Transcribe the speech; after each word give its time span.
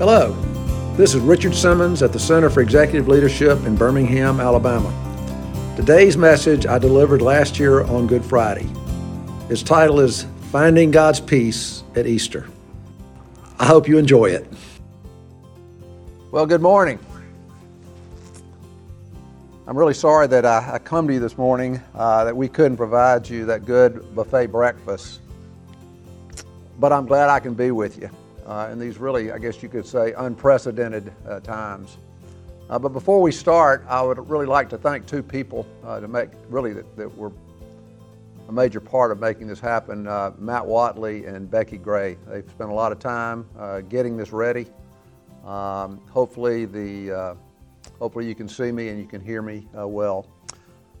Hello, 0.00 0.32
this 0.96 1.14
is 1.14 1.20
Richard 1.20 1.54
Simmons 1.54 2.02
at 2.02 2.10
the 2.10 2.18
Center 2.18 2.48
for 2.48 2.62
Executive 2.62 3.06
Leadership 3.06 3.66
in 3.66 3.76
Birmingham, 3.76 4.40
Alabama. 4.40 4.90
Today's 5.76 6.16
message 6.16 6.64
I 6.64 6.78
delivered 6.78 7.20
last 7.20 7.58
year 7.58 7.82
on 7.82 8.06
Good 8.06 8.24
Friday. 8.24 8.66
Its 9.50 9.62
title 9.62 10.00
is 10.00 10.24
Finding 10.52 10.90
God's 10.90 11.20
Peace 11.20 11.82
at 11.96 12.06
Easter. 12.06 12.48
I 13.58 13.66
hope 13.66 13.86
you 13.86 13.98
enjoy 13.98 14.30
it. 14.30 14.50
Well, 16.30 16.46
good 16.46 16.62
morning. 16.62 16.98
I'm 19.66 19.76
really 19.76 19.92
sorry 19.92 20.28
that 20.28 20.46
I, 20.46 20.76
I 20.76 20.78
come 20.78 21.08
to 21.08 21.12
you 21.12 21.20
this 21.20 21.36
morning 21.36 21.78
uh, 21.94 22.24
that 22.24 22.34
we 22.34 22.48
couldn't 22.48 22.78
provide 22.78 23.28
you 23.28 23.44
that 23.44 23.66
good 23.66 24.14
buffet 24.14 24.46
breakfast, 24.46 25.20
but 26.78 26.90
I'm 26.90 27.04
glad 27.04 27.28
I 27.28 27.38
can 27.38 27.52
be 27.52 27.70
with 27.70 27.98
you 27.98 28.08
in 28.70 28.78
these 28.78 28.98
really, 28.98 29.32
I 29.32 29.38
guess 29.38 29.62
you 29.62 29.68
could 29.68 29.86
say, 29.86 30.12
unprecedented 30.16 31.12
uh, 31.28 31.40
times. 31.40 31.98
Uh, 32.68 32.78
but 32.78 32.90
before 32.90 33.20
we 33.20 33.32
start, 33.32 33.84
I 33.88 34.02
would 34.02 34.30
really 34.30 34.46
like 34.46 34.68
to 34.70 34.78
thank 34.78 35.06
two 35.06 35.22
people 35.22 35.66
uh, 35.84 36.00
to 36.00 36.08
make 36.08 36.30
really 36.48 36.72
that, 36.72 36.96
that, 36.96 37.16
were 37.16 37.32
a 38.48 38.52
major 38.52 38.80
part 38.80 39.10
of 39.10 39.20
making 39.20 39.46
this 39.46 39.60
happen 39.60 40.06
uh, 40.06 40.32
Matt 40.38 40.64
Watley 40.64 41.26
and 41.26 41.50
Becky 41.50 41.78
Gray. 41.78 42.16
They've 42.28 42.48
spent 42.48 42.70
a 42.70 42.74
lot 42.74 42.92
of 42.92 42.98
time 42.98 43.46
uh, 43.58 43.80
getting 43.80 44.16
this 44.16 44.32
ready. 44.32 44.66
Um, 45.44 46.00
hopefully, 46.10 46.64
the, 46.64 47.36
hopefully, 47.98 48.26
you 48.26 48.34
can 48.34 48.48
see 48.48 48.70
me 48.72 48.88
and 48.88 49.00
you 49.00 49.06
can 49.06 49.20
hear 49.20 49.42
me 49.42 49.66
well. 49.72 50.26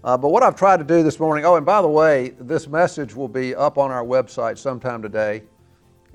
Uh, 0.02 0.16
but 0.16 0.30
what 0.30 0.42
I've 0.42 0.56
tried 0.56 0.78
to 0.78 0.84
do 0.84 1.02
this 1.02 1.20
morning, 1.20 1.44
oh, 1.44 1.56
and 1.56 1.66
by 1.66 1.82
the 1.82 1.88
way, 1.88 2.30
this 2.40 2.66
message 2.66 3.14
will 3.14 3.28
be 3.28 3.54
up 3.54 3.76
on 3.76 3.90
our 3.90 4.02
website 4.02 4.56
sometime 4.56 5.02
today. 5.02 5.42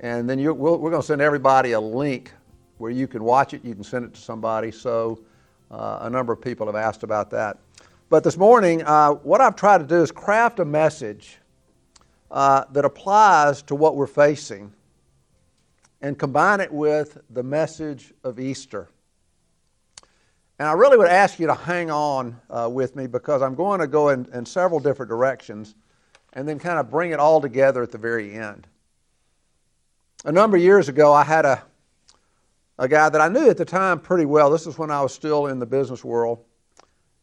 And 0.05 0.30
then 0.30 0.38
we'll, 0.38 0.77
we're 0.77 0.91
going 0.91 1.02
to 1.02 1.08
send 1.08 1.20
everybody 1.20 1.72
a 1.72 1.80
link 1.80 2.31
where 2.78 2.92
you 2.92 3.08
can 3.08 3.23
watch 3.23 3.56
it. 3.56 3.66
You 3.66 3.73
can 3.73 3.84
send 3.84 4.06
it 4.06 4.14
to 4.14 4.22
somebody. 4.22 4.70
So 4.70 5.23
uh, 5.72 5.97
a 6.02 6.09
number 6.12 6.31
of 6.31 6.39
people 6.39 6.67
have 6.67 6.75
asked 6.75 7.02
about 7.02 7.31
that. 7.31 7.58
But 8.09 8.23
this 8.23 8.38
morning, 8.38 8.84
uh, 8.84 9.14
what 9.14 9.42
I've 9.42 9.56
tried 9.56 9.80
to 9.80 9.84
do 9.84 10.03
is 10.03 10.12
craft 10.12 10.59
a 10.59 10.66
message 10.66 11.39
uh, 12.30 12.66
that 12.72 12.86
applies 12.86 13.64
to 13.64 13.73
what 13.73 13.95
we're 13.95 14.06
facing 14.06 14.72
and 16.02 16.19
combine 16.19 16.59
it 16.59 16.72
with 16.72 17.17
the 17.31 17.42
message 17.42 18.14
of 18.23 18.40
Easter. 18.40 18.90
And 20.59 20.67
I 20.67 20.73
really 20.73 20.97
would 20.97 21.09
ask 21.09 21.40
you 21.40 21.47
to 21.47 21.56
hang 21.56 21.90
on 21.90 22.40
uh, 22.52 22.69
with 22.72 22.95
me 22.95 23.08
because 23.08 23.42
I'm 23.42 23.56
going 23.56 23.80
to 23.80 23.88
go 23.88 24.09
in, 24.09 24.28
in 24.36 24.45
several 24.45 24.80
different 24.80 25.09
directions 25.09 25.73
and 26.34 26.47
then 26.47 26.59
kind 26.59 26.78
of 26.78 26.92
bring 26.92 27.09
it 27.09 27.19
all 27.19 27.42
together 27.42 27.81
at 27.81 27.92
the 27.92 27.97
very 27.97 28.36
end. 28.36 28.67
A 30.28 30.31
number 30.31 30.58
of 30.58 30.64
years 30.64 30.90
ago, 30.90 31.14
I 31.14 31.23
had 31.23 31.45
a, 31.45 31.64
a 32.80 32.88
guy 32.88 33.09
that 33.09 33.22
I 33.22 33.28
knew 33.30 33.48
at 33.48 33.58
the 33.58 33.66
time 33.66 34.00
pretty 34.00 34.26
well. 34.26 34.50
This 34.50 34.66
is 34.66 34.76
when 34.76 34.90
I 34.90 35.00
was 35.04 35.14
still 35.14 35.45
in 35.45 35.59
the 35.59 35.68
business 35.68 36.04
world. 36.04 36.44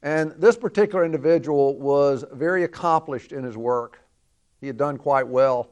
And 0.05 0.31
this 0.39 0.57
particular 0.57 1.05
individual 1.05 1.77
was 1.81 2.25
very 2.33 2.63
accomplished 2.63 3.33
in 3.33 3.43
his 3.43 3.57
work. 3.57 3.99
He 4.61 4.69
had 4.69 4.77
done 4.77 4.99
quite 4.99 5.27
well. 5.27 5.71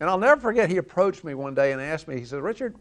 And 0.00 0.08
I'll 0.08 0.16
never 0.16 0.40
forget, 0.40 0.70
he 0.70 0.78
approached 0.78 1.22
me 1.22 1.34
one 1.34 1.54
day 1.54 1.72
and 1.72 1.82
asked 1.82 2.08
me, 2.08 2.18
he 2.18 2.24
said, 2.24 2.40
Richard, 2.40 2.76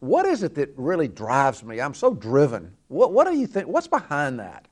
what 0.00 0.24
is 0.24 0.42
it 0.42 0.54
that 0.54 0.72
really 0.78 1.06
drives 1.06 1.62
me? 1.62 1.82
I'm 1.82 1.92
so 1.92 2.14
driven. 2.14 2.74
What, 2.86 3.12
what 3.12 3.26
do 3.26 3.36
you 3.36 3.46
think? 3.46 3.68
What's 3.68 3.88
behind 3.88 4.40
that? 4.40 4.68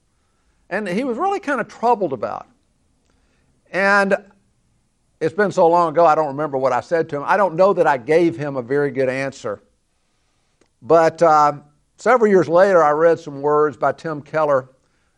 And 0.70 0.88
he 0.88 1.04
was 1.04 1.18
really 1.18 1.40
kind 1.40 1.60
of 1.60 1.68
troubled 1.68 2.14
about. 2.14 2.48
And 3.70 4.16
it's 5.20 5.34
been 5.34 5.50
so 5.50 5.66
long 5.66 5.90
ago, 5.90 6.04
I 6.04 6.14
don't 6.14 6.28
remember 6.28 6.58
what 6.58 6.72
I 6.72 6.80
said 6.80 7.08
to 7.10 7.16
him. 7.16 7.22
I 7.26 7.36
don't 7.36 7.54
know 7.54 7.72
that 7.72 7.86
I 7.86 7.96
gave 7.96 8.36
him 8.36 8.56
a 8.56 8.62
very 8.62 8.90
good 8.90 9.08
answer. 9.08 9.62
But 10.82 11.22
uh, 11.22 11.60
several 11.96 12.30
years 12.30 12.48
later, 12.48 12.82
I 12.82 12.90
read 12.90 13.18
some 13.18 13.40
words 13.40 13.76
by 13.76 13.92
Tim 13.92 14.20
Keller 14.20 14.68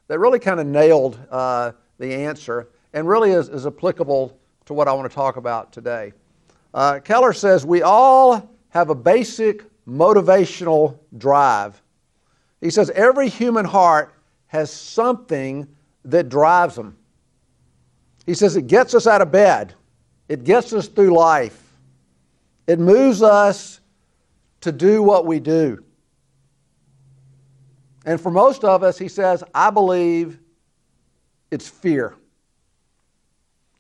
that 0.06 0.19
really 0.19 0.39
kind 0.39 0.61
of 0.61 0.67
nailed 0.67 1.19
uh, 1.31 1.73
the 1.99 2.15
answer 2.15 2.69
and 2.93 3.09
really 3.09 3.33
is, 3.33 3.49
is, 3.49 3.67
applicable 3.67 4.39
to 4.65 4.73
what 4.73 4.89
I 4.89 4.93
want 4.93 5.11
to 5.11 5.15
talk 5.15 5.37
about 5.37 5.73
today. 5.73 6.12
Uh, 6.73 7.00
Keller 7.00 7.33
says, 7.33 7.67
We 7.67 7.83
all 7.83 8.50
have 8.71 8.91
a 8.91 8.94
basic 8.94 9.65
motivational 9.87 10.99
drive. 11.19 11.83
He 12.61 12.71
says, 12.71 12.91
Every 12.91 13.28
human 13.28 13.65
heart 13.65 14.15
has 14.47 14.73
something 14.73 15.67
that 16.05 16.28
drives 16.28 16.77
them. 16.77 16.97
He 18.25 18.34
says, 18.34 18.56
It 18.56 18.69
gets 18.69 18.94
us 18.94 19.06
out 19.06 19.21
of 19.21 19.31
bed. 19.31 19.75
It 20.28 20.44
gets 20.44 20.72
us 20.72 20.89
through 20.89 21.16
life. 21.16 21.62
It 22.66 22.78
moves 22.78 23.22
us 23.22 23.81
to 24.61 24.72
do 24.72 25.03
what 25.03 25.25
we 25.25 25.41
do. 25.41 25.83
And 28.05 28.21
for 28.21 28.31
most 28.31 28.65
of 28.65 28.83
us, 28.83 28.99
he 28.99 29.09
says, 29.09 29.43
I 29.55 29.71
believe 29.71 30.38
it's 31.50 31.69
fear. 31.69 32.15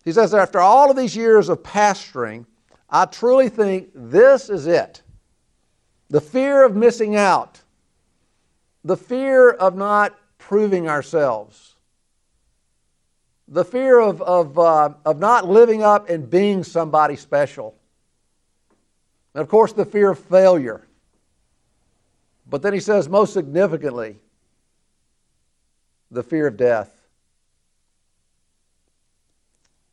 He 0.04 0.12
says, 0.12 0.32
after 0.32 0.58
all 0.58 0.90
of 0.90 0.96
these 0.96 1.14
years 1.14 1.48
of 1.48 1.62
pastoring, 1.62 2.46
I 2.88 3.04
truly 3.04 3.50
think 3.50 3.90
this 3.94 4.48
is 4.48 4.66
it. 4.66 5.02
The 6.08 6.20
fear 6.20 6.64
of 6.64 6.74
missing 6.74 7.16
out, 7.16 7.60
the 8.84 8.96
fear 8.96 9.50
of 9.50 9.76
not 9.76 10.18
proving 10.38 10.88
ourselves, 10.88 11.74
the 13.48 13.64
fear 13.64 13.98
of, 13.98 14.20
of, 14.20 14.58
uh, 14.58 14.90
of 15.04 15.18
not 15.18 15.48
living 15.48 15.82
up 15.82 16.10
and 16.10 16.28
being 16.28 16.62
somebody 16.62 17.16
special. 17.16 17.74
And 19.34 19.42
of 19.42 19.48
course, 19.48 19.72
the 19.72 19.86
fear 19.86 20.10
of 20.10 20.18
failure. 20.18 20.86
But 22.48 22.62
then 22.62 22.74
he 22.74 22.80
says, 22.80 23.08
most 23.08 23.32
significantly, 23.32 24.18
the 26.10 26.22
fear 26.22 26.46
of 26.46 26.56
death. 26.56 26.94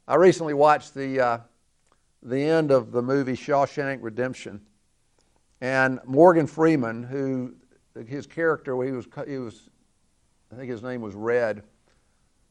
I 0.08 0.16
recently 0.16 0.54
watched 0.54 0.94
the, 0.94 1.20
uh, 1.20 1.38
the 2.22 2.42
end 2.42 2.72
of 2.72 2.92
the 2.92 3.02
movie 3.02 3.34
Shawshank 3.34 4.00
Redemption. 4.02 4.62
And 5.62 6.00
Morgan 6.06 6.48
Freeman, 6.48 7.04
who 7.04 7.56
his 8.06 8.28
character, 8.28 8.82
he 8.84 8.92
was, 8.92 9.08
he 9.26 9.38
was 9.38 9.70
I 10.52 10.56
think 10.56 10.70
his 10.70 10.84
name 10.84 11.02
was 11.02 11.16
Red 11.16 11.64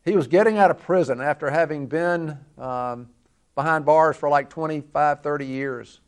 he 0.04 0.16
was 0.16 0.26
getting 0.26 0.58
out 0.58 0.70
of 0.70 0.78
prison 0.78 1.20
after 1.20 1.50
having 1.50 1.86
been 1.86 2.38
um, 2.58 3.08
behind 3.54 3.84
bars 3.84 4.16
for 4.16 4.28
like 4.28 4.50
25, 4.50 5.22
30 5.22 5.46
years. 5.46 6.00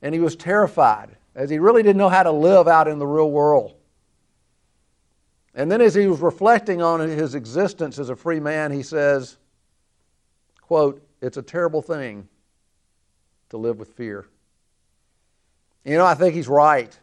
And 0.00 0.14
he 0.14 0.20
was 0.20 0.36
terrified 0.36 1.16
as 1.34 1.50
he 1.50 1.58
really 1.58 1.82
didn't 1.82 1.98
know 1.98 2.08
how 2.08 2.22
to 2.22 2.30
live 2.30 2.68
out 2.68 2.88
in 2.88 2.98
the 2.98 3.06
real 3.06 3.30
world. 3.30 3.74
And 5.54 5.70
then 5.70 5.80
as 5.80 5.94
he 5.94 6.06
was 6.06 6.20
reflecting 6.20 6.80
on 6.82 7.00
his 7.00 7.34
existence 7.34 7.98
as 7.98 8.10
a 8.10 8.16
free 8.16 8.40
man, 8.40 8.70
he 8.70 8.82
says, 8.82 9.38
quote, 10.60 11.02
it's 11.20 11.36
a 11.36 11.42
terrible 11.42 11.82
thing 11.82 12.28
to 13.50 13.56
live 13.56 13.78
with 13.78 13.92
fear. 13.94 14.26
You 15.84 15.96
know, 15.96 16.04
I 16.04 16.14
think 16.14 16.34
he's 16.34 16.48
right. 16.48 16.96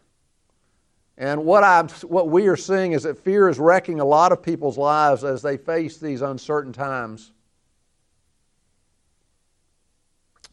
And 1.18 1.44
what, 1.44 1.64
I'm, 1.64 1.88
what 2.04 2.28
we 2.28 2.46
are 2.48 2.56
seeing 2.56 2.92
is 2.92 3.04
that 3.04 3.18
fear 3.18 3.48
is 3.48 3.58
wrecking 3.58 4.00
a 4.00 4.04
lot 4.04 4.32
of 4.32 4.42
people's 4.42 4.76
lives 4.76 5.24
as 5.24 5.40
they 5.40 5.56
face 5.56 5.96
these 5.96 6.20
uncertain 6.20 6.72
times. 6.72 7.32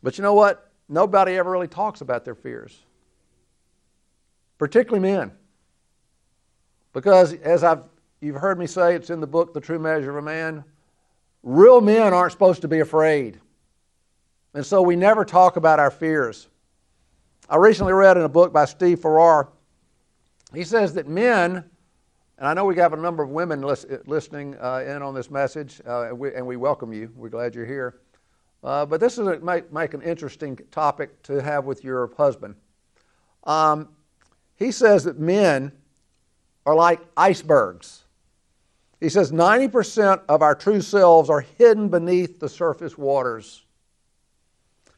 But 0.01 0.17
you 0.17 0.21
know 0.21 0.33
what? 0.33 0.69
Nobody 0.87 1.37
ever 1.37 1.51
really 1.51 1.67
talks 1.67 2.01
about 2.01 2.23
their 2.23 2.35
fears, 2.35 2.77
particularly 4.57 5.01
men. 5.01 5.31
Because, 6.93 7.33
as 7.33 7.63
I've, 7.63 7.83
you've 8.21 8.35
heard 8.35 8.59
me 8.59 8.67
say, 8.67 8.95
it's 8.95 9.09
in 9.09 9.19
the 9.19 9.27
book, 9.27 9.53
The 9.53 9.61
True 9.61 9.79
Measure 9.79 10.11
of 10.11 10.17
a 10.17 10.21
Man, 10.21 10.63
real 11.41 11.81
men 11.81 12.13
aren't 12.13 12.31
supposed 12.31 12.61
to 12.61 12.67
be 12.67 12.79
afraid. 12.79 13.39
And 14.53 14.65
so 14.65 14.81
we 14.81 14.95
never 14.95 15.25
talk 15.25 15.55
about 15.55 15.79
our 15.79 15.91
fears. 15.91 16.47
I 17.49 17.57
recently 17.57 17.93
read 17.93 18.15
in 18.17 18.23
a 18.23 18.29
book 18.29 18.53
by 18.53 18.65
Steve 18.65 18.99
Farrar 18.99 19.49
he 20.53 20.63
says 20.63 20.93
that 20.93 21.07
men, 21.07 21.63
and 22.37 22.47
I 22.47 22.53
know 22.53 22.65
we 22.65 22.75
have 22.77 22.93
a 22.93 22.97
number 22.97 23.23
of 23.23 23.29
women 23.29 23.61
listening 23.61 24.55
uh, 24.61 24.83
in 24.87 25.01
on 25.01 25.13
this 25.13 25.31
message, 25.31 25.81
uh, 25.87 26.09
and, 26.09 26.19
we, 26.19 26.33
and, 26.33 26.45
we, 26.45 26.57
welcome 26.57 26.93
you. 26.93 27.11
We're 27.15 27.29
glad 27.29 27.55
you're 27.55 27.65
here. 27.65 27.99
Uh, 28.63 28.85
but 28.85 28.99
this 28.99 29.17
is 29.17 29.27
a, 29.27 29.39
make, 29.39 29.71
make, 29.73 29.93
an 29.93 30.01
interesting 30.01 30.57
topic 30.71 31.21
to 31.23 31.41
have 31.41 31.65
with 31.65 31.83
your 31.83 32.11
husband. 32.15 32.55
Um, 33.45 33.89
he 34.55 34.71
says 34.71 35.03
that 35.03 35.19
men 35.19 35.71
are 36.65 36.75
like 36.75 37.01
icebergs. 37.17 38.03
He 38.99 39.09
says 39.09 39.33
90% 39.33 40.21
of 40.29 40.41
our 40.41 40.55
true 40.55 40.79
selves 40.79 41.29
are 41.29 41.41
hidden 41.41 41.89
beneath 41.89 42.39
the 42.39 42.47
surface 42.47 42.97
waters. 42.97 43.62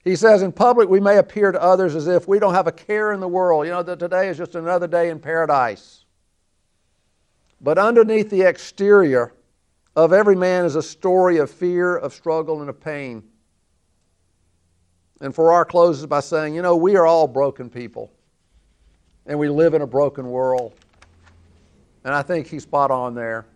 He 0.05 0.15
says, 0.15 0.43
In 0.43 0.51
public, 0.51 0.87
we 0.87 0.99
may 0.99 1.17
appear 1.17 1.51
to 1.51 1.61
others 1.61 1.95
as 1.95 2.07
if 2.07 2.27
we 2.27 2.39
don't 2.39 2.53
have 2.53 2.67
a 2.67 2.71
care 2.71 3.11
in 3.11 3.19
the 3.19 3.27
world. 3.27 3.65
You 3.65 3.73
know, 3.73 3.83
that 3.83 3.99
today 3.99 4.29
is 4.29 4.37
just 4.37 4.55
another 4.55 4.87
day 4.87 5.09
in 5.09 5.19
paradise. 5.19 6.05
But 7.59 7.79
underneath 7.79 8.29
the 8.29 8.43
exterior 8.43 9.33
of 9.95 10.13
every 10.13 10.35
man 10.35 10.65
is 10.65 10.75
a 10.75 10.83
story 10.83 11.37
of 11.37 11.49
fear, 11.49 11.97
of 11.97 12.13
struggle, 12.13 12.61
and 12.61 12.69
of 12.69 12.79
pain. 12.79 13.23
And 15.21 15.33
Farrar 15.33 15.65
closes 15.65 16.05
by 16.05 16.19
saying, 16.19 16.53
You 16.53 16.61
know, 16.61 16.75
we 16.75 16.95
are 16.95 17.05
all 17.05 17.27
broken 17.27 17.69
people. 17.69 18.11
and 19.25 19.39
we 19.39 19.49
live 19.49 19.73
in 19.73 19.81
a 19.81 19.87
broken 19.87 20.29
world. 20.29 20.73
And 22.03 22.13
I 22.13 22.21
think 22.21 22.45
he's 22.45 22.61
spot 22.61 22.91
on 22.91 23.15
there. 23.15 23.47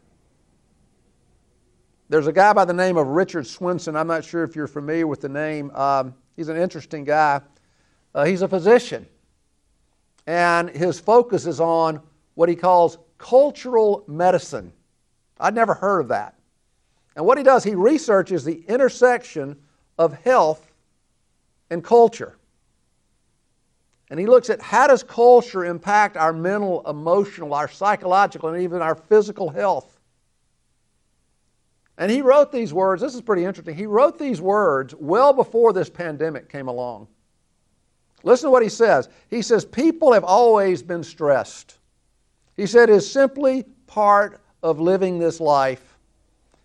There's 2.09 2.25
a 2.25 2.33
guy 2.33 2.53
by 2.53 2.65
the 2.65 2.73
name 2.73 2.97
of 2.97 3.05
Richard 3.05 3.45
Swenson. 3.45 3.95
I'm 3.95 4.07
not 4.07 4.25
sure 4.25 4.43
if 4.43 4.55
you're 4.55 4.65
familiar 4.65 5.05
with 5.05 5.21
the 5.21 5.29
name. 5.29 5.69
Um, 5.75 6.15
he's 6.39 6.47
an 6.47 6.55
interesting 6.55 7.03
guy. 7.03 7.41
Uh, 8.15 8.23
he's 8.23 8.41
a 8.41 8.47
physician, 8.47 9.05
and 10.25 10.69
his 10.69 10.97
focus 10.97 11.45
is 11.45 11.59
on 11.59 12.01
what 12.35 12.47
he 12.47 12.55
calls 12.55 12.97
cultural 13.17 14.05
medicine. 14.07 14.71
I'd 15.37 15.53
never 15.53 15.73
heard 15.73 15.99
of 15.99 16.07
that. 16.07 16.35
And 17.17 17.25
what 17.25 17.37
he 17.37 17.43
does, 17.43 17.65
he 17.65 17.75
researches 17.75 18.45
the 18.45 18.63
intersection 18.69 19.57
of 19.97 20.13
health 20.13 20.71
and 21.69 21.83
culture. 21.83 22.37
And 24.09 24.17
he 24.17 24.25
looks 24.25 24.49
at 24.49 24.61
how 24.61 24.87
does 24.87 25.03
culture 25.03 25.65
impact 25.65 26.15
our 26.15 26.31
mental, 26.31 26.89
emotional, 26.89 27.53
our 27.53 27.67
psychological, 27.67 28.47
and 28.47 28.63
even 28.63 28.81
our 28.81 28.95
physical 28.95 29.49
health. 29.49 29.98
And 31.99 32.09
he 32.09 32.21
wrote 32.21 32.53
these 32.53 32.73
words. 32.73 33.01
This 33.01 33.13
is 33.13 33.21
pretty 33.21 33.43
interesting. 33.43 33.75
He 33.75 33.85
wrote 33.85 34.17
these 34.17 34.39
words 34.39 34.95
well 34.95 35.33
before 35.33 35.73
this 35.73 35.89
pandemic 35.89 36.49
came 36.49 36.69
along. 36.69 37.09
Listen 38.23 38.47
to 38.47 38.51
what 38.51 38.63
he 38.63 38.69
says. 38.69 39.09
He 39.29 39.41
says, 39.41 39.65
People 39.65 40.13
have 40.13 40.23
always 40.23 40.81
been 40.81 41.03
stressed. 41.03 41.77
He 42.55 42.65
said, 42.65 42.89
It's 42.89 43.05
simply 43.05 43.65
part 43.85 44.39
of 44.63 44.79
living 44.79 45.19
this 45.19 45.41
life. 45.41 45.97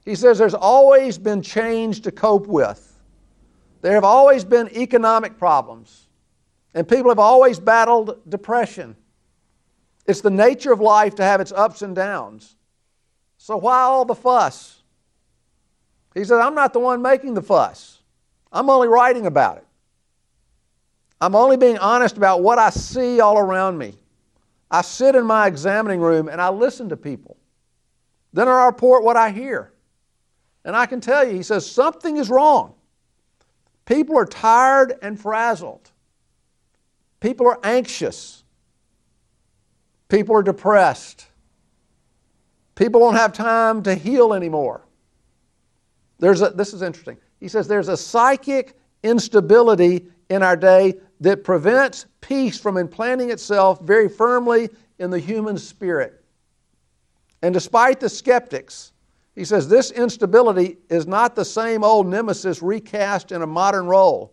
He 0.05 0.15
says, 0.15 0.39
There's 0.39 0.55
always 0.55 1.19
been 1.19 1.43
change 1.43 2.03
to 2.03 2.13
cope 2.13 2.47
with. 2.47 2.93
There 3.83 3.95
have 3.95 4.05
always 4.05 4.45
been 4.45 4.69
economic 4.75 5.37
problems, 5.37 6.07
and 6.75 6.89
people 6.89 7.11
have 7.11 7.19
always 7.19 7.59
battled 7.59 8.21
depression. 8.29 8.95
It's 10.07 10.21
the 10.21 10.31
nature 10.31 10.73
of 10.73 10.81
life 10.81 11.17
to 11.17 11.25
have 11.25 11.41
its 11.41 11.51
ups 11.51 11.83
and 11.83 11.95
downs. 11.95 12.55
So, 13.37 13.57
why 13.57 13.81
all 13.81 14.05
the 14.05 14.15
fuss? 14.15 14.74
He 16.15 16.25
said, 16.25 16.41
I'm 16.41 16.55
not 16.55 16.73
the 16.73 16.79
one 16.79 17.03
making 17.03 17.35
the 17.35 17.43
fuss. 17.43 17.99
I'm 18.53 18.71
only 18.71 18.89
writing 18.89 19.27
about 19.27 19.59
it. 19.59 19.67
I'm 21.21 21.35
only 21.35 21.57
being 21.57 21.79
honest 21.79 22.17
about 22.17 22.43
what 22.43 22.59
I 22.59 22.71
see 22.71 23.21
all 23.21 23.39
around 23.39 23.79
me. 23.79 23.95
I 24.71 24.83
sit 24.83 25.15
in 25.15 25.25
my 25.25 25.47
examining 25.47 26.01
room 26.01 26.29
and 26.29 26.41
I 26.41 26.51
listen 26.51 26.89
to 26.91 26.97
people. 26.97 27.37
Then 28.33 28.49
I 28.49 28.67
report 28.67 29.05
what 29.05 29.17
I 29.17 29.31
hear. 29.31 29.73
And 30.65 30.75
I 30.75 30.87
can 30.87 31.01
tell 31.01 31.27
you, 31.27 31.35
he 31.35 31.43
says, 31.43 31.71
something 31.71 32.17
is 32.17 32.31
wrong. 32.31 32.75
People 33.85 34.17
are 34.17 34.25
tired 34.25 34.95
and 35.03 35.21
frazzled. 35.21 35.91
People 37.21 37.47
are 37.47 37.59
anxious. 37.63 38.43
People 40.09 40.37
are 40.37 40.43
depressed. 40.43 41.27
People 42.75 43.01
don't 43.01 43.15
have 43.15 43.33
time 43.33 43.83
to 43.85 43.95
heal 43.95 44.35
anymore. 44.35 44.83
There's 46.19 46.43
a, 46.43 46.51
this 46.51 46.73
is 46.73 46.83
interesting. 46.83 47.19
He 47.41 47.49
says 47.49 47.69
there's 47.69 47.89
a 47.89 47.97
psychic 47.97 48.79
instability 49.03 50.07
in 50.31 50.43
our 50.43 50.57
day 50.57 50.95
that 51.21 51.45
prevents 51.45 52.07
peace 52.21 52.59
from 52.59 52.77
implanting 52.77 53.31
itself 53.31 53.81
very 53.83 54.09
firmly 54.09 54.71
in 54.99 55.11
the 55.11 55.19
human 55.19 55.59
spirit. 55.59 56.25
And 57.43 57.53
despite 57.53 58.01
the 58.01 58.09
skeptics, 58.09 58.93
he 59.35 59.45
says 59.45 59.69
this 59.69 59.91
instability 59.91 60.79
is 60.89 61.07
not 61.07 61.35
the 61.35 61.45
same 61.45 61.85
old 61.85 62.07
nemesis 62.07 62.63
recast 62.63 63.33
in 63.33 63.43
a 63.43 63.47
modern 63.47 63.87
role. 63.87 64.33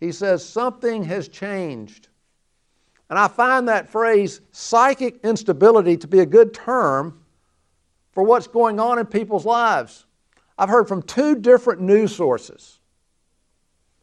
He 0.00 0.12
says 0.12 0.46
something 0.46 1.02
has 1.04 1.28
changed. 1.28 2.08
And 3.10 3.18
I 3.18 3.28
find 3.28 3.68
that 3.68 3.88
phrase, 3.88 4.40
psychic 4.52 5.20
instability, 5.24 5.96
to 5.98 6.06
be 6.06 6.20
a 6.20 6.26
good 6.26 6.54
term 6.54 7.22
for 8.12 8.22
what's 8.22 8.46
going 8.46 8.78
on 8.78 8.98
in 8.98 9.06
people's 9.06 9.44
lives. 9.44 10.06
I've 10.58 10.68
heard 10.68 10.88
from 10.88 11.02
two 11.02 11.36
different 11.36 11.80
news 11.80 12.14
sources 12.14 12.78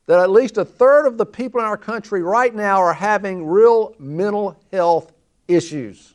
that 0.07 0.19
at 0.19 0.30
least 0.30 0.57
a 0.57 0.65
third 0.65 1.06
of 1.06 1.18
the 1.18 1.25
people 1.25 1.59
in 1.59 1.65
our 1.65 1.77
country 1.77 2.21
right 2.21 2.53
now 2.53 2.81
are 2.81 2.94
having 2.94 3.45
real 3.45 3.95
mental 3.98 4.59
health 4.71 5.13
issues. 5.48 6.13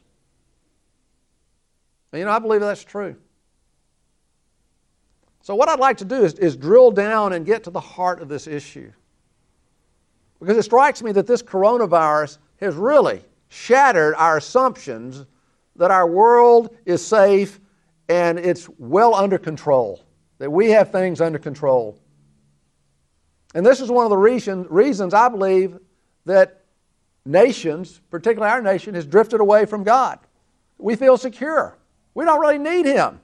And, 2.12 2.20
you 2.20 2.26
know, 2.26 2.32
I 2.32 2.38
believe 2.38 2.60
that's 2.60 2.84
true. 2.84 3.16
So, 5.42 5.54
what 5.54 5.68
I'd 5.68 5.78
like 5.78 5.98
to 5.98 6.04
do 6.04 6.24
is, 6.24 6.34
is 6.34 6.56
drill 6.56 6.90
down 6.90 7.32
and 7.32 7.46
get 7.46 7.64
to 7.64 7.70
the 7.70 7.80
heart 7.80 8.20
of 8.20 8.28
this 8.28 8.46
issue. 8.46 8.90
Because 10.40 10.56
it 10.56 10.64
strikes 10.64 11.02
me 11.02 11.12
that 11.12 11.26
this 11.26 11.42
coronavirus 11.42 12.38
has 12.60 12.74
really 12.74 13.22
shattered 13.48 14.14
our 14.16 14.38
assumptions 14.38 15.24
that 15.76 15.90
our 15.90 16.06
world 16.06 16.74
is 16.84 17.04
safe 17.06 17.60
and 18.08 18.38
it's 18.38 18.68
well 18.78 19.14
under 19.14 19.38
control, 19.38 20.00
that 20.38 20.50
we 20.50 20.70
have 20.70 20.92
things 20.92 21.20
under 21.20 21.38
control. 21.38 21.98
And 23.54 23.64
this 23.64 23.80
is 23.80 23.90
one 23.90 24.04
of 24.04 24.10
the 24.10 24.16
reason, 24.16 24.66
reasons 24.68 25.14
I 25.14 25.28
believe 25.28 25.78
that 26.26 26.62
nations, 27.24 28.00
particularly 28.10 28.52
our 28.52 28.62
nation, 28.62 28.94
has 28.94 29.06
drifted 29.06 29.40
away 29.40 29.64
from 29.64 29.82
God. 29.82 30.18
We 30.78 30.96
feel 30.96 31.16
secure. 31.16 31.76
We 32.14 32.24
don't 32.24 32.40
really 32.40 32.58
need 32.58 32.86
Him. 32.86 33.20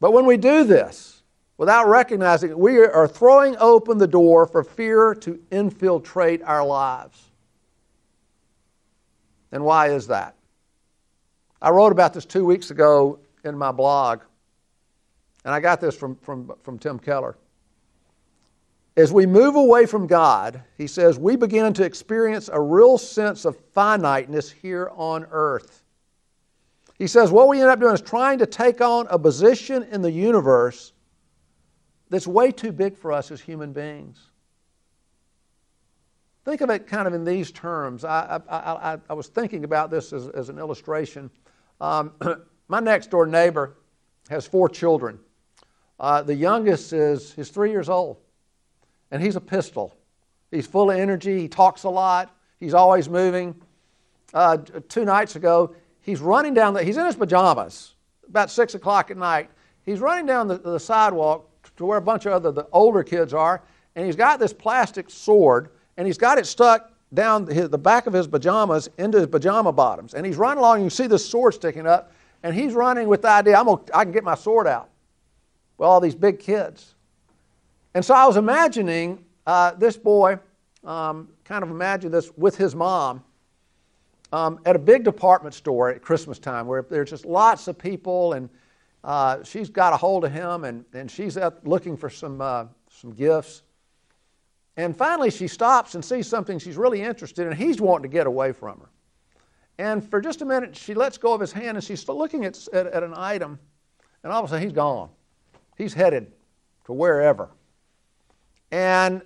But 0.00 0.12
when 0.12 0.26
we 0.26 0.36
do 0.36 0.64
this, 0.64 1.22
without 1.56 1.88
recognizing 1.88 2.50
it, 2.50 2.58
we 2.58 2.78
are 2.78 3.08
throwing 3.08 3.56
open 3.58 3.96
the 3.96 4.06
door 4.06 4.46
for 4.46 4.62
fear 4.62 5.14
to 5.16 5.40
infiltrate 5.50 6.42
our 6.42 6.64
lives. 6.64 7.22
And 9.52 9.64
why 9.64 9.90
is 9.90 10.08
that? 10.08 10.34
I 11.62 11.70
wrote 11.70 11.92
about 11.92 12.12
this 12.12 12.26
two 12.26 12.44
weeks 12.44 12.70
ago 12.70 13.20
in 13.44 13.56
my 13.56 13.72
blog, 13.72 14.20
and 15.44 15.54
I 15.54 15.60
got 15.60 15.80
this 15.80 15.94
from, 15.94 16.16
from, 16.16 16.52
from 16.62 16.78
Tim 16.78 16.98
Keller. 16.98 17.36
As 18.96 19.12
we 19.12 19.26
move 19.26 19.56
away 19.56 19.86
from 19.86 20.06
God, 20.06 20.62
he 20.78 20.86
says, 20.86 21.18
we 21.18 21.36
begin 21.36 21.72
to 21.74 21.84
experience 21.84 22.48
a 22.52 22.60
real 22.60 22.96
sense 22.96 23.44
of 23.44 23.56
finiteness 23.72 24.50
here 24.50 24.90
on 24.94 25.26
earth. 25.30 25.82
He 26.98 27.08
says 27.08 27.32
what 27.32 27.48
we 27.48 27.60
end 27.60 27.70
up 27.70 27.80
doing 27.80 27.94
is 27.94 28.00
trying 28.00 28.38
to 28.38 28.46
take 28.46 28.80
on 28.80 29.06
a 29.10 29.18
position 29.18 29.82
in 29.90 30.00
the 30.00 30.10
universe 30.10 30.92
that's 32.08 32.26
way 32.26 32.52
too 32.52 32.70
big 32.70 32.96
for 32.96 33.10
us 33.10 33.32
as 33.32 33.40
human 33.40 33.72
beings. 33.72 34.30
Think 36.44 36.60
of 36.60 36.70
it 36.70 36.86
kind 36.86 37.08
of 37.08 37.14
in 37.14 37.24
these 37.24 37.50
terms. 37.50 38.04
I, 38.04 38.40
I, 38.48 38.92
I, 38.92 38.98
I 39.08 39.14
was 39.14 39.28
thinking 39.28 39.64
about 39.64 39.90
this 39.90 40.12
as, 40.12 40.28
as 40.28 40.50
an 40.50 40.58
illustration. 40.58 41.30
Um, 41.80 42.12
my 42.68 42.80
next 42.80 43.10
door 43.10 43.26
neighbor 43.26 43.76
has 44.28 44.46
four 44.46 44.68
children. 44.68 45.18
Uh, 45.98 46.22
the 46.22 46.34
youngest 46.34 46.92
is 46.92 47.32
he's 47.34 47.50
three 47.50 47.70
years 47.70 47.88
old, 47.88 48.16
and 49.10 49.22
he's 49.22 49.36
a 49.36 49.40
pistol. 49.40 49.96
He's 50.50 50.66
full 50.66 50.90
of 50.90 50.98
energy. 50.98 51.40
He 51.40 51.48
talks 51.48 51.84
a 51.84 51.90
lot. 51.90 52.34
He's 52.60 52.74
always 52.74 53.08
moving. 53.08 53.54
Uh, 54.32 54.58
two 54.88 55.04
nights 55.04 55.36
ago, 55.36 55.74
he's 56.00 56.20
running 56.20 56.54
down 56.54 56.74
the, 56.74 56.82
he's 56.82 56.96
in 56.96 57.06
his 57.06 57.16
pajamas 57.16 57.94
about 58.28 58.50
six 58.50 58.74
o'clock 58.74 59.10
at 59.10 59.16
night. 59.16 59.50
He's 59.84 60.00
running 60.00 60.26
down 60.26 60.48
the, 60.48 60.58
the 60.58 60.80
sidewalk 60.80 61.48
to 61.76 61.84
where 61.84 61.98
a 61.98 62.02
bunch 62.02 62.26
of 62.26 62.32
other 62.32 62.50
the 62.50 62.66
older 62.72 63.02
kids 63.02 63.32
are, 63.32 63.62
and 63.94 64.06
he's 64.06 64.16
got 64.16 64.40
this 64.40 64.52
plastic 64.52 65.10
sword, 65.10 65.70
and 65.96 66.06
he's 66.06 66.18
got 66.18 66.38
it 66.38 66.46
stuck 66.46 66.92
down 67.12 67.46
his, 67.46 67.68
the 67.68 67.78
back 67.78 68.06
of 68.06 68.12
his 68.12 68.26
pajamas 68.26 68.88
into 68.98 69.18
his 69.18 69.28
pajama 69.28 69.72
bottoms. 69.72 70.14
And 70.14 70.26
he's 70.26 70.36
running 70.36 70.58
along, 70.58 70.82
you 70.82 70.90
see 70.90 71.06
this 71.06 71.28
sword 71.28 71.54
sticking 71.54 71.86
up, 71.86 72.12
and 72.42 72.54
he's 72.54 72.72
running 72.72 73.08
with 73.08 73.22
the 73.22 73.28
idea, 73.28 73.56
I'm 73.56 73.66
gonna, 73.66 73.82
I 73.94 74.04
can 74.04 74.12
get 74.12 74.24
my 74.24 74.34
sword 74.34 74.66
out. 74.66 74.88
Well, 75.78 75.90
all 75.90 76.00
these 76.00 76.14
big 76.14 76.38
kids. 76.38 76.94
And 77.94 78.04
so 78.04 78.14
I 78.14 78.26
was 78.26 78.36
imagining 78.36 79.24
uh, 79.46 79.72
this 79.72 79.96
boy, 79.96 80.38
um, 80.84 81.28
kind 81.44 81.62
of 81.62 81.70
imagine 81.70 82.10
this 82.10 82.30
with 82.36 82.56
his 82.56 82.74
mom, 82.74 83.22
um, 84.32 84.58
at 84.64 84.74
a 84.74 84.78
big 84.78 85.04
department 85.04 85.54
store 85.54 85.90
at 85.90 86.02
Christmas 86.02 86.38
time 86.38 86.66
where 86.66 86.82
there's 86.82 87.10
just 87.10 87.24
lots 87.24 87.68
of 87.68 87.78
people, 87.78 88.32
and 88.32 88.48
uh, 89.04 89.42
she's 89.44 89.68
got 89.68 89.92
a 89.92 89.96
hold 89.96 90.24
of 90.24 90.32
him, 90.32 90.64
and, 90.64 90.84
and 90.92 91.10
she's 91.10 91.36
out 91.36 91.64
looking 91.66 91.96
for 91.96 92.10
some, 92.10 92.40
uh, 92.40 92.64
some 92.90 93.12
gifts. 93.12 93.62
And 94.76 94.96
finally, 94.96 95.30
she 95.30 95.46
stops 95.46 95.94
and 95.94 96.04
sees 96.04 96.26
something 96.26 96.58
she's 96.58 96.76
really 96.76 97.00
interested 97.00 97.42
in, 97.42 97.48
and 97.52 97.56
he's 97.56 97.80
wanting 97.80 98.10
to 98.10 98.12
get 98.12 98.26
away 98.26 98.50
from 98.50 98.80
her. 98.80 98.88
And 99.78 100.08
for 100.08 100.20
just 100.20 100.42
a 100.42 100.44
minute, 100.44 100.76
she 100.76 100.94
lets 100.94 101.16
go 101.16 101.32
of 101.32 101.40
his 101.40 101.52
hand, 101.52 101.76
and 101.76 101.84
she's 101.84 102.00
still 102.00 102.18
looking 102.18 102.44
at, 102.44 102.66
at, 102.72 102.86
at 102.86 103.02
an 103.04 103.14
item, 103.16 103.58
and 104.24 104.32
all 104.32 104.40
of 104.40 104.46
a 104.46 104.48
sudden, 104.48 104.64
he's 104.64 104.72
gone. 104.72 105.10
He's 105.76 105.94
headed 105.94 106.32
to 106.86 106.92
wherever. 106.92 107.50
And 108.70 109.22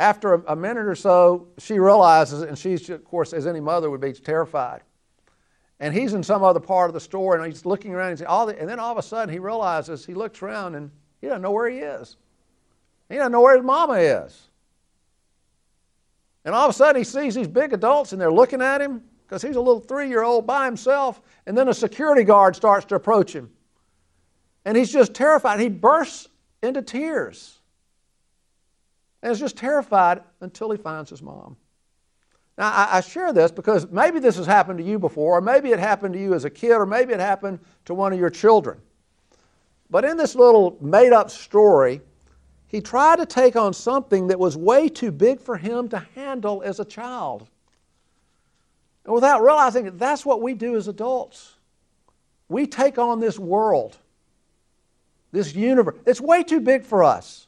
after 0.00 0.34
a, 0.34 0.56
minute 0.56 0.86
or 0.86 0.94
so, 0.94 1.48
she 1.58 1.78
realizes, 1.78 2.42
and 2.42 2.58
she's, 2.58 2.90
of 2.90 3.04
course, 3.04 3.32
as 3.32 3.46
any 3.46 3.60
mother 3.60 3.90
would 3.90 4.00
be, 4.00 4.12
terrified. 4.12 4.82
And 5.80 5.94
he's 5.94 6.14
in 6.14 6.22
some 6.22 6.42
other 6.42 6.60
part 6.60 6.90
of 6.90 6.94
the 6.94 7.00
store, 7.00 7.36
and 7.36 7.46
he's 7.46 7.64
looking 7.64 7.94
around, 7.94 8.18
and, 8.18 8.26
all 8.26 8.46
the, 8.46 8.58
and 8.58 8.68
then 8.68 8.78
all 8.78 8.92
of 8.92 8.98
a 8.98 9.02
sudden 9.02 9.32
he 9.32 9.38
realizes, 9.38 10.04
he 10.04 10.14
looks 10.14 10.42
around, 10.42 10.74
and 10.74 10.90
he 11.20 11.26
doesn't 11.26 11.42
know 11.42 11.52
where 11.52 11.68
he 11.68 11.78
is. 11.78 12.16
He 13.08 13.16
doesn't 13.16 13.32
know 13.32 13.40
where 13.40 13.56
his 13.56 13.64
mama 13.64 13.94
is. 13.94 14.48
And 16.44 16.54
all 16.54 16.64
of 16.66 16.70
a 16.70 16.74
sudden, 16.74 17.00
he 17.00 17.04
sees 17.04 17.34
these 17.34 17.48
big 17.48 17.72
adults 17.72 18.12
and 18.12 18.20
they're 18.20 18.32
looking 18.32 18.60
at 18.60 18.80
him 18.80 19.02
because 19.26 19.40
he's 19.40 19.56
a 19.56 19.60
little 19.60 19.80
three 19.80 20.08
year 20.08 20.22
old 20.22 20.46
by 20.46 20.66
himself. 20.66 21.22
And 21.46 21.56
then 21.56 21.68
a 21.68 21.74
security 21.74 22.24
guard 22.24 22.54
starts 22.54 22.84
to 22.86 22.94
approach 22.94 23.32
him. 23.32 23.50
And 24.64 24.76
he's 24.76 24.92
just 24.92 25.14
terrified. 25.14 25.60
He 25.60 25.68
bursts 25.68 26.28
into 26.62 26.82
tears. 26.82 27.58
And 29.22 29.32
is 29.32 29.40
just 29.40 29.56
terrified 29.56 30.22
until 30.40 30.70
he 30.70 30.76
finds 30.76 31.10
his 31.10 31.22
mom. 31.22 31.56
Now, 32.56 32.70
I, 32.70 32.98
I, 32.98 33.00
share 33.00 33.32
this 33.32 33.50
because 33.50 33.90
maybe 33.90 34.20
this 34.20 34.36
has 34.36 34.46
happened 34.46 34.78
to 34.78 34.84
you 34.84 34.98
before, 34.98 35.38
or 35.38 35.40
maybe 35.40 35.70
it 35.70 35.80
happened 35.80 36.14
to 36.14 36.20
you 36.20 36.34
as 36.34 36.44
a 36.44 36.50
kid, 36.50 36.72
or 36.72 36.86
maybe 36.86 37.12
it 37.12 37.18
happened 37.20 37.58
to 37.86 37.94
one 37.94 38.12
of 38.12 38.18
your 38.18 38.30
children. 38.30 38.80
But 39.90 40.04
in 40.04 40.16
this 40.16 40.34
little 40.34 40.76
made 40.80 41.12
up 41.12 41.30
story, 41.30 42.00
he 42.66 42.80
tried 42.80 43.16
to 43.16 43.26
take 43.26 43.56
on 43.56 43.72
something 43.72 44.28
that 44.28 44.38
was 44.38 44.56
way 44.56 44.88
too 44.88 45.10
big 45.10 45.40
for 45.40 45.56
him 45.56 45.88
to 45.88 45.98
handle 46.14 46.62
as 46.64 46.80
a 46.80 46.84
child. 46.84 47.48
And 49.04 49.14
without 49.14 49.42
realizing 49.42 49.86
it, 49.86 49.98
that's 49.98 50.24
what 50.24 50.40
we 50.40 50.54
do 50.54 50.76
as 50.76 50.88
adults. 50.88 51.54
We 52.48 52.66
take 52.66 52.98
on 52.98 53.20
this 53.20 53.38
world, 53.38 53.98
this 55.34 55.54
universe. 55.54 55.96
It's 56.06 56.20
way 56.20 56.42
too 56.42 56.60
big 56.60 56.84
for 56.84 57.04
us. 57.04 57.46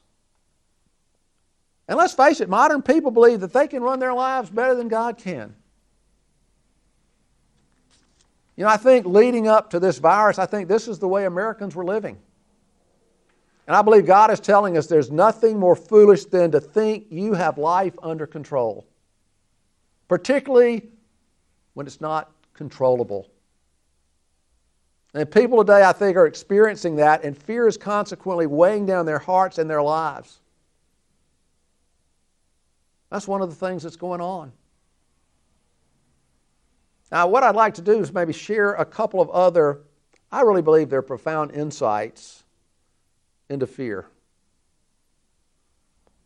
And 1.88 1.96
let's 1.96 2.12
face 2.12 2.40
it, 2.40 2.48
modern 2.48 2.82
people 2.82 3.10
believe 3.10 3.40
that 3.40 3.52
they 3.52 3.68
can 3.68 3.82
run 3.82 4.00
their 4.00 4.12
lives 4.12 4.50
better 4.50 4.74
than 4.74 4.88
God 4.88 5.18
can. 5.18 5.54
You 8.56 8.64
know, 8.64 8.70
I 8.70 8.76
think 8.76 9.06
leading 9.06 9.46
up 9.46 9.70
to 9.70 9.78
this 9.78 9.98
virus, 9.98 10.38
I 10.38 10.46
think 10.46 10.68
this 10.68 10.88
is 10.88 10.98
the 10.98 11.06
way 11.06 11.26
Americans 11.26 11.76
were 11.76 11.84
living. 11.84 12.18
And 13.66 13.76
I 13.76 13.82
believe 13.82 14.06
God 14.06 14.30
is 14.30 14.40
telling 14.40 14.76
us 14.76 14.86
there's 14.86 15.10
nothing 15.10 15.58
more 15.58 15.76
foolish 15.76 16.24
than 16.24 16.50
to 16.52 16.60
think 16.60 17.06
you 17.10 17.34
have 17.34 17.58
life 17.58 17.94
under 18.02 18.26
control, 18.26 18.86
particularly 20.08 20.88
when 21.74 21.86
it's 21.86 22.00
not 22.00 22.32
controllable. 22.54 23.28
And 25.16 25.30
people 25.30 25.64
today, 25.64 25.82
I 25.82 25.94
think, 25.94 26.18
are 26.18 26.26
experiencing 26.26 26.96
that, 26.96 27.24
and 27.24 27.34
fear 27.34 27.66
is 27.66 27.78
consequently 27.78 28.46
weighing 28.46 28.84
down 28.84 29.06
their 29.06 29.18
hearts 29.18 29.56
and 29.56 29.68
their 29.68 29.82
lives. 29.82 30.40
That's 33.08 33.26
one 33.26 33.40
of 33.40 33.48
the 33.48 33.54
things 33.54 33.82
that's 33.82 33.96
going 33.96 34.20
on. 34.20 34.52
Now, 37.10 37.28
what 37.28 37.44
I'd 37.44 37.54
like 37.54 37.72
to 37.74 37.80
do 37.80 37.98
is 37.98 38.12
maybe 38.12 38.34
share 38.34 38.74
a 38.74 38.84
couple 38.84 39.22
of 39.22 39.30
other, 39.30 39.80
I 40.30 40.42
really 40.42 40.60
believe 40.60 40.90
they're 40.90 41.00
profound 41.00 41.52
insights 41.52 42.44
into 43.48 43.66
fear. 43.66 44.04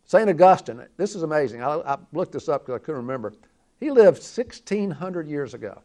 St. 0.04 0.28
Augustine, 0.28 0.84
this 0.96 1.14
is 1.14 1.22
amazing. 1.22 1.62
I, 1.62 1.76
I 1.76 1.96
looked 2.12 2.32
this 2.32 2.48
up 2.48 2.66
because 2.66 2.80
I 2.80 2.84
couldn't 2.84 3.02
remember. 3.02 3.34
He 3.78 3.92
lived 3.92 4.18
1,600 4.18 5.28
years 5.28 5.54
ago. 5.54 5.80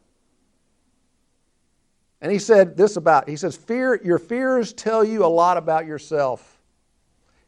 And 2.25 2.31
he 2.31 2.39
said 2.39 2.75
this 2.75 2.97
about, 2.97 3.29
he 3.29 3.35
says, 3.35 3.55
Fear, 3.55 4.01
your 4.03 4.17
fears 4.17 4.73
tell 4.73 5.03
you 5.03 5.23
a 5.23 5.27
lot 5.27 5.57
about 5.57 5.85
yourself. 5.85 6.59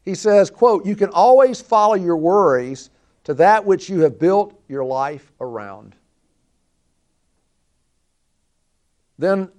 He 0.06 0.14
says, 0.14 0.52
quote, 0.52 0.86
you 0.86 0.96
can 0.96 1.10
always 1.10 1.60
follow 1.60 1.96
your 1.96 2.16
worries 2.16 2.92
to 3.24 3.34
that 3.34 3.66
which 3.66 3.90
you 3.90 4.02
have 4.02 4.20
built 4.20 4.54
your 4.68 4.84
life 4.84 5.32
around. 5.42 5.96
Then 9.18 9.50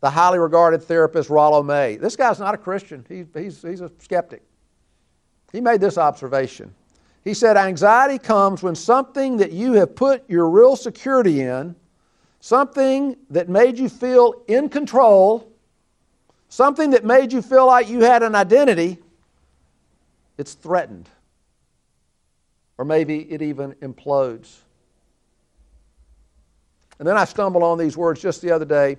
the 0.00 0.08
highly 0.08 0.38
regarded 0.38 0.82
therapist 0.82 1.28
Rollo 1.28 1.62
May. 1.62 1.96
This 1.96 2.16
guy's 2.16 2.38
not 2.38 2.54
a 2.54 2.58
Christian, 2.58 3.04
he, 3.10 3.26
he's, 3.38 3.60
he's 3.60 3.82
a 3.82 3.90
skeptic. 3.98 4.42
He 5.52 5.60
made 5.60 5.82
this 5.82 5.98
observation. 5.98 6.74
He 7.24 7.34
said, 7.34 7.58
Anxiety 7.58 8.18
comes 8.18 8.62
when 8.62 8.74
something 8.74 9.36
that 9.36 9.52
you 9.52 9.74
have 9.74 9.94
put 9.94 10.24
your 10.30 10.48
real 10.48 10.76
security 10.76 11.42
in, 11.42 11.76
something 12.46 13.16
that 13.28 13.48
made 13.48 13.76
you 13.76 13.88
feel 13.88 14.32
in 14.46 14.68
control, 14.68 15.52
something 16.48 16.90
that 16.90 17.04
made 17.04 17.32
you 17.32 17.42
feel 17.42 17.66
like 17.66 17.88
you 17.88 18.02
had 18.02 18.22
an 18.22 18.36
identity, 18.36 18.98
it's 20.38 20.54
threatened 20.54 21.08
or 22.78 22.84
maybe 22.84 23.22
it 23.32 23.42
even 23.42 23.72
implodes. 23.82 24.58
And 27.00 27.08
then 27.08 27.16
I 27.16 27.24
stumbled 27.24 27.64
on 27.64 27.78
these 27.78 27.96
words 27.96 28.22
just 28.22 28.42
the 28.42 28.52
other 28.52 28.64
day 28.64 28.96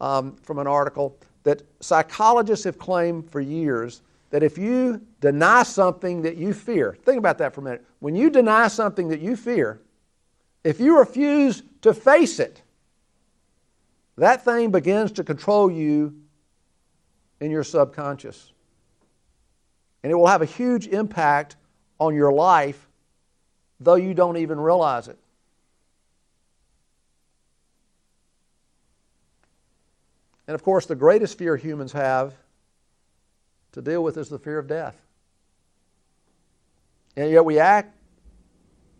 um, 0.00 0.34
from 0.42 0.58
an 0.58 0.66
article 0.66 1.16
that 1.44 1.62
psychologists 1.78 2.64
have 2.64 2.80
claimed 2.80 3.30
for 3.30 3.40
years 3.40 4.02
that 4.30 4.42
if 4.42 4.58
you 4.58 5.00
deny 5.20 5.62
something 5.62 6.22
that 6.22 6.36
you 6.36 6.52
fear, 6.52 6.98
think 7.04 7.18
about 7.18 7.38
that 7.38 7.54
for 7.54 7.60
a 7.60 7.64
minute. 7.64 7.84
When 8.00 8.16
you 8.16 8.28
deny 8.28 8.66
something 8.66 9.06
that 9.10 9.20
you 9.20 9.36
fear, 9.36 9.80
if 10.64 10.80
you 10.80 10.98
refuse 10.98 11.62
to 11.82 11.94
face 11.94 12.40
it, 12.40 12.62
that 14.18 14.44
thing 14.44 14.70
begins 14.70 15.12
to 15.12 15.24
control 15.24 15.70
you 15.70 16.14
in 17.40 17.50
your 17.50 17.64
subconscious. 17.64 18.52
And 20.02 20.12
it 20.12 20.14
will 20.14 20.26
have 20.26 20.42
a 20.42 20.46
huge 20.46 20.86
impact 20.86 21.56
on 21.98 22.14
your 22.14 22.32
life 22.32 22.88
though 23.80 23.94
you 23.94 24.12
don't 24.14 24.36
even 24.36 24.58
realize 24.58 25.06
it. 25.06 25.18
And 30.48 30.54
of 30.54 30.64
course, 30.64 30.86
the 30.86 30.96
greatest 30.96 31.38
fear 31.38 31.56
humans 31.56 31.92
have 31.92 32.34
to 33.72 33.82
deal 33.82 34.02
with 34.02 34.16
is 34.16 34.28
the 34.28 34.38
fear 34.38 34.58
of 34.58 34.66
death. 34.66 34.96
And 37.16 37.30
yet 37.30 37.44
we 37.44 37.60
act 37.60 37.94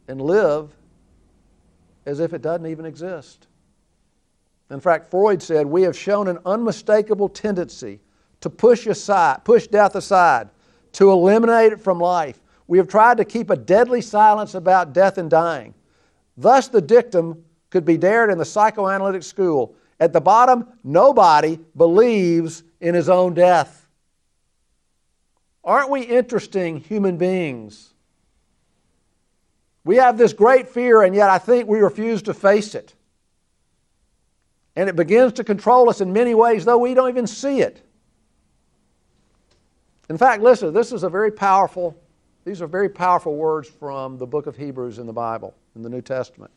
and 0.07 0.21
live 0.21 0.71
as 2.07 2.21
if 2.21 2.33
it 2.33 2.43
doesn't 2.43 2.67
even 2.67 2.85
exist. 2.85 3.48
In 4.71 4.81
fact, 4.81 5.11
Freud 5.11 5.43
said, 5.43 5.67
We 5.67 5.83
have 5.83 5.97
shown 5.97 6.29
an 6.29 6.39
unmistakable 6.45 7.29
tendency 7.29 8.01
to 8.41 8.51
push 8.51 8.87
aside, 8.87 9.45
push 9.45 9.67
death 9.67 9.95
aside, 9.95 10.51
to 10.93 11.11
eliminate 11.11 11.73
it 11.73 11.81
from 11.81 11.99
life. 11.99 12.41
We 12.67 12.79
have 12.79 12.89
tried 12.89 13.17
to 13.17 13.25
keep 13.25 13.51
a 13.51 13.57
deadly 13.57 14.03
silence 14.03 14.55
about 14.55 14.93
death 14.93 15.19
and 15.19 15.31
dying. 15.31 15.75
Thus, 16.37 16.69
the 16.69 16.83
dictum 16.83 17.45
could 17.71 17.85
be 17.85 17.97
dared 17.97 18.31
in 18.31 18.39
the 18.39 18.45
psychoanalytic 18.45 19.23
school. 19.23 19.75
At 20.01 20.13
the 20.13 20.21
bottom, 20.21 20.69
nobody 20.85 21.59
believes 21.77 22.63
in 22.81 22.95
his 22.95 23.09
own 23.09 23.35
death. 23.35 23.89
Aren't 25.65 25.91
we 25.91 26.03
interesting 26.03 26.79
human 26.79 27.17
beings? 27.17 27.93
We 29.85 29.97
have 29.97 30.19
this 30.19 30.33
great 30.33 30.69
fear, 30.69 31.03
and 31.03 31.15
yet 31.15 31.31
I 31.31 31.39
think 31.39 31.69
we 31.69 31.81
refuse 31.81 32.23
to 32.23 32.35
face 32.35 32.75
it. 32.75 32.95
And 34.79 34.89
it 34.89 34.95
begins 34.95 35.33
to 35.33 35.43
control 35.43 35.91
us 35.91 36.01
in 36.01 36.13
many 36.13 36.37
ways, 36.37 36.65
though 36.65 36.79
we 36.79 36.95
don't 36.95 37.09
even 37.09 37.27
see 37.27 37.63
it. 37.63 37.83
In 40.09 40.17
fact, 40.17 40.41
listen, 40.41 40.73
this 40.73 40.93
is 40.93 41.03
a 41.03 41.09
very 41.09 41.33
powerful 41.33 41.99
these 42.45 42.63
are 42.63 42.67
very 42.67 42.89
powerful 42.89 43.35
words 43.35 43.69
from 43.69 44.17
the 44.17 44.27
book 44.27 44.47
of 44.47 44.57
Hebrews 44.57 44.99
in 44.99 45.07
the 45.07 45.13
Bible, 45.13 45.55
in 45.77 45.83
the 45.83 45.91
New 45.91 46.01
Testament. 46.01 46.51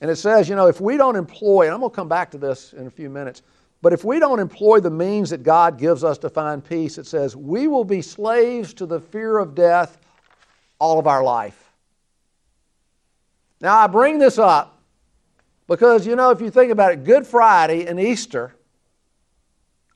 And 0.00 0.08
it 0.08 0.14
says, 0.14 0.48
you 0.48 0.54
know, 0.54 0.68
if 0.68 0.80
we 0.80 0.96
don't 0.96 1.16
employ, 1.16 1.64
and 1.64 1.74
I'm 1.74 1.80
going 1.80 1.90
to 1.90 1.96
come 1.96 2.08
back 2.08 2.30
to 2.32 2.38
this 2.38 2.72
in 2.72 2.86
a 2.86 2.90
few 2.90 3.10
minutes, 3.10 3.42
but 3.82 3.92
if 3.92 4.04
we 4.04 4.20
don't 4.20 4.38
employ 4.38 4.78
the 4.78 4.90
means 4.90 5.30
that 5.30 5.42
God 5.42 5.76
gives 5.76 6.04
us 6.04 6.18
to 6.18 6.30
find 6.30 6.64
peace, 6.64 6.98
it 6.98 7.06
says, 7.06 7.34
we 7.34 7.66
will 7.66 7.82
be 7.82 8.00
slaves 8.00 8.74
to 8.74 8.86
the 8.86 9.00
fear 9.00 9.38
of 9.38 9.56
death 9.56 9.98
all 10.78 11.00
of 11.00 11.08
our 11.08 11.24
life. 11.24 11.72
Now, 13.60 13.78
I 13.78 13.88
bring 13.88 14.18
this 14.18 14.38
up 14.38 14.73
because, 15.66 16.06
you 16.06 16.16
know, 16.16 16.30
if 16.30 16.40
you 16.40 16.50
think 16.50 16.70
about 16.70 16.92
it, 16.92 17.04
Good 17.04 17.26
Friday 17.26 17.86
and 17.86 17.98
Easter 17.98 18.54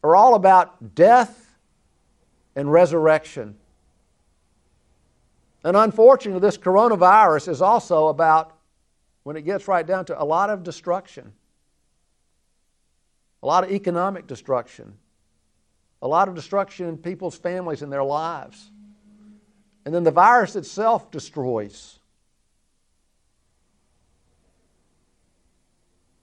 are 0.03 0.17
all 0.17 0.35
about 0.35 0.95
death 0.95 1.57
and 2.57 2.71
resurrection. 2.73 3.57
And 5.65 5.77
unfortunately, 5.77 6.41
this 6.41 6.57
coronavirus 6.57 7.49
is 7.49 7.61
also 7.61 8.09
about, 8.09 8.57
when 9.25 9.37
it 9.37 9.43
gets 9.43 9.69
right 9.69 9.87
down 9.87 10.05
to 10.07 10.21
a 10.21 10.25
lot 10.25 10.51
of 10.51 10.63
destruction, 10.63 11.33
a 13.43 13.47
lot 13.47 13.65
of 13.65 13.71
economic 13.71 14.27
destruction, 14.27 14.95
a 16.01 16.09
lot 16.09 16.29
of 16.29 16.35
destruction 16.35 16.89
in 16.89 16.97
people's 16.97 17.37
families 17.37 17.83
and 17.83 17.93
their 17.93 18.05
lives. 18.05 18.71
And 19.85 19.95
then 19.95 20.05
the 20.05 20.11
virus 20.11 20.57
itself 20.57 21.11
destroys. 21.11 21.98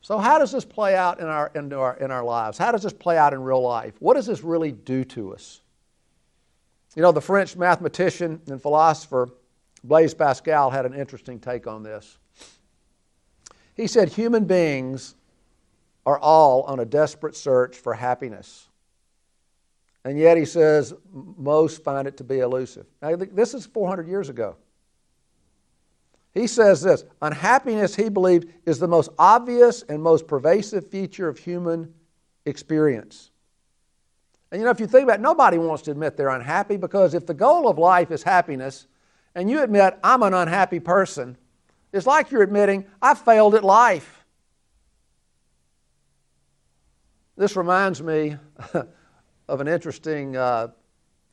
So, 0.05 0.19
how 0.19 0.37
does 0.37 0.51
this 0.51 0.63
play 0.63 0.95
out 0.95 1.19
in 1.19 1.25
our, 1.25 1.51
in, 1.55 1.73
our, 1.73 1.97
in 1.97 2.11
our 2.11 2.23
lives? 2.23 2.59
How 2.59 2.71
does 2.71 2.83
this 2.83 2.93
play 2.93 3.17
out 3.17 3.33
in 3.33 3.41
real 3.41 3.63
life? 3.63 3.95
What 3.97 4.13
does 4.13 4.27
this 4.27 4.43
really 4.43 4.71
do 4.71 5.03
to 5.05 5.33
us? 5.33 5.61
You 6.95 7.01
know, 7.01 7.11
the 7.11 7.21
French 7.21 7.55
mathematician 7.55 8.39
and 8.45 8.61
philosopher 8.61 9.29
Blaise 9.83 10.13
Pascal 10.13 10.69
had 10.69 10.85
an 10.85 10.93
interesting 10.93 11.39
take 11.39 11.65
on 11.65 11.81
this. 11.81 12.19
He 13.73 13.87
said 13.87 14.09
human 14.09 14.45
beings 14.45 15.15
are 16.05 16.19
all 16.19 16.61
on 16.61 16.79
a 16.79 16.85
desperate 16.85 17.35
search 17.35 17.75
for 17.75 17.95
happiness. 17.95 18.67
And 20.03 20.19
yet, 20.19 20.37
he 20.37 20.45
says, 20.45 20.93
most 21.11 21.83
find 21.83 22.07
it 22.07 22.15
to 22.17 22.23
be 22.23 22.41
elusive. 22.41 22.85
Now, 23.01 23.15
this 23.15 23.55
is 23.55 23.65
400 23.65 24.07
years 24.07 24.29
ago. 24.29 24.55
He 26.35 26.47
says 26.47 26.81
this 26.81 27.05
unhappiness, 27.21 27.95
he 27.95 28.09
believed, 28.09 28.49
is 28.65 28.77
the 28.77 28.87
most 28.87 29.09
obvious 29.17 29.81
and 29.83 30.03
most 30.03 30.27
pervasive 30.27 30.85
feature 30.87 31.29
of 31.29 31.39
human 31.39 31.93
experience. 32.45 33.31
And 34.51 34.59
you 34.59 34.65
know, 34.65 34.71
if 34.71 34.79
you 34.79 34.85
think 34.85 35.05
about 35.05 35.19
it, 35.19 35.21
nobody 35.21 35.57
wants 35.57 35.83
to 35.83 35.91
admit 35.91 36.17
they're 36.17 36.29
unhappy 36.29 36.77
because 36.77 37.13
if 37.13 37.25
the 37.25 37.33
goal 37.33 37.69
of 37.69 37.77
life 37.77 38.11
is 38.11 38.21
happiness, 38.21 38.85
and 39.33 39.49
you 39.49 39.63
admit, 39.63 39.97
I'm 40.03 40.23
an 40.23 40.33
unhappy 40.33 40.79
person, 40.79 41.37
it's 41.91 42.05
like 42.05 42.31
you're 42.31 42.43
admitting, 42.43 42.85
I 43.01 43.15
failed 43.15 43.55
at 43.55 43.63
life. 43.63 44.25
This 47.37 47.55
reminds 47.55 48.01
me 48.01 48.35
of 49.47 49.61
an 49.61 49.67
interesting 49.67 50.35
uh, 50.35 50.69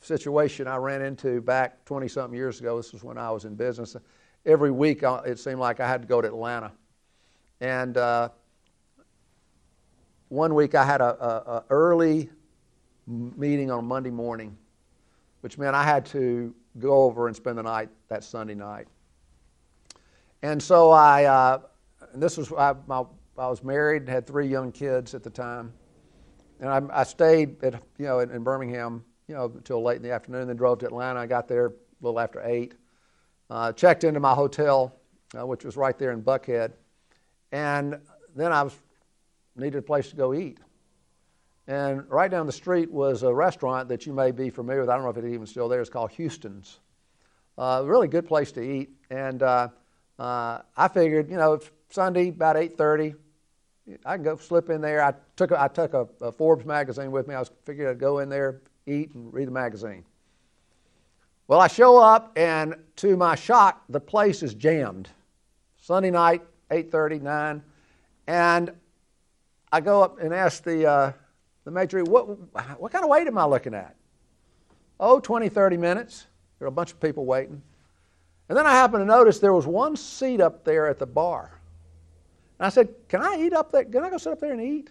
situation 0.00 0.68
I 0.68 0.76
ran 0.76 1.02
into 1.02 1.40
back 1.40 1.84
20 1.84 2.08
something 2.08 2.36
years 2.36 2.60
ago. 2.60 2.76
This 2.76 2.92
was 2.92 3.02
when 3.04 3.18
I 3.18 3.30
was 3.30 3.44
in 3.44 3.56
business. 3.56 3.96
Every 4.44 4.70
week 4.70 5.02
uh, 5.04 5.22
it 5.24 5.38
seemed 5.38 5.60
like 5.60 5.78
I 5.78 5.88
had 5.88 6.02
to 6.02 6.08
go 6.08 6.20
to 6.20 6.28
Atlanta. 6.28 6.72
And 7.60 7.96
uh, 7.96 8.30
one 10.28 10.54
week 10.54 10.74
I 10.74 10.84
had 10.84 11.00
a, 11.00 11.24
a, 11.24 11.52
a 11.56 11.64
early 11.70 12.28
meeting 13.06 13.70
on 13.70 13.84
Monday 13.84 14.10
morning, 14.10 14.56
which 15.42 15.58
meant 15.58 15.76
I 15.76 15.84
had 15.84 16.04
to 16.06 16.54
go 16.78 17.02
over 17.02 17.28
and 17.28 17.36
spend 17.36 17.58
the 17.58 17.62
night 17.62 17.88
that 18.08 18.24
Sunday 18.24 18.54
night. 18.54 18.88
And 20.42 20.60
so 20.60 20.90
I, 20.90 21.24
uh, 21.24 21.60
and 22.12 22.20
this 22.20 22.36
was, 22.36 22.52
I, 22.52 22.74
my, 22.88 23.04
I 23.38 23.48
was 23.48 23.62
married, 23.62 24.08
had 24.08 24.26
three 24.26 24.48
young 24.48 24.72
kids 24.72 25.14
at 25.14 25.22
the 25.22 25.30
time. 25.30 25.72
And 26.58 26.68
I, 26.68 27.00
I 27.00 27.04
stayed 27.04 27.62
at, 27.62 27.74
you 27.98 28.06
know, 28.06 28.20
in, 28.20 28.30
in, 28.30 28.42
Birmingham, 28.42 29.04
you 29.28 29.34
know, 29.34 29.44
until 29.44 29.82
late 29.82 29.96
in 29.96 30.02
the 30.02 30.12
afternoon, 30.12 30.48
then 30.48 30.56
drove 30.56 30.78
to 30.80 30.86
Atlanta. 30.86 31.20
I 31.20 31.26
got 31.26 31.46
there 31.46 31.66
a 31.66 31.72
little 32.00 32.18
after 32.18 32.42
8. 32.44 32.74
Uh, 33.52 33.70
checked 33.70 34.02
into 34.02 34.18
my 34.18 34.32
hotel, 34.32 34.98
uh, 35.38 35.46
which 35.46 35.62
was 35.62 35.76
right 35.76 35.98
there 35.98 36.12
in 36.12 36.22
Buckhead. 36.22 36.72
And 37.52 38.00
then 38.34 38.50
I 38.50 38.62
was 38.62 38.74
needed 39.56 39.76
a 39.76 39.82
place 39.82 40.08
to 40.08 40.16
go 40.16 40.32
eat. 40.32 40.56
And 41.66 42.08
right 42.08 42.30
down 42.30 42.46
the 42.46 42.52
street 42.52 42.90
was 42.90 43.24
a 43.24 43.34
restaurant 43.34 43.90
that 43.90 44.06
you 44.06 44.14
may 44.14 44.30
be 44.30 44.48
familiar 44.48 44.80
with. 44.80 44.88
I 44.88 44.94
don't 44.94 45.04
know 45.04 45.10
if 45.10 45.18
it's 45.18 45.26
even 45.26 45.46
still 45.46 45.68
there. 45.68 45.82
It's 45.82 45.90
called 45.90 46.12
Houston's. 46.12 46.80
Uh, 47.58 47.82
really 47.84 48.08
good 48.08 48.26
place 48.26 48.52
to 48.52 48.62
eat. 48.62 48.88
And 49.10 49.42
uh, 49.42 49.68
uh, 50.18 50.60
I 50.74 50.88
figured, 50.88 51.28
you 51.28 51.36
know, 51.36 51.60
Sunday 51.90 52.28
about 52.30 52.56
8:30, 52.56 53.14
I 54.06 54.14
can 54.14 54.24
go 54.24 54.36
slip 54.38 54.70
in 54.70 54.80
there. 54.80 55.04
I 55.04 55.12
took 55.36 55.50
a, 55.50 55.60
I 55.60 55.68
took 55.68 55.92
a, 55.92 56.08
a 56.22 56.32
Forbes 56.32 56.64
magazine 56.64 57.10
with 57.10 57.28
me. 57.28 57.34
I 57.34 57.40
was 57.40 57.50
figured 57.66 57.90
I'd 57.90 57.98
go 57.98 58.20
in 58.20 58.30
there, 58.30 58.62
eat, 58.86 59.14
and 59.14 59.30
read 59.30 59.48
the 59.48 59.52
magazine. 59.52 60.04
Well, 61.48 61.60
I 61.60 61.66
show 61.66 61.98
up, 61.98 62.32
and 62.36 62.76
to 62.96 63.16
my 63.16 63.34
shock, 63.34 63.82
the 63.88 64.00
place 64.00 64.42
is 64.42 64.54
jammed. 64.54 65.08
Sunday 65.80 66.10
night, 66.10 66.42
8:30, 66.70 67.20
9, 67.20 67.62
and 68.26 68.72
I 69.72 69.80
go 69.80 70.02
up 70.02 70.20
and 70.20 70.32
ask 70.32 70.62
the 70.62 70.86
uh, 70.86 71.12
the 71.64 71.70
maitre, 71.70 72.04
what 72.04 72.26
what 72.78 72.92
kind 72.92 73.04
of 73.04 73.10
wait 73.10 73.26
am 73.26 73.38
I 73.38 73.44
looking 73.44 73.74
at? 73.74 73.96
Oh, 75.00 75.18
20, 75.18 75.48
30 75.48 75.76
minutes. 75.76 76.26
There 76.58 76.66
are 76.66 76.68
a 76.68 76.72
bunch 76.72 76.92
of 76.92 77.00
people 77.00 77.26
waiting. 77.26 77.60
And 78.48 78.56
then 78.56 78.66
I 78.66 78.72
happened 78.72 79.00
to 79.00 79.06
notice 79.06 79.38
there 79.38 79.52
was 79.52 79.66
one 79.66 79.96
seat 79.96 80.40
up 80.40 80.64
there 80.64 80.86
at 80.86 80.98
the 80.98 81.06
bar. 81.06 81.58
And 82.58 82.66
I 82.66 82.68
said, 82.68 82.88
Can 83.08 83.20
I 83.20 83.36
eat 83.40 83.52
up 83.52 83.72
there? 83.72 83.84
Can 83.84 84.04
I 84.04 84.10
go 84.10 84.18
sit 84.18 84.32
up 84.32 84.40
there 84.40 84.52
and 84.52 84.60
eat? 84.60 84.90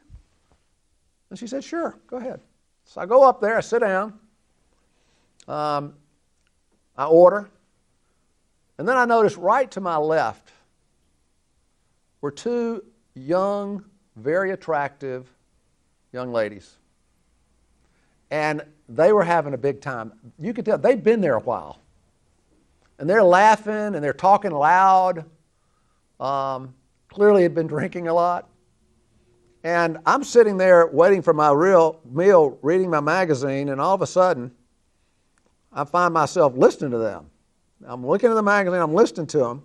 And 1.30 1.40
she 1.40 1.48
said, 1.48 1.64
Sure, 1.64 1.98
go 2.08 2.18
ahead. 2.18 2.42
So 2.84 3.00
I 3.00 3.06
go 3.06 3.24
up 3.24 3.40
there, 3.40 3.58
I 3.58 3.62
sit 3.62 3.80
down, 3.80 4.20
um, 5.48 5.94
I 6.98 7.06
order, 7.06 7.50
and 8.78 8.88
then 8.88 8.98
I 8.98 9.06
notice 9.06 9.38
right 9.38 9.70
to 9.72 9.82
my 9.82 9.98
left 9.98 10.52
were 12.22 12.32
two 12.32 12.84
young, 13.14 13.84
very 14.16 14.52
attractive 14.52 15.28
young 16.12 16.32
ladies. 16.32 16.78
And 18.30 18.64
they 18.88 19.12
were 19.12 19.24
having 19.24 19.54
a 19.54 19.58
big 19.58 19.82
time. 19.82 20.14
You 20.40 20.54
could 20.54 20.66
tell 20.66 20.78
they'd 20.78 21.04
been 21.04 21.22
there 21.22 21.36
a 21.36 21.42
while. 21.42 21.80
And 22.98 23.10
they're 23.10 23.24
laughing 23.24 23.74
and 23.74 24.04
they're 24.04 24.14
talking 24.14 24.52
loud. 24.52 25.26
Um, 26.20 26.74
clearly 27.10 27.44
had 27.44 27.54
been 27.54 27.68
drinking 27.68 28.08
a 28.08 28.14
lot. 28.14 28.48
And 29.64 30.00
I'm 30.06 30.24
sitting 30.24 30.58
there 30.58 30.88
waiting 30.88 31.22
for 31.22 31.34
my 31.34 31.52
real 31.52 32.00
meal, 32.10 32.58
reading 32.62 32.90
my 32.90 33.00
magazine, 33.00 33.70
and 33.70 33.80
all 33.80 33.94
of 33.94 34.02
a 34.02 34.08
sudden, 34.08 34.52
I 35.72 35.84
find 35.86 36.14
myself 36.14 36.56
listening 36.56 36.92
to 36.92 36.98
them. 36.98 37.30
I'm 37.86 38.06
looking 38.06 38.30
at 38.30 38.36
the 38.36 38.44
magazine, 38.44 38.80
I'm 38.80 38.94
listening 38.94 39.28
to 39.28 39.38
them. 39.40 39.64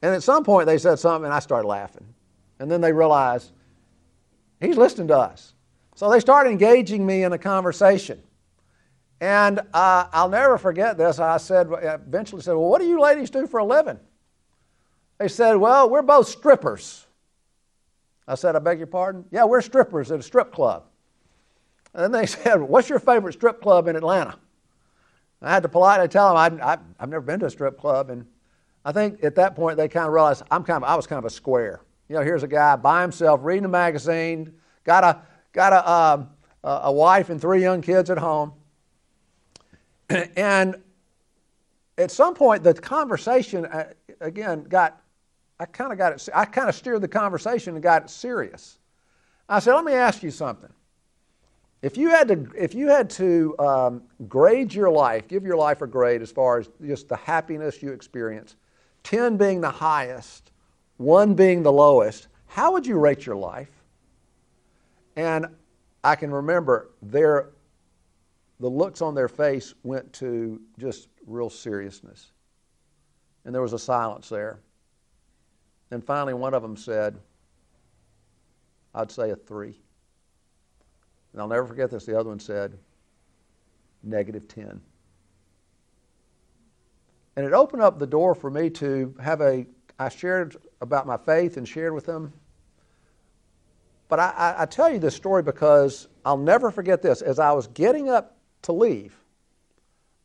And 0.00 0.14
at 0.14 0.22
some 0.22 0.44
point, 0.44 0.66
they 0.66 0.78
said 0.78 0.98
something, 0.98 1.26
and 1.26 1.34
I 1.34 1.38
started 1.38 1.68
laughing. 1.68 2.06
And 2.58 2.70
then 2.70 2.80
they 2.80 2.92
realized, 2.92 3.52
he's 4.60 4.76
listening 4.76 5.08
to 5.08 5.18
us. 5.18 5.54
So 5.94 6.10
they 6.10 6.20
started 6.20 6.50
engaging 6.50 7.04
me 7.04 7.22
in 7.22 7.32
a 7.32 7.38
conversation. 7.38 8.22
And 9.20 9.60
uh, 9.72 10.06
I'll 10.12 10.28
never 10.28 10.58
forget 10.58 10.98
this. 10.98 11.20
I 11.20 11.36
said, 11.36 11.68
eventually 11.70 12.42
said, 12.42 12.54
Well, 12.54 12.68
what 12.68 12.80
do 12.80 12.88
you 12.88 13.00
ladies 13.00 13.30
do 13.30 13.46
for 13.46 13.60
a 13.60 13.64
living? 13.64 14.00
They 15.18 15.28
said, 15.28 15.54
Well, 15.54 15.88
we're 15.88 16.02
both 16.02 16.26
strippers. 16.26 17.06
I 18.26 18.34
said, 18.34 18.56
I 18.56 18.58
beg 18.58 18.78
your 18.78 18.88
pardon? 18.88 19.24
Yeah, 19.30 19.44
we're 19.44 19.60
strippers 19.60 20.10
at 20.10 20.18
a 20.18 20.22
strip 20.22 20.52
club. 20.52 20.86
And 21.94 22.02
then 22.02 22.10
they 22.10 22.26
said, 22.26 22.56
What's 22.60 22.88
your 22.88 22.98
favorite 22.98 23.34
strip 23.34 23.62
club 23.62 23.86
in 23.86 23.94
Atlanta? 23.94 24.38
I 25.42 25.50
had 25.50 25.62
to 25.62 25.68
politely 25.68 26.08
tell 26.08 26.34
them 26.34 26.60
I, 26.62 26.78
have 27.00 27.08
never 27.08 27.20
been 27.20 27.40
to 27.40 27.46
a 27.46 27.50
strip 27.50 27.78
club. 27.78 28.10
And 28.10 28.26
I 28.84 28.92
think 28.92 29.22
at 29.24 29.34
that 29.36 29.56
point 29.56 29.76
they 29.76 29.88
kind 29.88 30.06
of 30.06 30.12
realized 30.12 30.42
I'm 30.50 30.64
kind 30.64 30.82
of, 30.82 30.88
I 30.88 30.94
was 30.94 31.06
kind 31.06 31.18
of 31.18 31.24
a 31.24 31.30
square. 31.30 31.80
You 32.08 32.16
know, 32.16 32.22
here's 32.22 32.42
a 32.42 32.48
guy 32.48 32.76
by 32.76 33.02
himself 33.02 33.40
reading 33.42 33.64
a 33.64 33.68
magazine, 33.68 34.52
got 34.84 35.04
a, 35.04 35.22
got 35.52 35.72
a, 35.72 35.90
um, 35.90 36.28
a 36.64 36.92
wife 36.92 37.30
and 37.30 37.40
three 37.40 37.60
young 37.60 37.82
kids 37.82 38.10
at 38.10 38.18
home. 38.18 38.52
and 40.36 40.76
at 41.98 42.10
some 42.10 42.34
point, 42.34 42.62
the 42.62 42.74
conversation, 42.74 43.66
uh, 43.66 43.92
again, 44.20 44.64
got 44.64 45.02
I 45.62 45.64
kind 45.66 45.92
of 45.92 45.98
got 45.98 46.12
it, 46.12 46.28
I 46.34 46.44
kind 46.44 46.68
of 46.68 46.74
steered 46.74 47.02
the 47.02 47.08
conversation 47.08 47.74
and 47.74 47.82
got 47.82 48.02
it 48.02 48.10
serious. 48.10 48.78
I 49.48 49.60
said, 49.60 49.74
let 49.74 49.84
me 49.84 49.92
ask 49.92 50.20
you 50.24 50.32
something. 50.32 50.72
If 51.82 51.96
you 51.96 52.10
had 52.10 52.28
to, 52.28 52.46
if 52.56 52.74
you 52.74 52.88
had 52.88 53.10
to 53.10 53.58
um, 53.58 54.02
grade 54.28 54.72
your 54.72 54.88
life, 54.88 55.26
give 55.26 55.44
your 55.44 55.56
life 55.56 55.82
a 55.82 55.86
grade 55.86 56.22
as 56.22 56.30
far 56.30 56.60
as 56.60 56.70
just 56.80 57.08
the 57.08 57.16
happiness 57.16 57.82
you 57.82 57.90
experience, 57.92 58.54
10 59.02 59.36
being 59.36 59.60
the 59.60 59.70
highest, 59.70 60.52
1 60.98 61.34
being 61.34 61.64
the 61.64 61.72
lowest, 61.72 62.28
how 62.46 62.72
would 62.72 62.86
you 62.86 62.98
rate 62.98 63.26
your 63.26 63.34
life? 63.34 63.70
And 65.16 65.46
I 66.04 66.14
can 66.14 66.30
remember 66.30 66.90
their, 67.02 67.50
the 68.60 68.70
looks 68.70 69.02
on 69.02 69.16
their 69.16 69.28
face 69.28 69.74
went 69.82 70.12
to 70.14 70.60
just 70.78 71.08
real 71.26 71.50
seriousness. 71.50 72.30
And 73.44 73.52
there 73.52 73.62
was 73.62 73.72
a 73.72 73.78
silence 73.78 74.28
there. 74.28 74.60
And 75.90 76.02
finally, 76.04 76.34
one 76.34 76.54
of 76.54 76.62
them 76.62 76.76
said, 76.76 77.18
I'd 78.94 79.10
say 79.10 79.30
a 79.30 79.36
three. 79.36 79.80
And 81.32 81.40
I'll 81.40 81.48
never 81.48 81.66
forget 81.66 81.90
this. 81.90 82.04
The 82.04 82.18
other 82.18 82.28
one 82.28 82.40
said, 82.40 82.78
negative 84.02 84.48
10. 84.48 84.80
And 87.36 87.46
it 87.46 87.52
opened 87.52 87.82
up 87.82 87.98
the 87.98 88.06
door 88.06 88.34
for 88.34 88.50
me 88.50 88.68
to 88.70 89.14
have 89.20 89.40
a, 89.40 89.66
I 89.98 90.08
shared 90.10 90.56
about 90.80 91.06
my 91.06 91.16
faith 91.16 91.56
and 91.56 91.66
shared 91.66 91.94
with 91.94 92.04
them. 92.04 92.32
But 94.08 94.20
I, 94.20 94.54
I, 94.58 94.66
tell 94.66 94.92
you 94.92 94.98
this 94.98 95.16
story 95.16 95.42
because 95.42 96.06
I'll 96.22 96.36
never 96.36 96.70
forget 96.70 97.00
this. 97.00 97.22
As 97.22 97.38
I 97.38 97.52
was 97.52 97.66
getting 97.68 98.10
up 98.10 98.36
to 98.62 98.72
leave, 98.72 99.16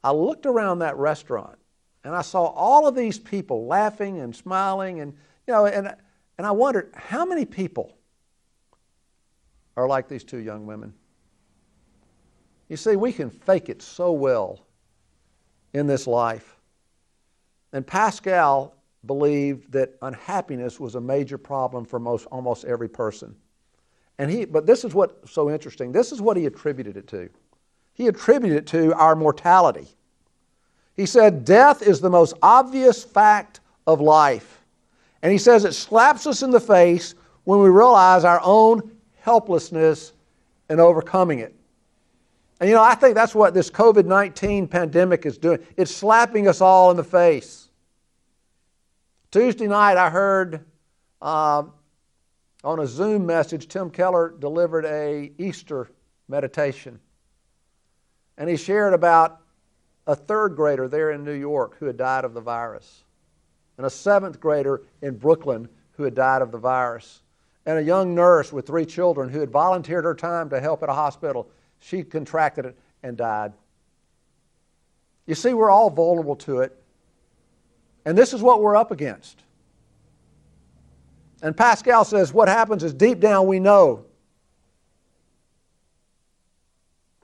I 0.04 0.12
looked 0.12 0.46
around 0.46 0.80
that 0.80 0.98
restaurant 0.98 1.58
and 2.04 2.14
I 2.14 2.22
saw 2.22 2.48
all 2.48 2.86
of 2.86 2.96
these 2.96 3.18
people 3.18 3.66
laughing 3.66 4.20
and 4.20 4.36
smiling 4.36 5.00
and 5.00 5.14
you 5.48 5.54
know, 5.54 5.66
and, 5.66 5.96
and 6.38 6.46
I 6.46 6.52
wondered 6.52 6.92
how 6.94 7.24
many 7.24 7.46
people 7.46 7.97
are 9.78 9.88
like 9.88 10.10
these 10.10 10.24
two 10.24 10.40
young 10.40 10.66
women? 10.66 10.94
You 12.68 12.76
see, 12.76 12.96
we 12.96 13.14
can 13.14 13.30
fake 13.30 13.70
it 13.70 13.82
so 13.82 14.12
well 14.12 14.66
in 15.74 15.88
this 15.88 16.08
life. 16.08 16.58
And 17.72 17.86
Pascal 17.86 18.74
believed 19.06 19.72
that 19.72 19.94
unhappiness 20.02 20.80
was 20.80 20.96
a 20.96 21.02
major 21.02 21.38
problem 21.38 21.86
for 21.86 22.00
most, 22.00 22.26
almost 22.26 22.66
every 22.66 22.90
person. 22.90 23.36
And 24.18 24.32
he, 24.32 24.46
but 24.46 24.66
this 24.66 24.84
is 24.84 24.94
what's 24.94 25.32
so 25.32 25.50
interesting. 25.50 25.92
This 25.92 26.12
is 26.12 26.22
what 26.22 26.36
he 26.36 26.46
attributed 26.46 26.98
it 26.98 27.08
to. 27.08 27.30
He 27.94 28.08
attributed 28.08 28.58
it 28.58 28.68
to 28.68 28.94
our 28.96 29.16
mortality. 29.16 29.88
He 30.96 31.06
said, 31.06 31.46
Death 31.46 31.82
is 31.82 32.02
the 32.02 32.10
most 32.10 32.34
obvious 32.42 33.04
fact 33.04 33.60
of 33.86 34.02
life. 34.02 34.64
And 35.22 35.32
he 35.32 35.38
says 35.38 35.66
it 35.66 35.74
slaps 35.74 36.28
us 36.28 36.42
in 36.42 36.52
the 36.52 36.60
face 36.60 37.16
when 37.44 37.60
we 37.60 37.70
realize 37.70 38.24
our 38.24 38.42
own 38.44 38.97
helplessness 39.28 40.14
and 40.70 40.80
overcoming 40.80 41.40
it. 41.40 41.54
And 42.62 42.70
you 42.70 42.76
know, 42.78 42.82
I 42.82 42.96
think 42.96 43.14
that's 43.14 43.36
what 43.36 43.54
this 43.54 43.70
COVID 43.70 44.06
19 44.06 44.70
pandemic 44.70 45.26
is 45.26 45.38
doing. 45.38 45.60
It's 45.76 45.94
slapping 45.94 46.48
us 46.48 46.62
all 46.62 46.92
in 46.92 46.98
the 46.98 47.04
face. 47.04 47.68
Tuesday 49.30 49.68
night, 49.68 49.98
I 49.98 50.10
heard 50.10 50.64
uh, 51.22 51.64
on 52.64 52.80
a 52.80 52.88
Zoom 52.88 53.26
message, 53.26 53.68
Tim 53.68 53.90
Keller 53.90 54.34
delivered 54.40 54.86
a 54.86 55.30
Easter 55.38 55.90
meditation. 56.30 56.98
And 58.38 58.50
he 58.50 58.56
shared 58.56 58.94
about 58.94 59.42
a 60.08 60.16
third 60.16 60.56
grader 60.56 60.88
there 60.88 61.12
in 61.12 61.26
New 61.26 61.34
York 61.34 61.76
who 61.80 61.86
had 61.88 61.98
died 61.98 62.24
of 62.24 62.34
the 62.34 62.40
virus, 62.40 63.04
and 63.76 63.86
a 63.86 63.90
seventh 63.90 64.40
grader 64.40 64.84
in 65.02 65.18
Brooklyn 65.18 65.68
who 65.98 66.04
had 66.04 66.16
died 66.16 66.42
of 66.42 66.54
the 66.54 66.58
virus, 66.58 67.24
and 67.68 67.78
a 67.78 67.84
young 67.84 68.16
nurse 68.16 68.54
with 68.54 68.66
three 68.66 68.86
children 68.86 69.28
who 69.28 69.42
had 69.42 69.52
volunteered 69.52 70.06
her 70.06 70.16
time 70.16 70.50
to 70.50 70.60
help 70.62 70.82
at 70.82 70.90
a 70.90 70.94
hospital. 70.94 71.50
She 71.80 72.02
contracted 72.02 72.66
it 72.66 72.78
and 73.04 73.18
died. 73.18 73.52
You 75.26 75.36
see, 75.36 75.54
we're 75.54 75.70
all 75.70 75.90
vulnerable 75.90 76.38
to 76.38 76.62
it. 76.62 76.82
And 78.06 78.18
this 78.18 78.32
is 78.34 78.42
what 78.42 78.62
we're 78.62 78.78
up 78.78 78.92
against. 78.92 79.44
And 81.42 81.56
Pascal 81.56 82.06
says 82.06 82.34
what 82.34 82.48
happens 82.48 82.86
is 82.86 82.94
deep 82.94 83.20
down 83.20 83.48
we 83.48 83.60
know 83.60 84.06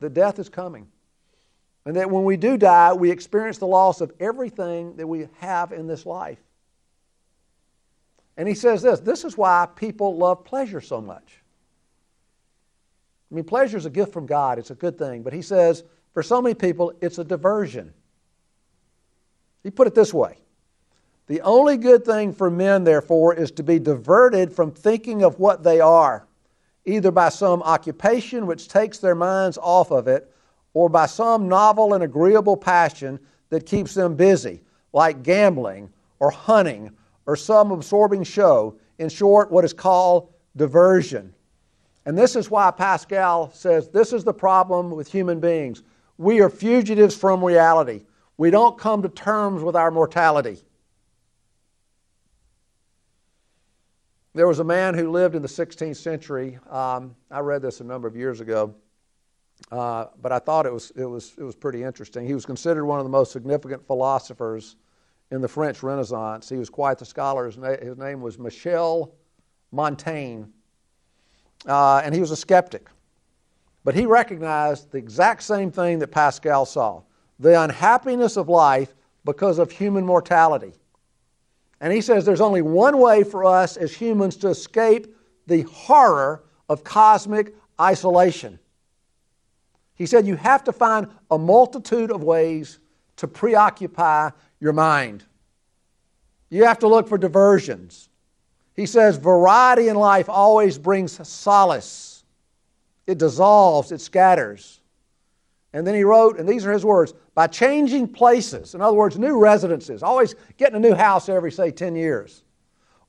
that 0.02 0.14
death 0.14 0.40
is 0.40 0.50
coming. 0.50 0.90
And 1.86 1.96
that 1.96 2.12
when 2.12 2.26
we 2.26 2.36
do 2.36 2.58
die, 2.58 2.92
we 2.92 3.12
experience 3.12 3.60
the 3.60 3.68
loss 3.68 4.02
of 4.02 4.12
everything 4.20 4.98
that 4.98 5.08
we 5.08 5.30
have 5.40 5.72
in 5.72 5.88
this 5.88 6.06
life. 6.06 6.40
And 8.38 8.48
he 8.48 8.56
says 8.56 8.82
this 8.82 9.00
this 9.00 9.24
is 9.24 9.38
why 9.38 9.68
people 9.76 10.18
love 10.18 10.44
pleasure 10.44 10.82
so 10.82 11.02
much. 11.02 11.42
I 13.32 13.36
mean, 13.36 13.46
pleasure 13.46 13.78
is 13.78 13.86
a 13.86 13.90
gift 13.90 14.14
from 14.14 14.26
God, 14.26 14.60
it's 14.60 14.72
a 14.72 14.76
good 14.76 14.98
thing. 14.98 15.24
But 15.24 15.34
he 15.34 15.42
says, 15.42 15.84
for 16.14 16.22
so 16.22 16.42
many 16.42 16.54
people, 16.54 16.94
it's 17.02 17.18
a 17.18 17.24
diversion. 17.24 17.92
He 19.64 19.72
put 19.72 19.88
it 19.88 19.96
this 19.96 20.14
way 20.14 20.38
The 21.28 21.42
only 21.42 21.78
good 21.78 22.06
thing 22.06 22.34
for 22.34 22.52
men, 22.52 22.84
therefore, 22.84 23.34
is 23.34 23.52
to 23.52 23.64
be 23.64 23.80
diverted 23.80 24.54
from 24.54 24.72
thinking 24.72 25.24
of 25.24 25.40
what 25.40 25.64
they 25.64 25.80
are, 25.80 26.28
either 26.86 27.12
by 27.12 27.30
some 27.30 27.64
occupation 27.64 28.46
which 28.46 28.68
takes 28.68 29.00
their 29.00 29.16
minds 29.16 29.58
off 29.58 29.92
of 29.92 30.08
it 30.08 30.32
or 30.76 30.90
by 30.90 31.06
some 31.06 31.48
novel 31.48 31.94
and 31.94 32.04
agreeable 32.04 32.58
passion 32.58 33.20
that 33.50 33.66
keeps 33.66 33.94
them 33.94 34.16
busy, 34.16 34.62
like 34.92 35.24
gambling 35.24 35.92
or 36.20 36.30
hunting 36.30 36.92
or 37.26 37.36
some 37.36 37.72
absorbing 37.72 38.24
show. 38.24 38.78
In 39.00 39.10
short, 39.10 39.52
what 39.52 39.66
is 39.66 39.74
called 39.74 40.32
diversion. 40.56 41.34
And 42.06 42.18
this 42.18 42.36
is 42.36 42.52
why 42.52 42.70
Pascal 42.72 43.52
says 43.52 43.90
this 43.90 44.14
is 44.14 44.24
the 44.24 44.34
problem 44.34 44.92
with 44.92 45.12
human 45.12 45.40
beings. 45.40 45.84
We 46.18 46.42
are 46.42 46.50
fugitives 46.50 47.16
from 47.16 47.44
reality. 47.44 48.06
We 48.38 48.50
don't 48.50 48.78
come 48.78 49.02
to 49.04 49.10
terms 49.10 49.64
with 49.64 49.76
our 49.76 49.92
mortality. 49.92 50.58
There 54.36 54.48
was 54.48 54.60
a 54.60 54.64
man 54.64 54.96
who 54.96 55.12
lived 55.12 55.36
in 55.36 55.42
the 55.42 55.48
16th 55.48 55.96
century. 55.96 56.58
Um, 56.70 57.16
I 57.30 57.40
read 57.40 57.62
this 57.62 57.82
a 57.82 57.84
number 57.84 58.08
of 58.08 58.16
years 58.16 58.42
ago. 58.42 58.74
Uh, 59.72 60.08
but 60.22 60.32
I 60.32 60.40
thought 60.40 60.66
it 60.66 60.74
was, 60.74 60.92
it, 60.96 61.06
was, 61.06 61.34
it 61.38 61.44
was 61.44 61.56
pretty 61.56 61.84
interesting. 61.84 62.26
He 62.26 62.34
was 62.34 62.46
considered 62.46 62.86
one 62.86 63.00
of 63.00 63.06
the 63.06 63.12
most 63.12 63.32
significant 63.32 63.86
philosophers 63.86 64.76
in 65.34 65.42
the 65.42 65.48
French 65.48 65.82
Renaissance. 65.82 66.48
He 66.48 66.58
was 66.58 66.70
quite 66.70 67.00
the 67.00 67.06
scholar. 67.06 67.48
His, 67.48 67.58
na- 67.58 67.78
his 67.78 67.98
name 67.98 68.22
was 68.22 68.38
Michel 68.38 69.16
Montaigne, 69.72 70.44
uh, 71.66 72.02
and 72.06 72.14
he 72.14 72.22
was 72.22 72.30
a 72.30 72.36
skeptic. 72.36 72.88
But 73.84 73.96
he 73.96 74.06
recognized 74.06 74.92
the 74.92 75.00
exact 75.00 75.42
same 75.42 75.72
thing 75.72 76.00
that 76.00 76.10
Pascal 76.10 76.66
saw 76.66 77.02
the 77.40 77.60
unhappiness 77.60 78.38
of 78.38 78.48
life 78.48 78.94
because 79.26 79.58
of 79.58 79.72
human 79.72 80.06
mortality. 80.06 80.72
And 81.82 81.92
he 81.92 82.00
says 82.00 82.26
there's 82.26 82.40
only 82.40 82.62
one 82.62 83.00
way 83.00 83.24
for 83.24 83.44
us 83.44 83.76
as 83.76 83.94
humans 83.94 84.38
to 84.38 84.50
escape 84.50 85.14
the 85.48 85.64
horror 85.64 86.44
of 86.70 86.84
cosmic 86.84 87.56
isolation. 87.82 88.60
He 89.96 90.06
said 90.06 90.28
you 90.28 90.36
have 90.36 90.64
to 90.66 90.72
find 90.72 91.08
a 91.32 91.40
multitude 91.40 92.12
of 92.12 92.24
ways 92.24 92.80
to 93.18 93.28
preoccupy 93.28 94.30
your 94.64 94.74
mind. 94.74 95.24
You 96.50 96.64
have 96.64 96.80
to 96.80 96.88
look 96.88 97.10
for 97.10 97.18
diversions. 97.18 98.10
He 98.76 98.86
says 98.86 99.18
variety 99.18 99.90
in 99.90 99.96
life 99.98 100.30
always 100.30 100.78
brings 100.78 101.28
solace, 101.28 102.24
it 103.06 103.18
dissolves, 103.18 103.92
it 103.92 104.02
scatters. 104.02 104.80
And 105.74 105.86
then 105.86 105.96
he 105.96 106.04
wrote, 106.04 106.40
and 106.40 106.48
these 106.48 106.66
are 106.66 106.72
his 106.72 106.86
words 106.86 107.14
by 107.36 107.48
changing 107.48 108.08
places, 108.08 108.76
in 108.76 108.82
other 108.82 108.96
words, 108.96 109.18
new 109.18 109.38
residences, 109.40 110.04
always 110.04 110.36
getting 110.58 110.76
a 110.76 110.80
new 110.80 110.94
house 110.94 111.28
every, 111.30 111.52
say, 111.52 111.72
10 111.72 111.96
years, 111.96 112.44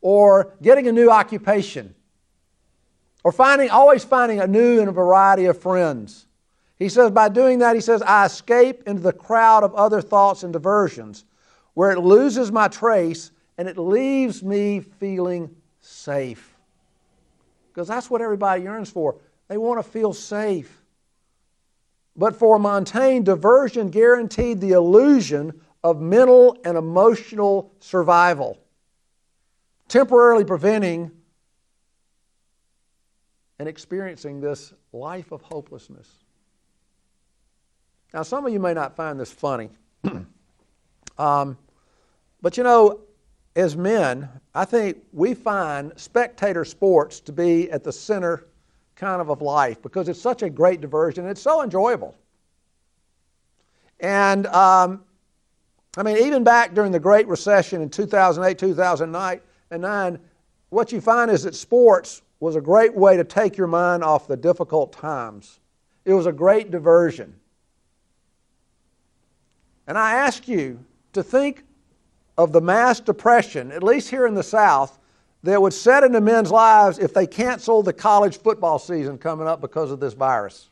or 0.00 0.54
getting 0.62 0.88
a 0.88 0.92
new 0.92 1.10
occupation, 1.10 1.94
or 3.22 3.32
finding, 3.32 3.70
always 3.70 4.02
finding 4.02 4.40
a 4.40 4.46
new 4.46 4.80
and 4.80 4.88
a 4.88 4.92
variety 4.92 5.44
of 5.44 5.60
friends 5.60 6.26
he 6.78 6.88
says, 6.88 7.10
by 7.10 7.28
doing 7.28 7.60
that, 7.60 7.74
he 7.74 7.80
says, 7.80 8.02
I 8.02 8.26
escape 8.26 8.82
into 8.86 9.02
the 9.02 9.12
crowd 9.12 9.62
of 9.62 9.74
other 9.74 10.00
thoughts 10.00 10.42
and 10.42 10.52
diversions 10.52 11.24
where 11.74 11.90
it 11.90 12.00
loses 12.00 12.50
my 12.50 12.68
trace 12.68 13.30
and 13.58 13.68
it 13.68 13.76
leaves 13.78 14.42
me 14.42 14.80
feeling 14.80 15.54
safe. 15.80 16.54
Because 17.68 17.88
that's 17.88 18.08
what 18.08 18.20
everybody 18.20 18.62
yearns 18.62 18.90
for. 18.90 19.16
They 19.48 19.58
want 19.58 19.84
to 19.84 19.88
feel 19.88 20.12
safe. 20.12 20.80
But 22.16 22.36
for 22.36 22.58
Montaigne, 22.58 23.24
diversion 23.24 23.90
guaranteed 23.90 24.60
the 24.60 24.70
illusion 24.70 25.60
of 25.82 26.00
mental 26.00 26.56
and 26.64 26.78
emotional 26.78 27.72
survival, 27.80 28.58
temporarily 29.88 30.44
preventing 30.44 31.10
and 33.58 33.68
experiencing 33.68 34.40
this 34.40 34.72
life 34.92 35.32
of 35.32 35.42
hopelessness. 35.42 36.08
Now, 38.12 38.22
some 38.22 38.46
of 38.46 38.52
you 38.52 38.60
may 38.60 38.74
not 38.74 38.94
find 38.94 39.18
this 39.18 39.32
funny, 39.32 39.70
um, 41.18 41.58
but 42.44 42.58
you 42.58 42.62
know, 42.62 43.00
as 43.56 43.74
men, 43.74 44.28
I 44.54 44.66
think 44.66 44.98
we 45.14 45.32
find 45.32 45.94
spectator 45.96 46.62
sports 46.66 47.20
to 47.20 47.32
be 47.32 47.70
at 47.70 47.82
the 47.82 47.90
center 47.90 48.48
kind 48.96 49.22
of 49.22 49.30
of 49.30 49.40
life 49.40 49.80
because 49.80 50.10
it's 50.10 50.20
such 50.20 50.42
a 50.42 50.50
great 50.50 50.82
diversion. 50.82 51.26
It's 51.26 51.40
so 51.40 51.62
enjoyable. 51.62 52.14
And 53.98 54.46
um, 54.48 55.04
I 55.96 56.02
mean, 56.02 56.18
even 56.18 56.44
back 56.44 56.74
during 56.74 56.92
the 56.92 57.00
Great 57.00 57.26
Recession 57.28 57.80
in 57.80 57.88
2008, 57.88 58.58
2009, 58.58 59.40
and 59.70 59.80
9, 59.80 60.18
what 60.68 60.92
you 60.92 61.00
find 61.00 61.30
is 61.30 61.44
that 61.44 61.54
sports 61.54 62.20
was 62.40 62.56
a 62.56 62.60
great 62.60 62.94
way 62.94 63.16
to 63.16 63.24
take 63.24 63.56
your 63.56 63.68
mind 63.68 64.04
off 64.04 64.28
the 64.28 64.36
difficult 64.36 64.92
times. 64.92 65.60
It 66.04 66.12
was 66.12 66.26
a 66.26 66.32
great 66.32 66.70
diversion. 66.70 67.36
And 69.86 69.96
I 69.96 70.16
ask 70.16 70.46
you 70.46 70.84
to 71.14 71.22
think 71.22 71.64
of 72.36 72.52
the 72.52 72.60
mass 72.60 73.00
depression, 73.00 73.70
at 73.72 73.82
least 73.82 74.10
here 74.10 74.26
in 74.26 74.34
the 74.34 74.42
South, 74.42 74.98
that 75.42 75.60
would 75.60 75.74
set 75.74 76.02
into 76.02 76.20
men's 76.20 76.50
lives 76.50 76.98
if 76.98 77.12
they 77.12 77.26
canceled 77.26 77.84
the 77.84 77.92
college 77.92 78.38
football 78.38 78.78
season 78.78 79.18
coming 79.18 79.46
up 79.46 79.60
because 79.60 79.90
of 79.90 80.00
this 80.00 80.14
virus. 80.14 80.70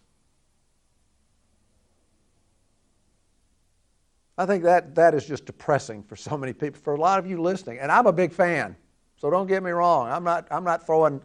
I 4.38 4.46
think 4.46 4.64
that, 4.64 4.94
that 4.94 5.14
is 5.14 5.26
just 5.26 5.44
depressing 5.44 6.02
for 6.02 6.16
so 6.16 6.38
many 6.38 6.54
people, 6.54 6.80
for 6.82 6.94
a 6.94 7.00
lot 7.00 7.18
of 7.18 7.26
you 7.26 7.40
listening. 7.40 7.78
And 7.78 7.92
I'm 7.92 8.06
a 8.06 8.12
big 8.12 8.32
fan, 8.32 8.74
so 9.16 9.30
don't 9.30 9.46
get 9.46 9.62
me 9.62 9.70
wrong. 9.70 10.08
I'm 10.08 10.24
not, 10.24 10.48
I'm 10.50 10.64
not, 10.64 10.86
throwing, 10.86 11.20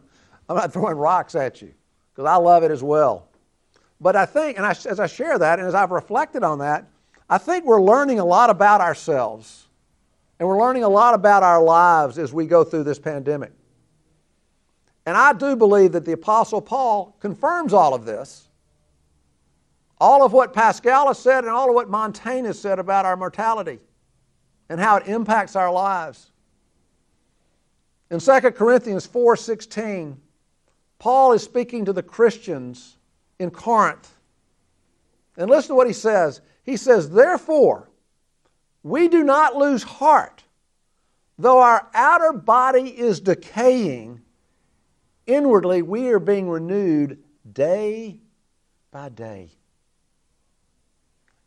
I'm 0.48 0.56
not 0.56 0.72
throwing 0.74 0.96
rocks 0.96 1.34
at 1.34 1.62
you 1.62 1.72
because 2.14 2.28
I 2.28 2.36
love 2.36 2.64
it 2.64 2.70
as 2.70 2.82
well. 2.82 3.28
But 3.98 4.14
I 4.14 4.26
think, 4.26 4.58
and 4.58 4.66
I, 4.66 4.70
as 4.70 5.00
I 5.00 5.06
share 5.06 5.38
that, 5.38 5.58
and 5.58 5.66
as 5.66 5.74
I've 5.74 5.90
reflected 5.90 6.42
on 6.44 6.58
that, 6.58 6.86
I 7.30 7.38
think 7.38 7.64
we're 7.64 7.82
learning 7.82 8.20
a 8.20 8.24
lot 8.24 8.50
about 8.50 8.80
ourselves 8.82 9.67
and 10.38 10.48
we're 10.48 10.58
learning 10.58 10.84
a 10.84 10.88
lot 10.88 11.14
about 11.14 11.42
our 11.42 11.62
lives 11.62 12.18
as 12.18 12.32
we 12.32 12.46
go 12.46 12.64
through 12.64 12.84
this 12.84 12.98
pandemic. 12.98 13.52
And 15.04 15.16
I 15.16 15.32
do 15.32 15.56
believe 15.56 15.92
that 15.92 16.04
the 16.04 16.12
Apostle 16.12 16.60
Paul 16.60 17.16
confirms 17.20 17.72
all 17.72 17.94
of 17.94 18.04
this. 18.04 18.48
All 20.00 20.24
of 20.24 20.32
what 20.32 20.52
Pascal 20.52 21.08
has 21.08 21.18
said 21.18 21.44
and 21.44 21.52
all 21.52 21.70
of 21.70 21.74
what 21.74 21.88
Montaigne 21.88 22.46
has 22.46 22.58
said 22.58 22.78
about 22.78 23.04
our 23.04 23.16
mortality 23.16 23.80
and 24.68 24.78
how 24.78 24.96
it 24.96 25.08
impacts 25.08 25.56
our 25.56 25.72
lives. 25.72 26.30
In 28.10 28.20
2 28.20 28.52
Corinthians 28.52 29.06
4:16, 29.06 30.20
Paul 30.98 31.32
is 31.32 31.42
speaking 31.42 31.84
to 31.84 31.92
the 31.92 32.02
Christians 32.02 32.96
in 33.38 33.50
Corinth. 33.50 34.14
And 35.36 35.48
listen 35.48 35.68
to 35.68 35.74
what 35.74 35.86
he 35.86 35.92
says. 35.92 36.40
He 36.64 36.76
says, 36.76 37.10
Therefore, 37.10 37.88
we 38.88 39.08
do 39.08 39.22
not 39.22 39.56
lose 39.56 39.82
heart. 39.82 40.44
Though 41.38 41.60
our 41.60 41.88
outer 41.94 42.32
body 42.32 42.88
is 42.88 43.20
decaying, 43.20 44.20
inwardly 45.26 45.82
we 45.82 46.08
are 46.08 46.18
being 46.18 46.48
renewed 46.48 47.22
day 47.52 48.20
by 48.90 49.08
day. 49.10 49.50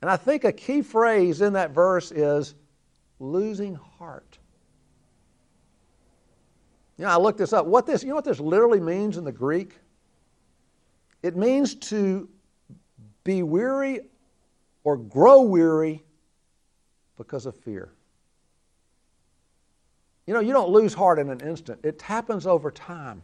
And 0.02 0.10
I 0.10 0.18
think 0.18 0.44
a 0.46 0.52
key 0.52 0.82
phrase 0.82 1.42
in 1.42 1.54
that 1.54 1.72
verse 1.72 2.12
is 2.12 2.56
losing 3.20 3.76
heart. 3.76 4.38
You 6.98 7.06
know, 7.06 7.12
I 7.12 7.18
looked 7.18 7.40
this 7.40 7.54
up. 7.54 7.66
What 7.66 7.86
this, 7.86 8.04
you 8.04 8.10
know 8.10 8.16
what 8.16 8.26
this 8.26 8.40
literally 8.40 8.80
means 8.80 9.18
in 9.18 9.24
the 9.24 9.32
Greek? 9.32 9.78
It 11.22 11.36
means 11.36 11.76
to 11.76 12.30
be 13.24 13.44
weary 13.44 14.02
or 14.84 14.98
grow 14.98 15.42
weary 15.42 16.04
because 17.22 17.46
of 17.46 17.56
fear. 17.56 17.92
You 20.26 20.34
know, 20.34 20.40
you 20.40 20.54
don't 20.54 20.72
lose 20.72 20.94
heart 20.94 21.20
in 21.20 21.30
an 21.30 21.40
instant, 21.42 21.80
it 21.84 22.02
happens 22.02 22.48
over 22.48 22.72
time. 22.72 23.22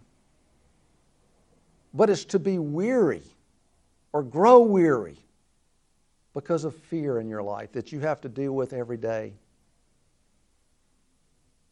But 1.93 2.11
it's 2.11 2.25
to 2.25 2.39
be 2.39 2.59
weary 2.59 3.23
or 4.13 4.21
grow 4.21 4.59
weary 4.59 5.17
because 6.35 6.63
of 6.63 6.75
fear 6.75 7.19
in 7.19 7.27
your 7.27 7.41
life 7.41 7.71
that 7.71 7.91
you 7.91 7.99
have 8.01 8.21
to 8.21 8.29
deal 8.29 8.51
with 8.53 8.71
every 8.71 8.97
day. 8.97 9.33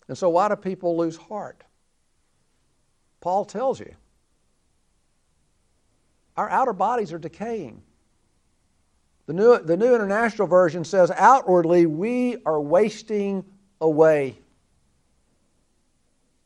And 0.07 0.17
so, 0.17 0.29
why 0.29 0.47
do 0.47 0.55
people 0.55 0.97
lose 0.97 1.17
heart? 1.17 1.63
Paul 3.21 3.45
tells 3.45 3.79
you 3.79 3.93
our 6.37 6.49
outer 6.49 6.73
bodies 6.73 7.13
are 7.13 7.19
decaying. 7.19 7.83
The 9.27 9.33
New, 9.33 9.57
the 9.59 9.77
New 9.77 9.95
International 9.95 10.47
Version 10.47 10.83
says, 10.83 11.11
outwardly, 11.11 11.85
we 11.85 12.37
are 12.45 12.61
wasting 12.61 13.43
away. 13.81 14.37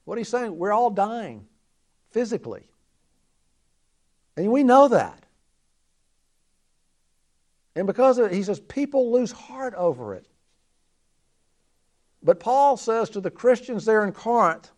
What 0.05 0.17
he's 0.17 0.29
saying, 0.29 0.57
we're 0.57 0.71
all 0.71 0.89
dying 0.89 1.45
physically. 2.11 2.63
And 4.37 4.51
we 4.51 4.63
know 4.63 4.87
that. 4.87 5.25
And 7.75 7.85
because 7.85 8.17
of 8.17 8.27
it, 8.27 8.33
he 8.33 8.43
says, 8.43 8.59
people 8.59 9.11
lose 9.11 9.31
heart 9.31 9.73
over 9.75 10.15
it. 10.15 10.25
But 12.23 12.39
Paul 12.39 12.77
says 12.77 13.09
to 13.11 13.21
the 13.21 13.31
Christians 13.31 13.85
there 13.85 14.03
in 14.03 14.11
Corinth, 14.11 14.71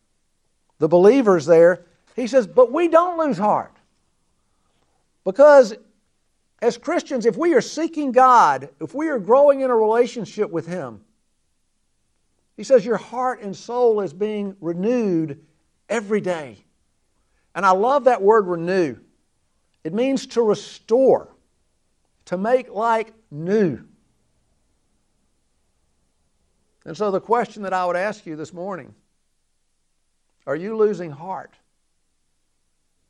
the 0.79 0.87
believers 0.87 1.45
there, 1.45 1.85
he 2.15 2.27
says, 2.27 2.47
but 2.47 2.71
we 2.71 2.87
don't 2.87 3.17
lose 3.17 3.37
heart. 3.37 3.75
Because 5.23 5.75
as 6.61 6.77
Christians, 6.77 7.25
if 7.25 7.35
we 7.35 7.53
are 7.55 7.61
seeking 7.61 8.11
God, 8.11 8.69
if 8.79 8.93
we 8.93 9.07
are 9.09 9.17
growing 9.17 9.61
in 9.61 9.69
a 9.69 9.75
relationship 9.75 10.51
with 10.51 10.67
Him, 10.67 11.01
He 12.55 12.63
says 12.63 12.85
your 12.85 12.97
heart 12.97 13.41
and 13.41 13.55
soul 13.55 14.01
is 14.01 14.13
being 14.13 14.55
renewed 14.61 15.43
every 15.89 16.21
day. 16.21 16.63
And 17.55 17.65
I 17.65 17.71
love 17.71 18.05
that 18.05 18.21
word 18.21 18.47
renew. 18.47 18.97
It 19.83 19.93
means 19.93 20.27
to 20.27 20.41
restore, 20.41 21.29
to 22.25 22.37
make 22.37 22.69
like 22.69 23.13
new. 23.31 23.83
And 26.85 26.95
so, 26.95 27.11
the 27.11 27.21
question 27.21 27.63
that 27.63 27.73
I 27.73 27.85
would 27.85 27.95
ask 27.95 28.25
you 28.25 28.35
this 28.35 28.53
morning 28.53 28.93
are 30.47 30.55
you 30.55 30.75
losing 30.75 31.11
heart 31.11 31.53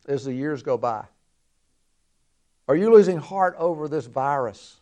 as 0.08 0.26
the 0.26 0.34
years 0.34 0.64
go 0.64 0.78
by? 0.78 1.06
Are 2.68 2.76
you 2.76 2.94
losing 2.94 3.18
heart 3.18 3.56
over 3.58 3.88
this 3.88 4.06
virus? 4.06 4.80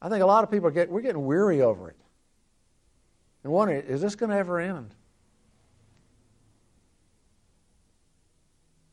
I 0.00 0.08
think 0.08 0.22
a 0.22 0.26
lot 0.26 0.44
of 0.44 0.50
people 0.50 0.68
are 0.68 0.72
getting, 0.72 0.92
we're 0.92 1.00
getting 1.00 1.24
weary 1.24 1.62
over 1.62 1.88
it. 1.88 1.96
And 3.44 3.52
wondering, 3.52 3.82
is 3.82 4.00
this 4.00 4.14
going 4.14 4.30
to 4.30 4.36
ever 4.36 4.60
end? 4.60 4.94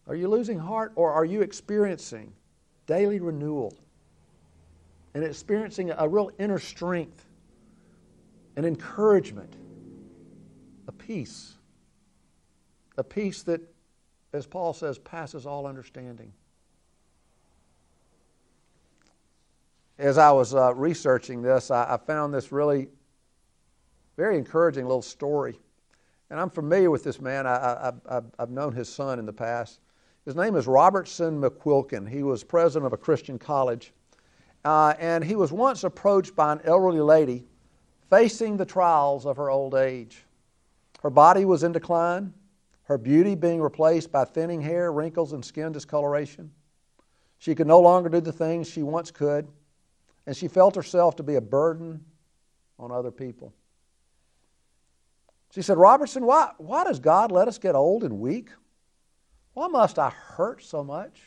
Are 0.07 0.15
you 0.15 0.27
losing 0.27 0.57
heart 0.57 0.91
or 0.95 1.11
are 1.11 1.25
you 1.25 1.41
experiencing 1.41 2.33
daily 2.87 3.19
renewal 3.19 3.77
and 5.13 5.23
experiencing 5.23 5.91
a 5.95 6.07
real 6.07 6.31
inner 6.39 6.57
strength, 6.57 7.25
an 8.55 8.65
encouragement, 8.65 9.53
a 10.87 10.91
peace? 10.91 11.53
A 12.97 13.03
peace 13.03 13.43
that, 13.43 13.61
as 14.33 14.47
Paul 14.47 14.73
says, 14.73 14.97
passes 14.97 15.45
all 15.45 15.67
understanding. 15.67 16.33
As 19.99 20.17
I 20.17 20.31
was 20.31 20.55
uh, 20.55 20.73
researching 20.73 21.41
this, 21.41 21.69
I, 21.69 21.93
I, 21.93 21.97
found 21.97 22.33
this 22.33 22.53
really 22.53 22.87
very 24.15 24.37
encouraging 24.37 24.85
little 24.85 25.01
story. 25.01 25.59
And 26.29 26.39
I'm 26.39 26.49
familiar 26.49 26.89
with 26.89 27.03
this 27.03 27.19
man. 27.19 27.45
I, 27.45 27.91
have 28.39 28.49
known 28.49 28.73
his 28.73 28.87
son 28.87 29.19
in 29.19 29.25
the 29.25 29.33
past. 29.33 29.81
His 30.25 30.35
name 30.35 30.55
is 30.55 30.67
Robertson 30.67 31.41
McQuilkin. 31.41 32.07
He 32.07 32.23
was 32.23 32.43
president 32.43 32.85
of 32.85 32.93
a 32.93 32.97
Christian 32.97 33.37
college. 33.37 33.91
Uh, 34.63 34.93
and 34.99 35.23
he 35.23 35.35
was 35.35 35.51
once 35.51 35.83
approached 35.83 36.35
by 36.35 36.53
an 36.53 36.61
elderly 36.63 37.01
lady 37.01 37.45
facing 38.09 38.55
the 38.55 38.65
trials 38.65 39.25
of 39.25 39.35
her 39.37 39.49
old 39.49 39.75
age. 39.75 40.23
Her 41.01 41.09
body 41.09 41.45
was 41.45 41.63
in 41.63 41.71
decline, 41.71 42.33
her 42.83 42.97
beauty 42.97 43.35
being 43.35 43.61
replaced 43.61 44.11
by 44.11 44.23
thinning 44.23 44.61
hair, 44.61 44.91
wrinkles, 44.91 45.33
and 45.33 45.43
skin 45.43 45.71
discoloration. 45.71 46.51
She 47.37 47.55
could 47.55 47.67
no 47.67 47.79
longer 47.79 48.09
do 48.09 48.21
the 48.21 48.33
things 48.33 48.69
she 48.69 48.83
once 48.83 49.11
could 49.11 49.47
and 50.29 50.37
she 50.37 50.47
felt 50.47 50.75
herself 50.75 51.15
to 51.15 51.23
be 51.23 51.37
a 51.37 51.41
burden 51.41 52.05
on 52.77 52.91
other 52.91 53.09
people. 53.09 53.51
She 55.55 55.63
said, 55.63 55.75
Robertson, 55.75 56.23
why, 56.23 56.51
why 56.59 56.83
does 56.83 56.99
God 56.99 57.31
let 57.31 57.47
us 57.47 57.57
get 57.57 57.73
old 57.73 58.03
and 58.03 58.19
weak? 58.19 58.49
Why 59.55 59.67
must 59.69 59.97
I 59.97 60.11
hurt 60.11 60.63
so 60.63 60.83
much? 60.83 61.19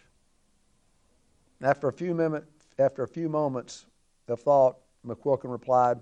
After 1.61 1.89
a 1.89 1.93
few, 1.93 2.15
minute, 2.15 2.45
after 2.79 3.03
a 3.03 3.09
few 3.09 3.29
moments 3.29 3.87
of 4.29 4.39
thought, 4.39 4.77
McQuilkin 5.05 5.51
replied, 5.51 5.99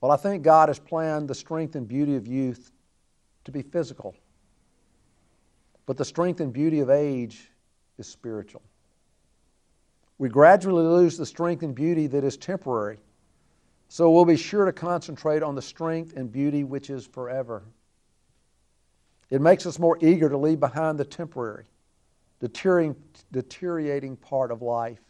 Well, 0.00 0.12
I 0.12 0.16
think 0.16 0.42
God 0.42 0.70
has 0.70 0.78
planned 0.78 1.28
the 1.28 1.34
strength 1.34 1.74
and 1.74 1.86
beauty 1.86 2.16
of 2.16 2.26
youth 2.26 2.72
to 3.44 3.52
be 3.52 3.60
physical, 3.60 4.14
but 5.84 5.98
the 5.98 6.04
strength 6.06 6.40
and 6.40 6.50
beauty 6.50 6.80
of 6.80 6.88
age 6.88 7.50
is 7.98 8.06
spiritual 8.06 8.62
we 10.18 10.28
gradually 10.28 10.84
lose 10.84 11.16
the 11.16 11.26
strength 11.26 11.62
and 11.62 11.74
beauty 11.74 12.06
that 12.06 12.24
is 12.24 12.36
temporary. 12.36 12.98
So 13.88 14.10
we'll 14.10 14.24
be 14.24 14.36
sure 14.36 14.64
to 14.64 14.72
concentrate 14.72 15.42
on 15.42 15.54
the 15.54 15.62
strength 15.62 16.16
and 16.16 16.30
beauty 16.30 16.64
which 16.64 16.90
is 16.90 17.06
forever. 17.06 17.62
It 19.30 19.40
makes 19.40 19.66
us 19.66 19.78
more 19.78 19.98
eager 20.00 20.28
to 20.28 20.36
leave 20.36 20.60
behind 20.60 20.98
the 20.98 21.04
temporary, 21.04 21.66
deteriorating, 22.40 24.16
part 24.16 24.50
of 24.50 24.62
life 24.62 25.00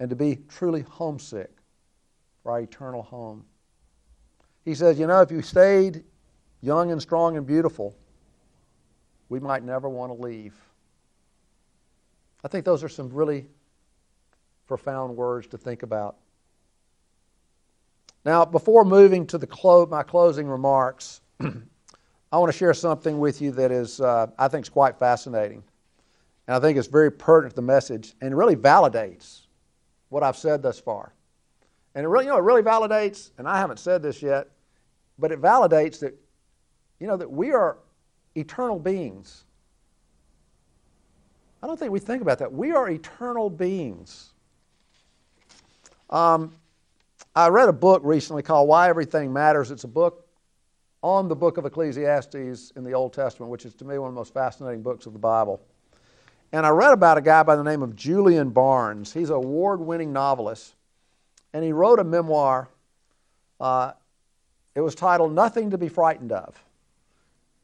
and 0.00 0.10
to 0.10 0.16
be 0.16 0.38
truly 0.48 0.82
homesick 0.82 1.50
for 2.42 2.52
our 2.52 2.60
eternal 2.60 3.02
home. 3.02 3.44
He 4.64 4.74
says, 4.74 4.98
You 4.98 5.06
know, 5.06 5.20
if 5.20 5.30
you 5.30 5.42
stayed 5.42 6.04
young 6.60 6.90
and 6.90 7.00
strong 7.00 7.36
and 7.36 7.46
beautiful, 7.46 7.96
we 9.28 9.40
might 9.40 9.62
never 9.62 9.88
want 9.88 10.16
to 10.16 10.22
leave. 10.22 10.54
I 12.44 12.48
think 12.48 12.64
those 12.64 12.84
are 12.84 12.88
some 12.88 13.10
really 13.10 13.46
profound 14.68 15.16
words 15.16 15.48
to 15.48 15.58
think 15.58 15.82
about. 15.82 16.16
Now, 18.24 18.44
before 18.44 18.84
moving 18.84 19.26
to 19.28 19.38
the 19.38 19.46
clo- 19.46 19.86
my 19.86 20.02
closing 20.02 20.46
remarks, 20.46 21.22
I 21.40 22.36
want 22.38 22.52
to 22.52 22.56
share 22.56 22.74
something 22.74 23.18
with 23.18 23.40
you 23.40 23.50
that 23.52 23.72
is, 23.72 24.00
uh, 24.00 24.26
I 24.38 24.48
think, 24.48 24.66
is 24.66 24.68
quite 24.68 24.98
fascinating. 24.98 25.64
And 26.46 26.54
I 26.54 26.60
think 26.60 26.78
it's 26.78 26.88
very 26.88 27.10
pertinent 27.10 27.52
to 27.52 27.56
the 27.56 27.66
message 27.66 28.14
and 28.20 28.36
really 28.36 28.56
validates 28.56 29.46
what 30.10 30.22
I've 30.22 30.36
said 30.36 30.62
thus 30.62 30.78
far. 30.78 31.14
And 31.94 32.04
it 32.04 32.08
really, 32.08 32.26
you 32.26 32.30
know, 32.30 32.36
it 32.36 32.42
really 32.42 32.62
validates, 32.62 33.30
and 33.38 33.48
I 33.48 33.58
haven't 33.58 33.78
said 33.78 34.02
this 34.02 34.22
yet, 34.22 34.48
but 35.18 35.32
it 35.32 35.40
validates 35.40 35.98
that, 36.00 36.14
you 37.00 37.06
know, 37.06 37.16
that 37.16 37.30
we 37.30 37.52
are 37.52 37.78
eternal 38.34 38.78
beings. 38.78 39.44
I 41.62 41.66
don't 41.66 41.78
think 41.78 41.92
we 41.92 41.98
think 41.98 42.22
about 42.22 42.38
that. 42.38 42.52
We 42.52 42.72
are 42.72 42.88
eternal 42.88 43.50
beings. 43.50 44.30
Um, 46.10 46.54
I 47.34 47.48
read 47.48 47.68
a 47.68 47.72
book 47.72 48.02
recently 48.04 48.42
called 48.42 48.68
Why 48.68 48.88
Everything 48.88 49.32
Matters. 49.32 49.70
It's 49.70 49.84
a 49.84 49.88
book 49.88 50.26
on 51.02 51.28
the 51.28 51.36
book 51.36 51.58
of 51.58 51.66
Ecclesiastes 51.66 52.72
in 52.74 52.84
the 52.84 52.92
Old 52.92 53.12
Testament, 53.12 53.50
which 53.50 53.64
is 53.64 53.74
to 53.74 53.84
me 53.84 53.98
one 53.98 54.08
of 54.08 54.14
the 54.14 54.18
most 54.18 54.32
fascinating 54.32 54.82
books 54.82 55.06
of 55.06 55.12
the 55.12 55.18
Bible. 55.18 55.60
And 56.52 56.64
I 56.64 56.70
read 56.70 56.92
about 56.92 57.18
a 57.18 57.20
guy 57.20 57.42
by 57.42 57.56
the 57.56 57.62
name 57.62 57.82
of 57.82 57.94
Julian 57.94 58.50
Barnes. 58.50 59.12
He's 59.12 59.28
an 59.28 59.36
award 59.36 59.80
winning 59.80 60.12
novelist. 60.12 60.74
And 61.52 61.62
he 61.62 61.72
wrote 61.72 61.98
a 61.98 62.04
memoir. 62.04 62.68
Uh, 63.60 63.92
it 64.74 64.80
was 64.80 64.94
titled 64.94 65.32
Nothing 65.34 65.70
to 65.70 65.78
Be 65.78 65.88
Frightened 65.88 66.32
of. 66.32 66.62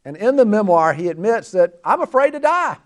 And 0.05 0.17
in 0.19 0.37
the 0.37 0.45
memoir, 0.45 0.93
he 0.93 1.09
admits 1.09 1.53
that 1.53 1.81
I'm 1.83 2.03
afraid 2.03 2.33
to 2.33 2.41
die. 2.41 2.77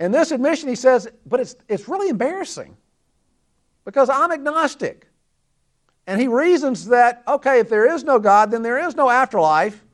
And 0.00 0.14
this 0.14 0.32
admission, 0.32 0.70
he 0.70 0.74
says, 0.76 1.08
but 1.26 1.40
it's, 1.40 1.56
it's 1.68 1.88
really 1.88 2.08
embarrassing 2.08 2.76
because 3.84 4.08
I'm 4.08 4.32
agnostic. 4.32 5.08
And 6.06 6.20
he 6.20 6.28
reasons 6.28 6.86
that, 6.86 7.22
okay, 7.28 7.60
if 7.60 7.68
there 7.68 7.92
is 7.94 8.04
no 8.04 8.18
God, 8.18 8.50
then 8.50 8.62
there 8.62 8.78
is 8.78 8.96
no 8.96 9.08
afterlife, 9.08 9.84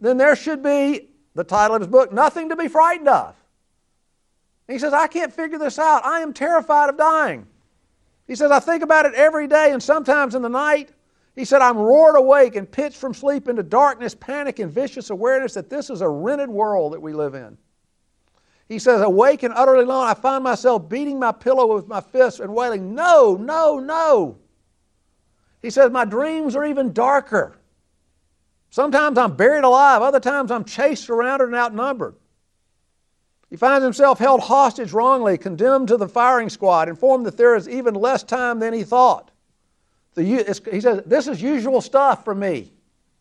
then 0.00 0.16
there 0.16 0.36
should 0.36 0.62
be, 0.62 1.08
the 1.34 1.44
title 1.44 1.76
of 1.76 1.82
his 1.82 1.88
book, 1.88 2.12
Nothing 2.12 2.50
to 2.50 2.56
be 2.56 2.68
Frightened 2.68 3.08
of. 3.08 3.34
And 4.68 4.74
he 4.74 4.78
says, 4.78 4.92
I 4.92 5.06
can't 5.06 5.32
figure 5.32 5.58
this 5.58 5.78
out. 5.78 6.04
I 6.04 6.20
am 6.20 6.32
terrified 6.32 6.90
of 6.90 6.96
dying. 6.96 7.46
He 8.26 8.34
says, 8.34 8.50
I 8.50 8.60
think 8.60 8.82
about 8.82 9.06
it 9.06 9.14
every 9.14 9.46
day 9.46 9.72
and 9.72 9.82
sometimes 9.82 10.34
in 10.34 10.42
the 10.42 10.48
night, 10.48 10.90
He 11.34 11.44
said, 11.44 11.62
I'm 11.62 11.78
roared 11.78 12.16
awake 12.16 12.56
and 12.56 12.70
pitched 12.70 12.98
from 12.98 13.14
sleep 13.14 13.48
into 13.48 13.62
darkness, 13.62 14.14
panic, 14.14 14.58
and 14.58 14.70
vicious 14.70 15.10
awareness 15.10 15.54
that 15.54 15.70
this 15.70 15.88
is 15.88 16.02
a 16.02 16.08
rented 16.08 16.50
world 16.50 16.92
that 16.92 17.00
we 17.00 17.12
live 17.14 17.34
in. 17.34 17.56
He 18.72 18.78
says, 18.78 19.02
Awake 19.02 19.42
and 19.42 19.52
utterly 19.52 19.84
alone, 19.84 20.06
I 20.06 20.14
find 20.14 20.42
myself 20.42 20.88
beating 20.88 21.18
my 21.18 21.30
pillow 21.30 21.74
with 21.74 21.88
my 21.88 22.00
fists 22.00 22.40
and 22.40 22.54
wailing, 22.54 22.94
No, 22.94 23.36
no, 23.38 23.78
no. 23.78 24.38
He 25.60 25.68
says, 25.68 25.90
My 25.90 26.06
dreams 26.06 26.56
are 26.56 26.64
even 26.64 26.94
darker. 26.94 27.58
Sometimes 28.70 29.18
I'm 29.18 29.36
buried 29.36 29.64
alive, 29.64 30.00
other 30.00 30.20
times 30.20 30.50
I'm 30.50 30.64
chased, 30.64 31.04
surrounded, 31.04 31.48
and 31.48 31.54
outnumbered. 31.54 32.14
He 33.50 33.56
finds 33.58 33.84
himself 33.84 34.18
held 34.18 34.40
hostage 34.40 34.94
wrongly, 34.94 35.36
condemned 35.36 35.88
to 35.88 35.98
the 35.98 36.08
firing 36.08 36.48
squad, 36.48 36.88
informed 36.88 37.26
that 37.26 37.36
there 37.36 37.54
is 37.54 37.68
even 37.68 37.92
less 37.92 38.22
time 38.22 38.58
than 38.58 38.72
he 38.72 38.84
thought. 38.84 39.30
The, 40.14 40.24
he 40.24 40.80
says, 40.80 41.02
This 41.04 41.28
is 41.28 41.42
usual 41.42 41.82
stuff 41.82 42.24
for 42.24 42.34
me. 42.34 42.72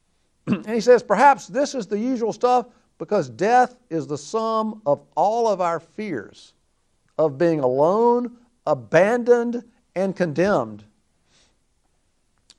and 0.48 0.70
he 0.70 0.80
says, 0.80 1.04
Perhaps 1.04 1.48
this 1.48 1.76
is 1.76 1.88
the 1.88 2.00
usual 2.00 2.32
stuff 2.32 2.68
because 3.02 3.32
death 3.32 3.78
is 3.90 4.06
the 4.06 4.18
sum 4.18 4.80
of 4.86 5.02
all 5.16 5.48
of 5.48 5.60
our 5.60 5.80
fears 5.80 6.54
of 7.18 7.36
being 7.36 7.60
alone, 7.60 8.38
abandoned, 8.68 9.64
and 9.96 10.16
condemned. 10.16 10.84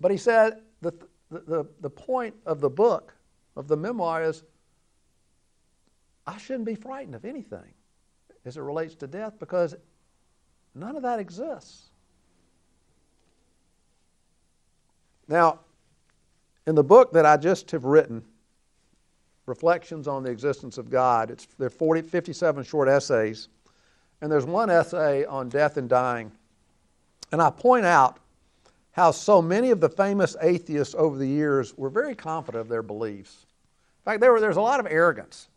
But 0.00 0.10
he 0.10 0.16
said, 0.16 0.60
the, 0.80 0.92
the, 1.30 1.64
the 1.80 1.88
point 1.88 2.34
of 2.44 2.60
the 2.60 2.68
book, 2.68 3.14
of 3.54 3.68
the 3.68 3.76
memoir, 3.76 4.24
is 4.24 4.42
I 6.26 6.38
shouldn't 6.38 6.66
be 6.66 6.74
frightened 6.74 7.14
of 7.14 7.24
anything 7.24 7.72
as 8.44 8.56
it 8.56 8.62
relates 8.62 8.96
to 8.96 9.06
death 9.06 9.34
because 9.38 9.76
none 10.74 10.96
of 10.96 11.02
that 11.02 11.20
exists. 11.20 11.84
Now, 15.28 15.60
in 16.66 16.74
the 16.74 16.82
book 16.82 17.12
that 17.12 17.26
I 17.26 17.36
just 17.36 17.70
have 17.70 17.84
written, 17.84 18.24
Reflections 19.46 20.06
on 20.06 20.22
the 20.22 20.30
Existence 20.30 20.78
of 20.78 20.88
God, 20.88 21.30
it's, 21.30 21.46
there 21.58 21.66
are 21.66 21.70
40, 21.70 22.02
57 22.02 22.64
short 22.64 22.88
essays, 22.88 23.48
and 24.20 24.30
there's 24.30 24.46
one 24.46 24.70
essay 24.70 25.24
on 25.24 25.48
death 25.48 25.76
and 25.76 25.88
dying. 25.88 26.30
And 27.32 27.42
I 27.42 27.50
point 27.50 27.84
out 27.84 28.18
how 28.92 29.10
so 29.10 29.42
many 29.42 29.70
of 29.70 29.80
the 29.80 29.88
famous 29.88 30.36
atheists 30.40 30.94
over 30.96 31.18
the 31.18 31.26
years 31.26 31.76
were 31.76 31.90
very 31.90 32.14
confident 32.14 32.60
of 32.60 32.68
their 32.68 32.82
beliefs. 32.82 33.46
In 34.00 34.12
fact, 34.12 34.20
there 34.20 34.32
were, 34.32 34.40
there's 34.40 34.56
a 34.56 34.60
lot 34.60 34.80
of 34.80 34.86
arrogance 34.86 35.48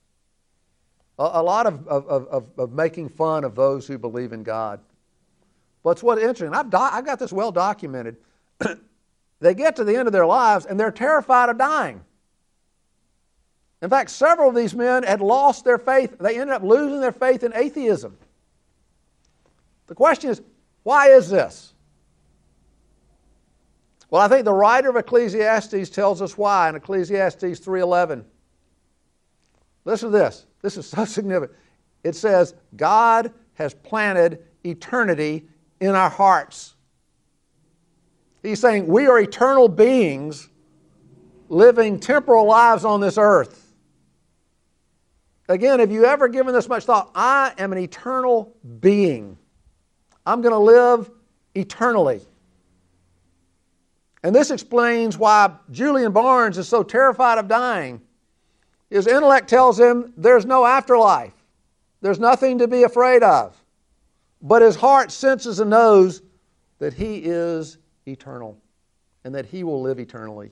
a, 1.17 1.23
a 1.23 1.43
lot 1.43 1.65
of, 1.65 1.87
of, 1.87 2.07
of, 2.07 2.47
of, 2.57 2.71
making 2.73 3.09
fun 3.09 3.43
of 3.43 3.55
those 3.55 3.87
who 3.87 3.97
believe 3.97 4.33
in 4.33 4.43
God. 4.43 4.79
But 5.83 6.01
what's 6.01 6.21
interesting. 6.21 6.53
I've, 6.53 6.69
do, 6.69 6.77
I've 6.77 7.05
got 7.05 7.19
this 7.19 7.31
well 7.31 7.51
documented. 7.51 8.17
they 9.39 9.53
get 9.53 9.75
to 9.77 9.83
the 9.83 9.95
end 9.95 10.07
of 10.07 10.13
their 10.13 10.25
lives 10.25 10.65
and 10.65 10.79
they're 10.79 10.91
terrified 10.91 11.49
of 11.49 11.57
dying. 11.57 12.01
In 13.85 13.91
fact, 13.91 14.09
several 14.09 14.49
of 14.49 14.55
these 14.55 14.73
men 14.73 15.03
had 15.03 15.21
lost 15.21 15.63
their 15.63 15.77
faith. 15.77 16.17
They 16.19 16.39
ended 16.39 16.55
up 16.55 16.63
losing 16.63 17.01
their 17.01 17.11
faith 17.11 17.43
in 17.43 17.53
atheism. 17.53 18.17
The 19.85 19.93
question 19.93 20.31
is, 20.31 20.41
why 20.81 21.09
is 21.09 21.29
this? 21.29 21.75
Well, 24.09 24.23
I 24.23 24.27
think 24.27 24.43
the 24.43 24.53
writer 24.53 24.89
of 24.89 24.95
Ecclesiastes 24.95 25.91
tells 25.91 26.19
us 26.23 26.35
why 26.35 26.67
in 26.67 26.73
Ecclesiastes 26.73 27.43
3:11. 27.59 28.25
Listen 29.83 30.11
to 30.11 30.17
this. 30.17 30.47
This 30.63 30.77
is 30.77 30.87
so 30.87 31.05
significant. 31.05 31.55
It 32.03 32.15
says, 32.15 32.55
God 32.75 33.31
has 33.53 33.75
planted 33.75 34.43
eternity 34.63 35.47
in 35.79 35.89
our 35.89 36.09
hearts. 36.09 36.73
He's 38.41 38.59
saying 38.59 38.87
we 38.87 39.05
are 39.05 39.19
eternal 39.19 39.69
beings 39.69 40.49
living 41.49 41.99
temporal 41.99 42.47
lives 42.47 42.83
on 42.83 42.99
this 42.99 43.19
earth. 43.19 43.61
Again, 45.47 45.79
have 45.79 45.91
you 45.91 46.05
ever 46.05 46.27
given 46.27 46.53
this 46.53 46.67
much 46.67 46.85
thought? 46.85 47.11
I 47.13 47.53
am 47.57 47.71
an 47.71 47.77
eternal 47.77 48.55
being. 48.79 49.37
I'm 50.25 50.41
going 50.41 50.53
to 50.53 50.59
live 50.59 51.09
eternally. 51.53 52.21
And 54.23 54.35
this 54.35 54.49
explains 54.49 55.17
why 55.17 55.55
Julian 55.69 56.11
Barnes 56.11 56.57
is 56.57 56.67
so 56.67 56.81
terrified 56.81 57.37
of 57.37 57.47
dying 57.47 58.01
his 58.89 59.07
intellect 59.07 59.49
tells 59.49 59.79
him 59.79 60.13
there's 60.15 60.45
no 60.45 60.65
afterlife, 60.65 61.33
there's 62.01 62.19
nothing 62.19 62.59
to 62.59 62.67
be 62.67 62.83
afraid 62.83 63.23
of. 63.23 63.61
But 64.41 64.61
his 64.61 64.75
heart 64.75 65.11
senses 65.11 65.59
and 65.59 65.69
knows 65.69 66.21
that 66.79 66.93
he 66.93 67.17
is 67.17 67.77
eternal 68.05 68.57
and 69.23 69.33
that 69.33 69.45
he 69.45 69.63
will 69.63 69.81
live 69.81 69.99
eternally. 69.99 70.51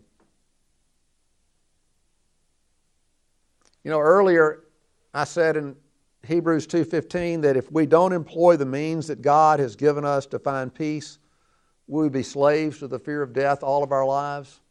You 3.83 3.91
know, 3.91 3.99
earlier 3.99 4.63
I 5.13 5.25
said 5.25 5.57
in 5.57 5.75
Hebrews 6.23 6.67
2:15 6.67 7.41
that 7.41 7.57
if 7.57 7.71
we 7.71 7.85
don't 7.85 8.13
employ 8.13 8.57
the 8.57 8.65
means 8.65 9.07
that 9.07 9.21
God 9.21 9.59
has 9.59 9.75
given 9.75 10.05
us 10.05 10.25
to 10.27 10.39
find 10.39 10.73
peace, 10.73 11.19
we 11.87 12.03
will 12.03 12.09
be 12.09 12.23
slaves 12.23 12.79
to 12.79 12.87
the 12.87 12.99
fear 12.99 13.21
of 13.21 13.33
death 13.33 13.61
all 13.61 13.83
of 13.83 13.91
our 13.91 14.05
lives. 14.05 14.61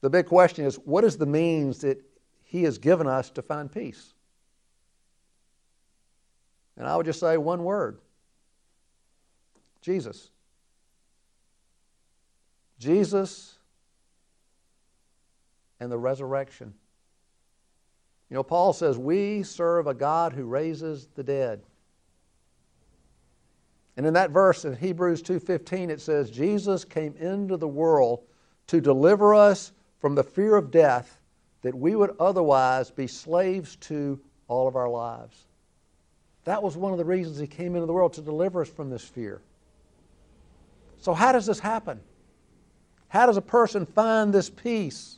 The 0.00 0.10
big 0.10 0.26
question 0.26 0.64
is 0.64 0.76
what 0.76 1.04
is 1.04 1.16
the 1.16 1.26
means 1.26 1.80
that 1.80 2.00
he 2.44 2.62
has 2.62 2.78
given 2.78 3.06
us 3.06 3.30
to 3.30 3.42
find 3.42 3.70
peace. 3.70 4.14
And 6.76 6.86
I 6.86 6.96
would 6.96 7.06
just 7.06 7.20
say 7.20 7.36
one 7.36 7.64
word 7.64 7.98
Jesus. 9.80 10.30
Jesus 12.78 13.58
and 15.80 15.90
the 15.90 15.98
resurrection. 15.98 16.74
You 18.30 18.34
know, 18.34 18.42
Paul 18.42 18.72
says, 18.72 18.98
We 18.98 19.42
serve 19.42 19.86
a 19.86 19.94
God 19.94 20.32
who 20.32 20.44
raises 20.44 21.08
the 21.14 21.22
dead. 21.22 21.62
And 23.98 24.06
in 24.06 24.14
that 24.14 24.30
verse 24.30 24.64
in 24.64 24.76
Hebrews 24.76 25.22
2:15 25.22 25.90
it 25.90 26.00
says 26.00 26.30
Jesus 26.30 26.84
came 26.84 27.16
into 27.16 27.56
the 27.56 27.66
world 27.66 28.22
to 28.68 28.80
deliver 28.80 29.34
us 29.34 29.72
from 29.98 30.14
the 30.14 30.22
fear 30.22 30.54
of 30.54 30.70
death 30.70 31.20
that 31.62 31.74
we 31.74 31.96
would 31.96 32.14
otherwise 32.20 32.92
be 32.92 33.08
slaves 33.08 33.74
to 33.76 34.20
all 34.46 34.68
of 34.68 34.76
our 34.76 34.88
lives. 34.88 35.48
That 36.44 36.62
was 36.62 36.76
one 36.76 36.92
of 36.92 36.98
the 36.98 37.04
reasons 37.04 37.38
he 37.38 37.48
came 37.48 37.74
into 37.74 37.86
the 37.86 37.92
world 37.92 38.12
to 38.12 38.22
deliver 38.22 38.62
us 38.62 38.68
from 38.68 38.88
this 38.88 39.04
fear. 39.04 39.42
So, 40.98 41.12
how 41.12 41.32
does 41.32 41.46
this 41.46 41.58
happen? 41.58 42.00
How 43.08 43.26
does 43.26 43.36
a 43.36 43.42
person 43.42 43.84
find 43.84 44.32
this 44.32 44.48
peace? 44.48 45.17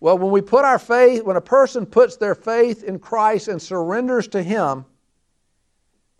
Well, 0.00 0.16
when 0.16 0.30
we 0.30 0.40
put 0.40 0.64
our 0.64 0.78
faith, 0.78 1.22
when 1.22 1.36
a 1.36 1.42
person 1.42 1.84
puts 1.84 2.16
their 2.16 2.34
faith 2.34 2.82
in 2.82 2.98
Christ 2.98 3.48
and 3.48 3.60
surrenders 3.60 4.28
to 4.28 4.42
Him, 4.42 4.86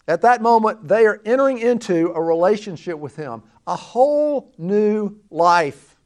at 0.07 0.21
that 0.23 0.43
moment 0.43 0.87
they 0.87 1.07
are 1.07 1.21
entering 1.25 1.59
into 1.59 2.12
a 2.12 2.21
relationship 2.21 2.99
with 2.99 3.16
Him, 3.16 3.43
a 3.66 3.75
whole 3.75 4.53
new 4.59 5.19
life. 5.31 5.97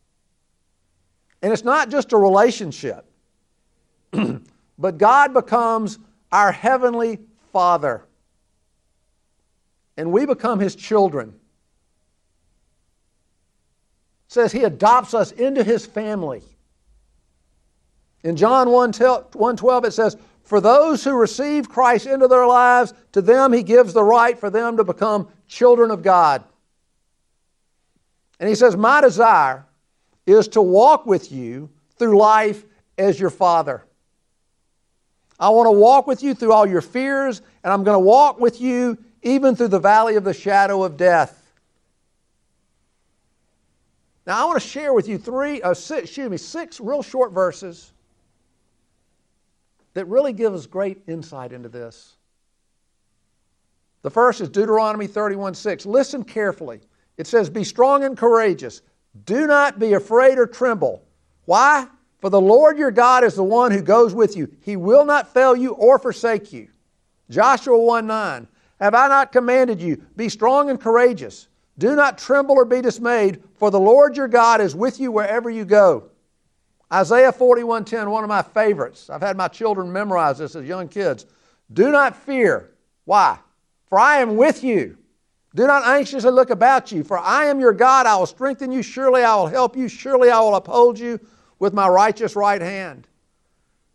And 1.43 1.53
it's 1.53 1.65
not 1.65 1.91
just 1.91 2.13
a 2.13 2.17
relationship, 2.17 3.05
but 4.79 4.99
God 4.99 5.35
becomes 5.35 5.99
our 6.31 6.53
heavenly 6.53 7.19
Father. 7.53 8.07
And 9.97 10.13
we 10.13 10.27
become 10.27 10.61
His 10.61 10.77
children. 10.77 11.31
It 14.27 14.33
says 14.33 14.53
He 14.53 14.63
adopts 14.63 15.13
us 15.13 15.33
into 15.33 15.65
His 15.65 15.85
family. 15.85 16.43
In 18.25 18.37
John 18.37 18.71
1 18.71 18.93
12, 18.93 19.85
it 19.85 19.93
says, 19.93 20.17
For 20.43 20.61
those 20.61 21.05
who 21.05 21.13
receive 21.13 21.69
Christ 21.69 22.07
into 22.07 22.27
their 22.27 22.47
lives, 22.47 22.95
to 23.13 23.21
them 23.21 23.53
He 23.53 23.63
gives 23.63 23.93
the 23.93 24.03
right 24.03 24.39
for 24.39 24.49
them 24.49 24.79
to 24.79 24.85
become 24.85 25.29
children 25.47 25.91
of 25.91 26.03
God. 26.03 26.43
And 28.41 28.49
He 28.49 28.55
says, 28.55 28.77
My 28.77 29.03
desire 29.03 29.67
is 30.27 30.49
to 30.49 30.63
walk 30.63 31.05
with 31.05 31.31
you 31.31 31.69
through 31.99 32.19
life 32.19 32.65
as 32.97 33.21
your 33.21 33.31
Father. 33.31 33.85
I 35.39 35.51
want 35.51 35.67
to 35.67 35.73
walk 35.73 36.07
with 36.07 36.23
you 36.23 36.33
through 36.33 36.53
all 36.53 36.67
your 36.67 36.81
fears, 36.81 37.43
and 37.63 37.73
I'm 37.73 37.85
going 37.85 37.97
to 37.97 38.01
walk 38.01 38.41
with 38.41 38.61
you 38.61 38.97
even 39.23 39.55
through 39.55 39.69
the 39.69 39.81
valley 39.81 40.17
of 40.17 40.25
the 40.25 40.33
shadow 40.33 40.83
of 40.83 40.97
death. 40.97 41.41
Now, 44.27 44.43
I 44.43 44.45
want 44.47 44.63
to 44.63 44.67
share 44.67 44.95
with 44.95 45.09
you 45.09 45.19
three, 45.19 45.61
uh, 45.61 45.75
six, 45.75 46.05
excuse 46.05 46.31
me, 46.31 46.39
six 46.39 46.81
real 46.81 47.03
short 47.03 47.33
verses 47.33 47.93
that 49.95 50.07
really 50.07 50.33
give 50.33 50.53
us 50.53 50.67
great 50.67 51.03
insight 51.07 51.53
into 51.53 51.69
this. 51.69 52.17
The 54.03 54.11
first 54.11 54.41
is 54.41 54.51
Deuteronomy 54.51 55.07
31 55.07 55.55
6. 55.55 55.87
Listen 55.87 56.25
carefully. 56.25 56.81
It 57.17 57.27
says, 57.27 57.49
Be 57.49 57.65
strong 57.65 58.05
and 58.05 58.17
courageous. 58.17 58.83
Do 59.25 59.47
not 59.47 59.79
be 59.79 59.95
afraid 59.95 60.39
or 60.39 60.47
tremble. 60.47 61.03
Why? 61.47 61.87
For 62.21 62.31
the 62.31 62.41
Lord 62.41 62.79
your 62.79 62.91
God 62.91 63.23
is 63.23 63.35
the 63.35 63.45
one 63.45 63.71
who 63.71 63.83
goes 63.83 64.15
with 64.15 64.37
you. 64.37 64.51
He 64.63 64.77
will 64.77 65.05
not 65.05 65.33
fail 65.33 65.55
you 65.55 65.73
or 65.73 65.99
forsake 65.99 66.53
you. 66.53 66.69
Joshua 67.31 67.79
1 67.79 68.07
9. 68.07 68.49
Have 68.81 68.95
I 68.95 69.09
not 69.09 69.33
commanded 69.33 69.81
you? 69.81 70.03
Be 70.17 70.29
strong 70.29 70.69
and 70.69 70.81
courageous. 70.81 71.49
Do 71.79 71.97
not 71.97 72.19
tremble 72.19 72.57
or 72.57 72.65
be 72.65 72.81
dismayed, 72.81 73.43
for 73.55 73.71
the 73.71 73.81
Lord 73.81 74.17
your 74.17 74.29
God 74.29 74.61
is 74.61 74.75
with 74.75 75.01
you 75.01 75.11
wherever 75.11 75.51
you 75.51 75.65
go. 75.65 76.11
Isaiah 76.93 77.33
41:10, 77.33 78.11
one 78.11 78.25
of 78.25 78.29
my 78.29 78.43
favorites. 78.43 79.11
I've 79.11 79.23
had 79.23 79.37
my 79.37 79.49
children 79.49 79.93
memorize 79.93 80.39
this 80.39 80.55
as 80.55 80.67
young 80.67 80.89
kids. 80.89 81.27
Do 81.73 81.91
not 81.91 82.17
fear. 82.17 82.71
Why? 83.05 83.39
For 83.87 83.99
I 83.99 84.19
am 84.19 84.37
with 84.37 84.63
you. 84.63 84.97
Do 85.55 85.67
not 85.67 85.87
anxiously 85.87 86.31
look 86.31 86.51
about 86.51 86.91
you, 86.91 87.05
for 87.05 87.19
I 87.19 87.47
am 87.47 87.61
your 87.61 87.73
God. 87.73 88.07
I 88.07 88.17
will 88.17 88.27
strengthen 88.27 88.73
you. 88.73 88.83
Surely 88.83 89.23
I 89.23 89.37
will 89.37 89.47
help 89.47 89.77
you. 89.77 89.89
Surely 89.89 90.31
I 90.31 90.41
will 90.41 90.57
uphold 90.57 90.99
you 90.99 91.21
with 91.59 91.73
my 91.73 91.89
righteous 91.89 92.35
right 92.35 92.61
hand. 92.61 93.07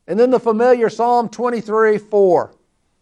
And 0.08 0.20
then 0.20 0.32
the 0.32 0.40
familiar 0.40 0.90
Psalm 0.90 1.30
23 1.30 1.98
4. 1.98 2.56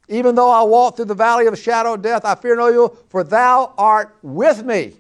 Even 0.10 0.36
though 0.36 0.50
I 0.50 0.64
walk 0.64 0.96
through 0.96 1.06
the 1.06 1.14
valley 1.14 1.46
of 1.48 1.54
the 1.54 1.62
shadow 1.62 1.94
of 1.94 2.02
death, 2.02 2.26
I 2.26 2.36
fear 2.36 2.56
no 2.56 2.70
evil, 2.70 2.98
for 3.10 3.24
thou 3.24 3.74
art 3.78 4.18
with 4.22 4.64
me. 4.64 4.94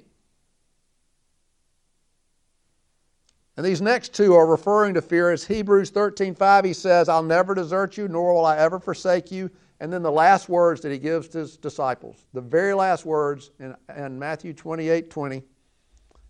And 3.57 3.65
these 3.65 3.81
next 3.81 4.13
two 4.13 4.35
are 4.35 4.45
referring 4.45 4.93
to 4.93 5.01
fear. 5.01 5.31
As 5.31 5.43
Hebrews 5.43 5.89
13 5.89 6.35
5, 6.35 6.63
he 6.63 6.73
says, 6.73 7.09
I'll 7.09 7.23
never 7.23 7.55
desert 7.55 7.97
you, 7.97 8.07
nor 8.07 8.35
will 8.35 8.45
I 8.45 8.57
ever 8.57 8.79
forsake 8.79 9.31
you. 9.31 9.49
And 9.79 9.91
then 9.91 10.03
the 10.03 10.11
last 10.11 10.47
words 10.47 10.81
that 10.81 10.91
he 10.91 10.97
gives 10.97 11.27
to 11.29 11.39
his 11.39 11.57
disciples, 11.57 12.25
the 12.33 12.41
very 12.41 12.73
last 12.73 13.05
words 13.05 13.51
in, 13.59 13.75
in 13.95 14.17
Matthew 14.17 14.53
28 14.53 15.09
20, 15.09 15.43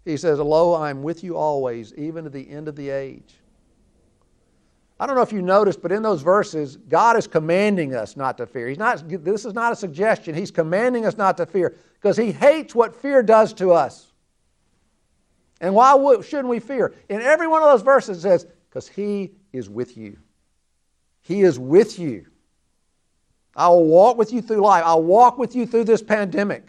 he 0.06 0.18
says, 0.18 0.40
Lo, 0.40 0.74
I 0.74 0.90
am 0.90 1.04
with 1.04 1.24
you 1.24 1.36
always, 1.36 1.94
even 1.96 2.24
to 2.24 2.30
the 2.30 2.50
end 2.50 2.70
of 2.70 2.78
the 2.78 2.90
age. 2.90 3.36
I 5.00 5.06
don't 5.06 5.16
know 5.16 5.22
if 5.22 5.34
you 5.34 5.42
noticed, 5.42 5.82
but 5.82 5.92
in 5.92 6.02
those 6.02 6.24
verses, 6.24 6.78
God 6.78 7.18
is 7.18 7.28
commanding 7.28 7.94
us 7.94 8.18
not 8.18 8.38
to 8.38 8.48
fear. 8.48 8.68
He's 8.68 8.80
not, 8.80 9.08
this 9.08 9.46
is 9.46 9.54
not 9.54 9.72
a 9.72 9.76
suggestion. 9.76 10.34
He's 10.34 10.50
commanding 10.50 11.06
us 11.06 11.18
not 11.18 11.38
to 11.38 11.46
fear 11.46 11.76
because 11.96 12.18
He 12.18 12.32
hates 12.32 12.74
what 12.74 12.96
fear 12.96 13.22
does 13.22 13.54
to 13.56 13.74
us. 13.74 14.14
And 15.60 15.74
why 15.74 16.22
shouldn't 16.22 16.50
we 16.50 16.60
fear? 16.60 16.94
In 17.10 17.22
every 17.22 17.48
one 17.48 17.64
of 17.64 17.70
those 17.70 17.82
verses, 17.82 18.20
it 18.20 18.22
says, 18.22 18.48
because 18.70 18.88
He 18.88 19.32
is 19.54 19.70
with 19.70 19.98
you. 19.98 20.18
He 21.22 21.42
is 21.42 21.58
with 21.58 22.00
you. 22.00 22.26
I 23.56 23.70
will 23.70 23.86
walk 23.86 24.18
with 24.18 24.32
you 24.32 24.42
through 24.42 24.62
life. 24.62 24.84
I'll 24.86 25.04
walk 25.04 25.38
with 25.38 25.56
you 25.56 25.66
through 25.66 25.86
this 25.86 26.04
pandemic. 26.04 26.68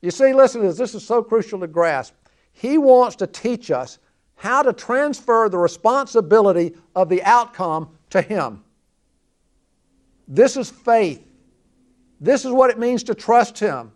You 0.00 0.10
see, 0.10 0.32
listen 0.32 0.60
to 0.60 0.68
this. 0.68 0.78
This 0.78 0.94
is 0.94 1.04
so 1.04 1.22
crucial 1.22 1.58
to 1.60 1.66
grasp. 1.66 2.14
He 2.52 2.78
wants 2.78 3.16
to 3.16 3.26
teach 3.26 3.70
us 3.70 3.98
how 4.36 4.62
to 4.62 4.72
transfer 4.72 5.48
the 5.48 5.58
responsibility 5.58 6.74
of 6.94 7.08
the 7.08 7.22
outcome 7.24 7.88
to 8.10 8.22
Him. 8.22 8.62
This 10.28 10.56
is 10.56 10.70
faith. 10.70 11.26
This 12.20 12.44
is 12.44 12.52
what 12.52 12.70
it 12.70 12.78
means 12.78 13.02
to 13.04 13.14
trust 13.14 13.58
Him. 13.58 13.92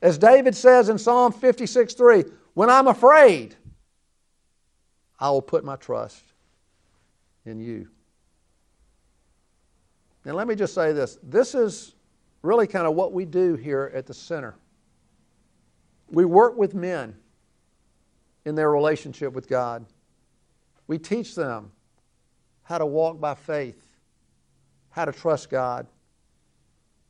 As 0.00 0.16
David 0.18 0.54
says 0.54 0.88
in 0.88 0.98
Psalm 0.98 1.32
56 1.32 1.94
3, 1.94 2.24
when 2.54 2.70
I'm 2.70 2.86
afraid, 2.86 3.54
I 5.18 5.30
will 5.30 5.42
put 5.42 5.64
my 5.64 5.76
trust 5.76 6.22
in 7.44 7.60
you. 7.60 7.88
And 10.24 10.34
let 10.36 10.46
me 10.46 10.54
just 10.54 10.74
say 10.74 10.92
this 10.92 11.18
this 11.22 11.54
is 11.54 11.94
really 12.42 12.66
kind 12.66 12.86
of 12.86 12.94
what 12.94 13.12
we 13.12 13.24
do 13.24 13.54
here 13.54 13.90
at 13.94 14.06
the 14.06 14.14
center. 14.14 14.54
We 16.08 16.24
work 16.24 16.56
with 16.56 16.74
men 16.74 17.16
in 18.44 18.54
their 18.54 18.70
relationship 18.70 19.32
with 19.32 19.48
God. 19.48 19.86
We 20.86 20.98
teach 20.98 21.34
them 21.34 21.70
how 22.64 22.78
to 22.78 22.86
walk 22.86 23.20
by 23.20 23.34
faith, 23.34 23.96
how 24.90 25.04
to 25.04 25.12
trust 25.12 25.50
God. 25.50 25.86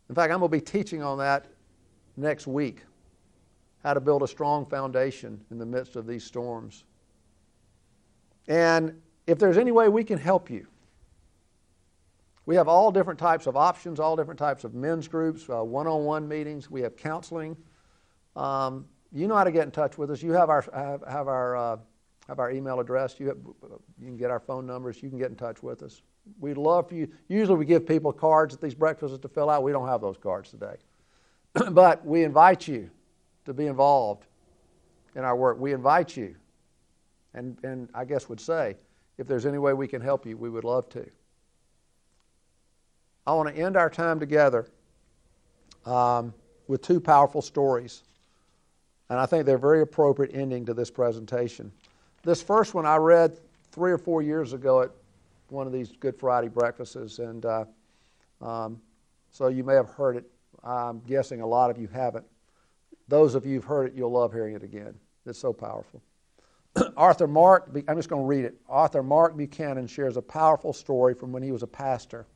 In 0.08 0.14
fact, 0.14 0.32
I'm 0.32 0.40
going 0.40 0.50
to 0.50 0.56
be 0.56 0.60
teaching 0.60 1.02
on 1.02 1.18
that 1.18 1.46
next 2.16 2.46
week 2.46 2.82
how 3.82 3.94
to 3.94 4.00
build 4.00 4.22
a 4.22 4.28
strong 4.28 4.64
foundation 4.66 5.40
in 5.50 5.58
the 5.58 5.66
midst 5.66 5.96
of 5.96 6.06
these 6.06 6.24
storms. 6.24 6.84
And 8.48 9.00
if 9.26 9.38
there's 9.38 9.58
any 9.58 9.72
way 9.72 9.88
we 9.88 10.04
can 10.04 10.18
help 10.18 10.50
you, 10.50 10.66
we 12.44 12.56
have 12.56 12.66
all 12.66 12.90
different 12.90 13.20
types 13.20 13.46
of 13.46 13.56
options, 13.56 14.00
all 14.00 14.16
different 14.16 14.38
types 14.38 14.64
of 14.64 14.74
men's 14.74 15.06
groups, 15.06 15.46
one 15.48 15.86
on 15.86 16.04
one 16.04 16.26
meetings, 16.26 16.70
we 16.70 16.80
have 16.82 16.96
counseling. 16.96 17.56
Um, 18.34 18.86
you 19.12 19.28
know 19.28 19.36
how 19.36 19.44
to 19.44 19.52
get 19.52 19.64
in 19.64 19.70
touch 19.70 19.98
with 19.98 20.10
us. 20.10 20.22
You 20.22 20.32
have 20.32 20.50
our, 20.50 20.64
have, 20.74 21.04
have 21.06 21.28
our, 21.28 21.56
uh, 21.56 21.76
have 22.26 22.38
our 22.38 22.50
email 22.50 22.80
address. 22.80 23.20
You, 23.20 23.28
have, 23.28 23.38
you 24.00 24.06
can 24.06 24.16
get 24.16 24.30
our 24.30 24.40
phone 24.40 24.66
numbers. 24.66 25.02
You 25.02 25.08
can 25.08 25.18
get 25.18 25.30
in 25.30 25.36
touch 25.36 25.62
with 25.62 25.82
us. 25.82 26.02
We'd 26.40 26.56
love 26.56 26.88
for 26.88 26.94
you. 26.94 27.08
Usually 27.28 27.58
we 27.58 27.64
give 27.64 27.86
people 27.86 28.12
cards 28.12 28.54
at 28.54 28.60
these 28.60 28.74
breakfasts 28.74 29.18
to 29.18 29.28
fill 29.28 29.50
out. 29.50 29.62
We 29.62 29.72
don't 29.72 29.88
have 29.88 30.00
those 30.00 30.16
cards 30.16 30.50
today. 30.50 30.76
but 31.70 32.04
we 32.04 32.24
invite 32.24 32.66
you 32.66 32.90
to 33.44 33.52
be 33.52 33.66
involved 33.66 34.26
in 35.14 35.24
our 35.24 35.36
work. 35.36 35.58
We 35.58 35.72
invite 35.72 36.16
you, 36.16 36.34
and, 37.34 37.56
and 37.64 37.88
I 37.94 38.04
guess 38.04 38.28
would 38.28 38.40
say, 38.40 38.76
if 39.18 39.26
there's 39.26 39.46
any 39.46 39.58
way 39.58 39.72
we 39.72 39.88
can 39.88 40.00
help 40.00 40.26
you, 40.26 40.36
we 40.36 40.48
would 40.48 40.64
love 40.64 40.88
to. 40.90 41.06
I 43.26 43.34
want 43.34 43.54
to 43.54 43.60
end 43.60 43.76
our 43.76 43.90
time 43.90 44.18
together 44.18 44.68
um, 45.86 46.34
with 46.66 46.82
two 46.82 47.00
powerful 47.00 47.42
stories. 47.42 48.02
And 49.10 49.20
I 49.20 49.26
think 49.26 49.44
they're 49.44 49.58
very 49.58 49.82
appropriate 49.82 50.34
ending 50.34 50.64
to 50.66 50.74
this 50.74 50.90
presentation. 50.90 51.70
This 52.22 52.40
first 52.40 52.72
one 52.72 52.86
I 52.86 52.96
read 52.96 53.38
three 53.70 53.92
or 53.92 53.98
four 53.98 54.22
years 54.22 54.52
ago 54.52 54.80
at 54.82 54.90
one 55.48 55.66
of 55.66 55.72
these 55.72 55.92
Good 55.92 56.16
Friday 56.18 56.48
breakfasts, 56.48 57.18
and 57.18 57.44
uh, 57.44 57.64
um, 58.40 58.80
so 59.30 59.48
you 59.48 59.64
may 59.64 59.74
have 59.74 59.90
heard 59.90 60.16
it. 60.16 60.24
I'm 60.64 61.00
guessing 61.00 61.42
a 61.42 61.46
lot 61.46 61.70
of 61.70 61.78
you 61.78 61.88
haven't. 61.88 62.24
Those 63.08 63.34
of 63.34 63.44
you 63.44 63.54
who've 63.54 63.64
heard 63.64 63.88
it, 63.88 63.94
you'll 63.94 64.12
love 64.12 64.32
hearing 64.32 64.54
it 64.54 64.62
again. 64.62 64.94
It's 65.26 65.38
so 65.38 65.52
powerful. 65.52 66.02
Author 66.96 67.26
Mark, 67.26 67.70
I'm 67.88 67.96
just 67.96 68.08
going 68.08 68.22
to 68.22 68.26
read 68.26 68.44
it. 68.44 68.54
Author 68.68 69.02
Mark 69.02 69.36
Buchanan 69.36 69.86
shares 69.86 70.16
a 70.16 70.22
powerful 70.22 70.72
story 70.72 71.14
from 71.14 71.32
when 71.32 71.42
he 71.42 71.52
was 71.52 71.62
a 71.62 71.66
pastor. 71.66 72.26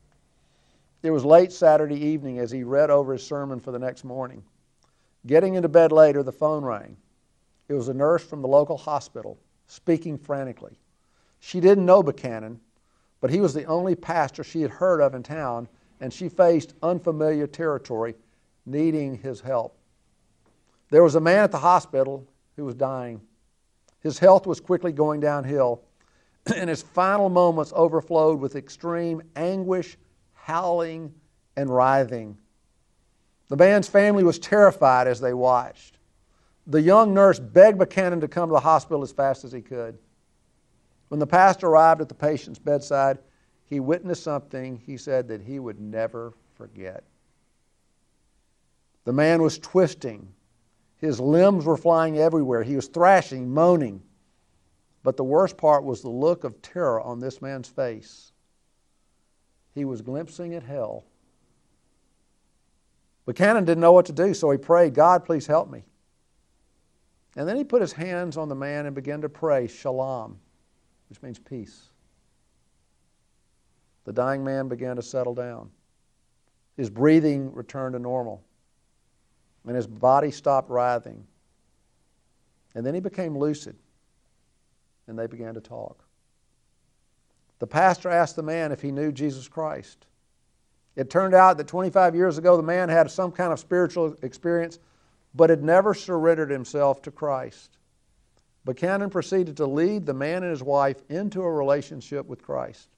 It 1.03 1.11
was 1.11 1.25
late 1.25 1.51
Saturday 1.51 1.99
evening 1.99 2.39
as 2.39 2.51
he 2.51 2.63
read 2.63 2.89
over 2.89 3.13
his 3.13 3.25
sermon 3.25 3.59
for 3.59 3.71
the 3.71 3.79
next 3.79 4.03
morning. 4.03 4.43
Getting 5.25 5.55
into 5.55 5.69
bed 5.69 5.91
later, 5.91 6.23
the 6.23 6.31
phone 6.31 6.63
rang. 6.63 6.97
It 7.67 7.73
was 7.73 7.89
a 7.89 7.93
nurse 7.93 8.23
from 8.23 8.41
the 8.41 8.47
local 8.47 8.77
hospital 8.77 9.37
speaking 9.67 10.17
frantically. 10.17 10.79
She 11.39 11.59
didn't 11.59 11.85
know 11.85 12.01
Buchanan, 12.01 12.59
but 13.21 13.29
he 13.29 13.41
was 13.41 13.53
the 13.53 13.65
only 13.65 13.95
pastor 13.95 14.43
she 14.43 14.61
had 14.61 14.71
heard 14.71 15.01
of 15.01 15.13
in 15.13 15.23
town, 15.23 15.67
and 15.99 16.13
she 16.13 16.29
faced 16.29 16.73
unfamiliar 16.81 17.47
territory, 17.47 18.15
needing 18.65 19.17
his 19.17 19.41
help. 19.41 19.76
There 20.89 21.03
was 21.03 21.15
a 21.15 21.21
man 21.21 21.43
at 21.43 21.51
the 21.51 21.57
hospital 21.57 22.27
who 22.55 22.65
was 22.65 22.75
dying. 22.75 23.21
His 23.99 24.19
health 24.19 24.47
was 24.47 24.59
quickly 24.59 24.91
going 24.91 25.19
downhill, 25.19 25.81
and 26.55 26.69
his 26.69 26.81
final 26.81 27.29
moments 27.29 27.73
overflowed 27.75 28.39
with 28.39 28.55
extreme 28.55 29.21
anguish, 29.35 29.97
howling, 30.33 31.13
and 31.55 31.69
writhing. 31.69 32.37
The 33.49 33.57
man's 33.57 33.87
family 33.87 34.23
was 34.23 34.39
terrified 34.39 35.07
as 35.07 35.19
they 35.19 35.33
watched. 35.33 35.97
The 36.67 36.81
young 36.81 37.13
nurse 37.13 37.39
begged 37.39 37.77
Buchanan 37.77 38.19
to 38.21 38.27
come 38.27 38.49
to 38.49 38.53
the 38.53 38.59
hospital 38.59 39.01
as 39.01 39.11
fast 39.11 39.45
as 39.45 39.51
he 39.51 39.61
could. 39.61 39.97
When 41.07 41.19
the 41.19 41.27
pastor 41.27 41.67
arrived 41.67 42.01
at 42.01 42.09
the 42.09 42.15
patient's 42.15 42.59
bedside, 42.59 43.19
he 43.65 43.79
witnessed 43.79 44.23
something 44.23 44.81
he 44.85 44.97
said 44.97 45.27
that 45.29 45.41
he 45.41 45.59
would 45.59 45.79
never 45.79 46.33
forget. 46.55 47.03
The 49.05 49.13
man 49.13 49.41
was 49.41 49.57
twisting. 49.57 50.33
His 50.99 51.19
limbs 51.19 51.65
were 51.65 51.77
flying 51.77 52.17
everywhere. 52.17 52.63
He 52.63 52.75
was 52.75 52.87
thrashing, 52.87 53.53
moaning. 53.53 54.01
But 55.03 55.17
the 55.17 55.23
worst 55.23 55.57
part 55.57 55.83
was 55.83 56.01
the 56.01 56.09
look 56.09 56.43
of 56.43 56.61
terror 56.61 56.99
on 56.99 57.19
this 57.19 57.41
man's 57.41 57.67
face. 57.67 58.31
He 59.73 59.85
was 59.85 60.01
glimpsing 60.01 60.53
at 60.55 60.63
hell 60.63 61.05
Buchanan 63.27 63.65
didn't 63.65 63.81
know 63.81 63.91
what 63.91 64.05
to 64.05 64.13
do, 64.13 64.33
so 64.33 64.49
he 64.51 64.57
prayed, 64.57 64.93
God, 64.93 65.25
please 65.25 65.45
help 65.45 65.69
me. 65.69 65.83
And 67.35 67.47
then 67.47 67.57
he 67.57 67.65
put 67.65 67.81
his 67.81 67.91
hands 67.91 68.37
on 68.37 68.47
the 68.47 68.55
man 68.55 68.85
and 68.85 68.95
began 68.95 69.19
to 69.21 69.27
pray, 69.27 69.67
Shalom, 69.67 70.39
which 71.09 71.21
means 71.21 71.37
peace. 71.37 71.89
The 74.05 74.13
dying 74.13 74.45
man 74.45 74.69
began 74.69 74.95
to 74.95 75.01
settle 75.01 75.35
down. 75.35 75.69
His 76.77 76.89
breathing 76.89 77.53
returned 77.53 77.93
to 77.93 77.99
normal, 77.99 78.45
and 79.67 79.75
his 79.75 79.87
body 79.87 80.31
stopped 80.31 80.69
writhing. 80.69 81.25
And 82.75 82.85
then 82.85 82.93
he 82.93 82.99
became 82.99 83.37
lucid, 83.37 83.75
and 85.07 85.17
they 85.17 85.27
began 85.27 85.55
to 85.55 85.61
talk. 85.61 86.03
The 87.59 87.67
pastor 87.67 88.09
asked 88.09 88.35
the 88.35 88.43
man 88.43 88.71
if 88.71 88.81
he 88.81 88.91
knew 88.91 89.11
Jesus 89.11 89.47
Christ. 89.47 90.05
It 90.95 91.09
turned 91.09 91.33
out 91.33 91.57
that 91.57 91.67
25 91.67 92.15
years 92.15 92.37
ago, 92.37 92.57
the 92.57 92.63
man 92.63 92.89
had 92.89 93.09
some 93.09 93.31
kind 93.31 93.51
of 93.51 93.59
spiritual 93.59 94.15
experience, 94.21 94.79
but 95.33 95.49
had 95.49 95.63
never 95.63 95.93
surrendered 95.93 96.49
himself 96.49 97.01
to 97.03 97.11
Christ. 97.11 97.77
Buchanan 98.65 99.09
proceeded 99.09 99.57
to 99.57 99.65
lead 99.65 100.05
the 100.05 100.13
man 100.13 100.43
and 100.43 100.51
his 100.51 100.63
wife 100.63 101.01
into 101.09 101.41
a 101.41 101.51
relationship 101.51 102.25
with 102.25 102.43
Christ. 102.43 102.89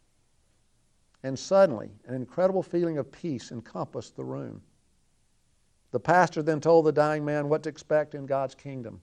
And 1.23 1.37
suddenly, 1.37 1.89
an 2.07 2.15
incredible 2.15 2.63
feeling 2.63 2.97
of 2.97 3.11
peace 3.11 3.51
encompassed 3.51 4.15
the 4.15 4.23
room. 4.23 4.61
The 5.91 5.99
pastor 5.99 6.43
then 6.43 6.61
told 6.61 6.85
the 6.85 6.91
dying 6.91 7.25
man 7.25 7.49
what 7.49 7.63
to 7.63 7.69
expect 7.69 8.13
in 8.15 8.25
God's 8.25 8.55
kingdom. 8.55 9.01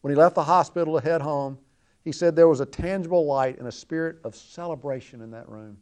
When 0.00 0.12
he 0.12 0.16
left 0.16 0.34
the 0.34 0.44
hospital 0.44 0.98
to 0.98 1.04
head 1.04 1.22
home, 1.22 1.58
he 2.02 2.12
said 2.12 2.36
there 2.36 2.48
was 2.48 2.60
a 2.60 2.66
tangible 2.66 3.24
light 3.24 3.58
and 3.58 3.66
a 3.68 3.72
spirit 3.72 4.18
of 4.24 4.34
celebration 4.34 5.22
in 5.22 5.30
that 5.30 5.48
room. 5.48 5.78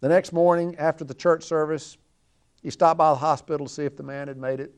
The 0.00 0.08
next 0.08 0.32
morning, 0.32 0.76
after 0.76 1.04
the 1.04 1.14
church 1.14 1.42
service, 1.42 1.98
he 2.62 2.70
stopped 2.70 2.98
by 2.98 3.10
the 3.10 3.16
hospital 3.16 3.66
to 3.66 3.72
see 3.72 3.84
if 3.84 3.96
the 3.96 4.02
man 4.02 4.28
had 4.28 4.36
made 4.36 4.60
it 4.60 4.74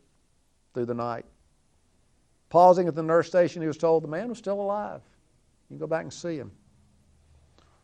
through 0.72 0.86
the 0.86 0.94
night. 0.94 1.26
Pausing 2.48 2.88
at 2.88 2.94
the 2.94 3.02
nurse 3.02 3.28
station, 3.28 3.62
he 3.62 3.68
was 3.68 3.76
told 3.76 4.04
the 4.04 4.08
man 4.08 4.28
was 4.28 4.38
still 4.38 4.60
alive. 4.60 5.00
You 5.68 5.74
can 5.74 5.78
go 5.78 5.86
back 5.86 6.02
and 6.02 6.12
see 6.12 6.36
him. 6.36 6.52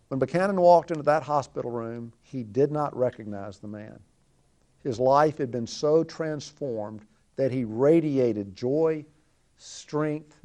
When 0.09 0.19
Buchanan 0.19 0.61
walked 0.61 0.91
into 0.91 1.03
that 1.05 1.23
hospital 1.23 1.71
room, 1.71 2.13
he 2.23 2.43
did 2.43 2.73
not 2.73 2.97
recognize 2.97 3.59
the 3.59 3.69
man. 3.69 4.01
His 4.83 5.01
life 5.01 5.39
had 5.39 5.51
been 5.51 5.67
so 5.67 6.05
transformed 6.05 7.05
that 7.37 7.53
he 7.53 7.65
radiated 7.65 8.55
joy, 8.55 9.05
strength, 9.57 10.39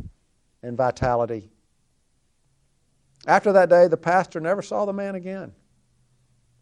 and 0.61 0.77
vitality. 0.77 1.49
After 3.27 3.53
that 3.53 3.69
day, 3.69 3.87
the 3.87 3.97
pastor 3.97 4.39
never 4.39 4.61
saw 4.61 4.85
the 4.85 4.93
man 4.93 5.15
again. 5.15 5.53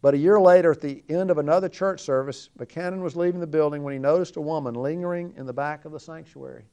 But 0.00 0.14
a 0.14 0.18
year 0.18 0.40
later, 0.40 0.72
at 0.72 0.80
the 0.80 1.02
end 1.08 1.30
of 1.30 1.38
another 1.38 1.68
church 1.68 2.00
service, 2.00 2.48
Buchanan 2.56 3.02
was 3.02 3.16
leaving 3.16 3.40
the 3.40 3.46
building 3.46 3.82
when 3.82 3.92
he 3.92 3.98
noticed 3.98 4.36
a 4.36 4.40
woman 4.40 4.74
lingering 4.74 5.32
in 5.36 5.46
the 5.46 5.52
back 5.52 5.84
of 5.84 5.92
the 5.92 6.00
sanctuary. 6.00 6.64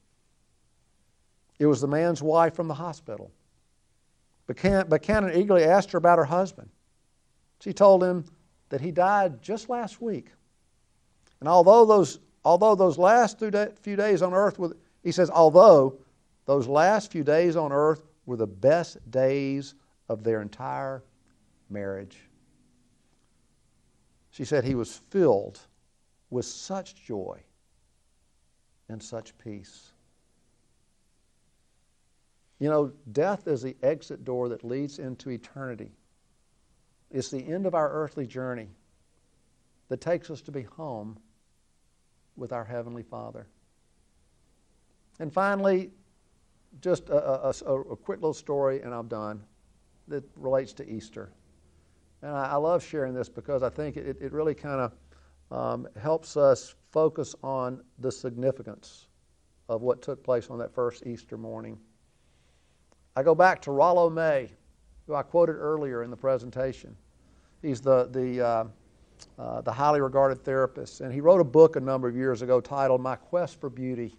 It 1.59 1.67
was 1.67 1.81
the 1.81 1.87
man's 1.87 2.21
wife 2.21 2.55
from 2.55 2.67
the 2.67 2.73
hospital. 2.73 3.31
Buchanan 4.47 5.31
eagerly 5.35 5.63
asked 5.63 5.91
her 5.91 5.97
about 5.97 6.17
her 6.17 6.25
husband. 6.25 6.69
She 7.59 7.73
told 7.73 8.03
him 8.03 8.25
that 8.69 8.81
he 8.81 8.91
died 8.91 9.41
just 9.41 9.69
last 9.69 10.01
week. 10.01 10.31
And 11.39 11.47
although 11.47 11.85
those, 11.85 12.19
although 12.43 12.75
those 12.75 12.97
last 12.97 13.39
few 13.39 13.95
days 13.95 14.21
on 14.21 14.33
earth, 14.33 14.59
were, 14.59 14.75
he 15.03 15.11
says, 15.11 15.29
although 15.29 15.97
those 16.45 16.67
last 16.67 17.11
few 17.11 17.23
days 17.23 17.55
on 17.55 17.71
earth 17.71 18.01
were 18.25 18.37
the 18.37 18.47
best 18.47 18.97
days 19.11 19.75
of 20.09 20.23
their 20.23 20.41
entire 20.41 21.03
marriage. 21.69 22.17
She 24.31 24.45
said 24.45 24.63
he 24.63 24.75
was 24.75 24.97
filled 25.09 25.59
with 26.29 26.45
such 26.45 26.95
joy 26.95 27.39
and 28.87 29.01
such 29.01 29.37
peace. 29.37 29.91
You 32.59 32.69
know, 32.69 32.91
death 33.11 33.47
is 33.47 33.61
the 33.61 33.77
exit 33.81 34.25
door 34.25 34.49
that 34.49 34.63
leads 34.63 34.99
into 34.99 35.29
eternity. 35.29 35.91
It's 37.09 37.31
the 37.31 37.47
end 37.47 37.65
of 37.65 37.73
our 37.73 37.89
earthly 37.89 38.27
journey 38.27 38.67
that 39.87 40.01
takes 40.01 40.29
us 40.29 40.41
to 40.41 40.51
be 40.51 40.63
home 40.63 41.17
with 42.39 42.51
our 42.53 42.63
Heavenly 42.63 43.03
Father. 43.03 43.47
And 45.19 45.31
finally, 45.31 45.91
just 46.81 47.09
a, 47.09 47.47
a, 47.47 47.49
a, 47.49 47.95
quick 47.95 48.19
little 48.19 48.33
story, 48.33 48.81
and 48.81 48.93
I'm 48.93 49.07
done, 49.07 49.43
that 50.07 50.23
relates 50.35 50.71
to 50.73 50.89
Easter. 50.89 51.31
And 52.21 52.31
I, 52.31 52.51
I 52.51 52.55
love 52.55 52.83
sharing 52.83 53.13
this 53.13 53.27
because 53.27 53.63
I 53.63 53.69
think 53.69 53.97
it, 53.97 54.17
it 54.21 54.31
really 54.31 54.55
kind 54.55 54.79
of 54.81 54.93
um, 55.51 55.87
helps 56.01 56.37
us 56.37 56.75
focus 56.91 57.35
on 57.43 57.83
the 57.99 58.11
significance 58.11 59.07
of 59.67 59.81
what 59.81 60.01
took 60.01 60.23
place 60.23 60.49
on 60.49 60.57
that 60.59 60.73
first 60.73 61.05
Easter 61.05 61.37
morning. 61.37 61.77
I 63.15 63.23
go 63.23 63.35
back 63.35 63.61
to 63.63 63.71
Rollo 63.71 64.09
May, 64.09 64.49
who 65.05 65.15
I 65.15 65.23
quoted 65.23 65.53
earlier 65.53 66.03
in 66.03 66.09
the 66.09 66.17
presentation. 66.17 66.95
He's 67.61 67.81
the, 67.81 68.07
the, 68.11 68.45
uh, 68.45 68.63
uh, 69.37 69.61
the 69.61 69.71
highly 69.71 70.01
regarded 70.01 70.43
therapist, 70.43 71.01
and 71.01 71.13
he 71.13 71.21
wrote 71.21 71.41
a 71.41 71.45
book 71.45 71.75
a 71.75 71.79
number 71.79 72.07
of 72.07 72.15
years 72.15 72.41
ago 72.41 72.59
titled 72.61 73.01
My 73.01 73.15
Quest 73.15 73.59
for 73.59 73.69
Beauty. 73.69 74.15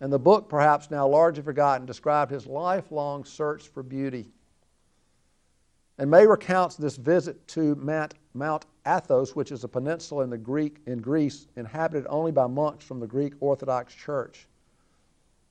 And 0.00 0.12
the 0.12 0.18
book, 0.18 0.48
perhaps 0.48 0.90
now 0.90 1.06
largely 1.08 1.42
forgotten, 1.42 1.86
described 1.86 2.30
his 2.30 2.46
lifelong 2.46 3.24
search 3.24 3.68
for 3.68 3.82
beauty. 3.82 4.30
And 5.98 6.10
May 6.10 6.26
recounts 6.26 6.76
this 6.76 6.96
visit 6.96 7.46
to 7.48 7.74
Mount, 7.74 8.14
Mount 8.32 8.66
Athos, 8.86 9.34
which 9.34 9.50
is 9.50 9.64
a 9.64 9.68
peninsula 9.68 10.22
in, 10.22 10.30
the 10.30 10.38
Greek, 10.38 10.78
in 10.86 10.98
Greece 10.98 11.48
inhabited 11.56 12.06
only 12.08 12.30
by 12.30 12.46
monks 12.46 12.84
from 12.84 13.00
the 13.00 13.06
Greek 13.06 13.34
Orthodox 13.40 13.92
Church. 13.94 14.46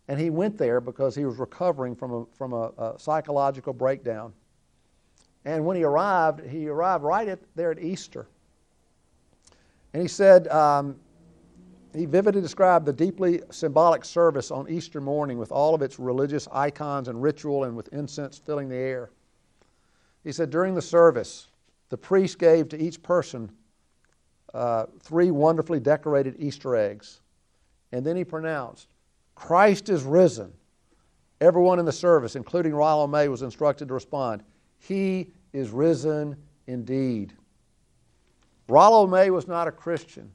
And 0.07 0.17
he 0.17 0.29
went 0.29 0.57
there 0.57 0.79
because 0.79 1.15
he 1.15 1.25
was 1.25 1.37
recovering 1.37 1.95
from 1.95 2.13
a, 2.13 2.25
from 2.37 2.53
a, 2.53 2.71
a 2.77 2.95
psychological 2.97 3.73
breakdown. 3.73 4.31
And 5.43 5.65
when 5.65 5.75
he 5.75 5.83
arrived, 5.83 6.47
he 6.47 6.69
arrived 6.69 7.03
right 7.03 7.27
at, 7.27 7.39
there 7.55 7.71
at 7.71 7.79
Easter. 7.79 8.27
And 9.97 10.03
he 10.03 10.07
said, 10.07 10.47
um, 10.49 10.95
he 11.95 12.05
vividly 12.05 12.39
described 12.39 12.85
the 12.85 12.93
deeply 12.93 13.41
symbolic 13.49 14.05
service 14.05 14.51
on 14.51 14.69
Easter 14.69 15.01
morning 15.01 15.39
with 15.39 15.51
all 15.51 15.73
of 15.73 15.81
its 15.81 15.97
religious 15.97 16.47
icons 16.51 17.07
and 17.07 17.19
ritual 17.19 17.63
and 17.63 17.75
with 17.75 17.91
incense 17.91 18.37
filling 18.37 18.69
the 18.69 18.75
air. 18.75 19.09
He 20.23 20.31
said, 20.31 20.51
During 20.51 20.75
the 20.75 20.83
service, 20.83 21.47
the 21.89 21.97
priest 21.97 22.37
gave 22.37 22.69
to 22.69 22.79
each 22.79 23.01
person 23.01 23.51
uh, 24.53 24.85
three 24.99 25.31
wonderfully 25.31 25.79
decorated 25.79 26.35
Easter 26.37 26.75
eggs. 26.75 27.21
And 27.91 28.05
then 28.05 28.15
he 28.15 28.23
pronounced, 28.23 28.89
Christ 29.33 29.89
is 29.89 30.03
risen. 30.03 30.53
Everyone 31.41 31.79
in 31.79 31.85
the 31.85 31.91
service, 31.91 32.35
including 32.35 32.75
Rollo 32.75 33.07
May, 33.07 33.29
was 33.29 33.41
instructed 33.41 33.87
to 33.87 33.95
respond, 33.95 34.43
He 34.77 35.31
is 35.53 35.71
risen 35.71 36.35
indeed. 36.67 37.33
Rollo 38.67 39.07
May 39.07 39.29
was 39.29 39.47
not 39.47 39.67
a 39.67 39.71
Christian. 39.71 40.31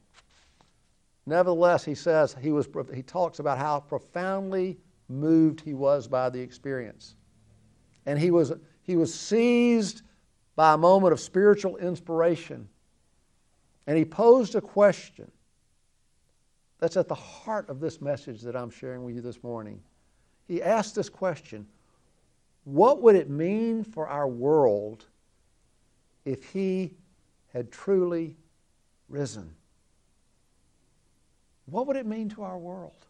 Nevertheless, 1.27 1.85
he 1.85 1.95
says 1.95 2.35
he, 2.41 2.51
was, 2.51 2.69
he 2.95 3.03
talks 3.03 3.39
about 3.39 3.59
how 3.59 3.81
profoundly 3.81 4.79
moved 5.09 5.61
he 5.61 5.75
was 5.75 6.09
by 6.09 6.31
the 6.31 6.41
experience. 6.41 7.15
And 8.07 8.19
he 8.19 8.31
was 8.31 8.53
he 8.83 8.97
was 8.97 9.15
seized 9.15 10.03
by 10.57 10.75
a 10.75 10.77
moment 10.77 11.13
of 11.13 11.21
spiritual 11.21 11.77
inspiration. 11.77 12.69
And 13.87 13.97
he 13.97 14.05
posed 14.05 14.55
a 14.55 14.61
question 14.61 15.31
that's 16.79 16.97
at 16.97 17.09
the 17.09 17.15
heart 17.15 17.69
of 17.69 17.81
this 17.81 18.01
message 18.01 18.43
that 18.43 18.57
I'm 18.57 18.71
sharing 18.71 19.05
with 19.05 19.15
you 19.15 19.21
this 19.21 19.43
morning. 19.43 19.81
He 20.49 20.63
asked 20.63 20.95
this 20.95 21.09
question 21.09 21.67
What 22.65 23.03
would 23.03 23.15
it 23.15 23.31
mean 23.31 23.85
for 23.85 24.09
our 24.09 24.29
world 24.29 25.07
if 26.25 26.45
he 26.45 26.97
had 27.53 27.71
truly 27.71 28.37
risen? 29.09 29.55
What 31.67 31.87
would 31.87 31.97
it 31.97 32.07
mean 32.07 32.29
to 32.31 32.43
our 32.43 32.59
world? 32.59 33.07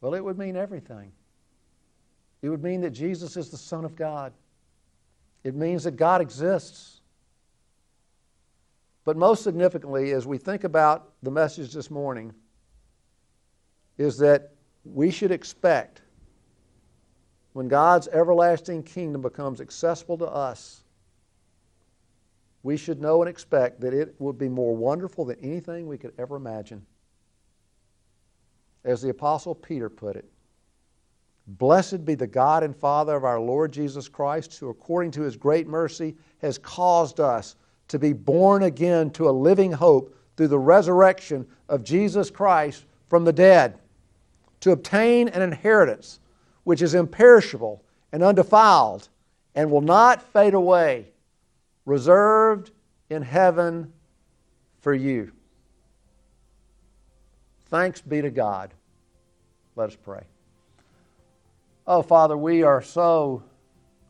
Well, 0.00 0.14
it 0.14 0.24
would 0.24 0.38
mean 0.38 0.56
everything. 0.56 1.12
It 2.42 2.48
would 2.48 2.62
mean 2.62 2.80
that 2.82 2.90
Jesus 2.90 3.36
is 3.36 3.50
the 3.50 3.56
Son 3.56 3.84
of 3.84 3.96
God. 3.96 4.32
It 5.44 5.54
means 5.54 5.84
that 5.84 5.96
God 5.96 6.20
exists. 6.20 7.00
But 9.04 9.16
most 9.16 9.42
significantly, 9.42 10.12
as 10.12 10.26
we 10.26 10.38
think 10.38 10.64
about 10.64 11.12
the 11.22 11.30
message 11.30 11.72
this 11.72 11.90
morning, 11.90 12.32
is 13.98 14.16
that 14.18 14.52
we 14.84 15.10
should 15.10 15.30
expect 15.30 16.02
when 17.52 17.68
God's 17.68 18.08
everlasting 18.08 18.82
kingdom 18.82 19.20
becomes 19.20 19.60
accessible 19.60 20.16
to 20.18 20.26
us, 20.26 20.79
we 22.62 22.76
should 22.76 23.00
know 23.00 23.22
and 23.22 23.28
expect 23.28 23.80
that 23.80 23.94
it 23.94 24.14
will 24.18 24.32
be 24.32 24.48
more 24.48 24.74
wonderful 24.74 25.24
than 25.24 25.38
anything 25.40 25.86
we 25.86 25.98
could 25.98 26.12
ever 26.18 26.36
imagine. 26.36 26.84
As 28.84 29.02
the 29.02 29.10
Apostle 29.10 29.54
Peter 29.54 29.88
put 29.88 30.16
it, 30.16 30.30
Blessed 31.58 32.04
be 32.04 32.14
the 32.14 32.26
God 32.26 32.62
and 32.62 32.76
Father 32.76 33.16
of 33.16 33.24
our 33.24 33.40
Lord 33.40 33.72
Jesus 33.72 34.08
Christ, 34.08 34.56
who 34.58 34.68
according 34.68 35.10
to 35.12 35.22
his 35.22 35.36
great 35.36 35.66
mercy 35.66 36.14
has 36.38 36.58
caused 36.58 37.18
us 37.18 37.56
to 37.88 37.98
be 37.98 38.12
born 38.12 38.62
again 38.62 39.10
to 39.10 39.28
a 39.28 39.32
living 39.32 39.72
hope 39.72 40.16
through 40.36 40.48
the 40.48 40.58
resurrection 40.58 41.46
of 41.68 41.82
Jesus 41.82 42.30
Christ 42.30 42.84
from 43.08 43.24
the 43.24 43.32
dead, 43.32 43.78
to 44.60 44.70
obtain 44.70 45.28
an 45.28 45.42
inheritance 45.42 46.20
which 46.62 46.82
is 46.82 46.94
imperishable 46.94 47.82
and 48.12 48.22
undefiled 48.22 49.08
and 49.56 49.70
will 49.70 49.80
not 49.80 50.22
fade 50.22 50.54
away, 50.54 51.10
reserved 51.84 52.70
in 53.08 53.22
heaven 53.22 53.92
for 54.80 54.94
you. 54.94 55.32
Thanks 57.66 58.00
be 58.00 58.22
to 58.22 58.30
God. 58.30 58.72
Let 59.76 59.90
us 59.90 59.96
pray. 59.96 60.24
Oh, 61.86 62.02
Father, 62.02 62.36
we 62.36 62.62
are 62.62 62.82
so 62.82 63.42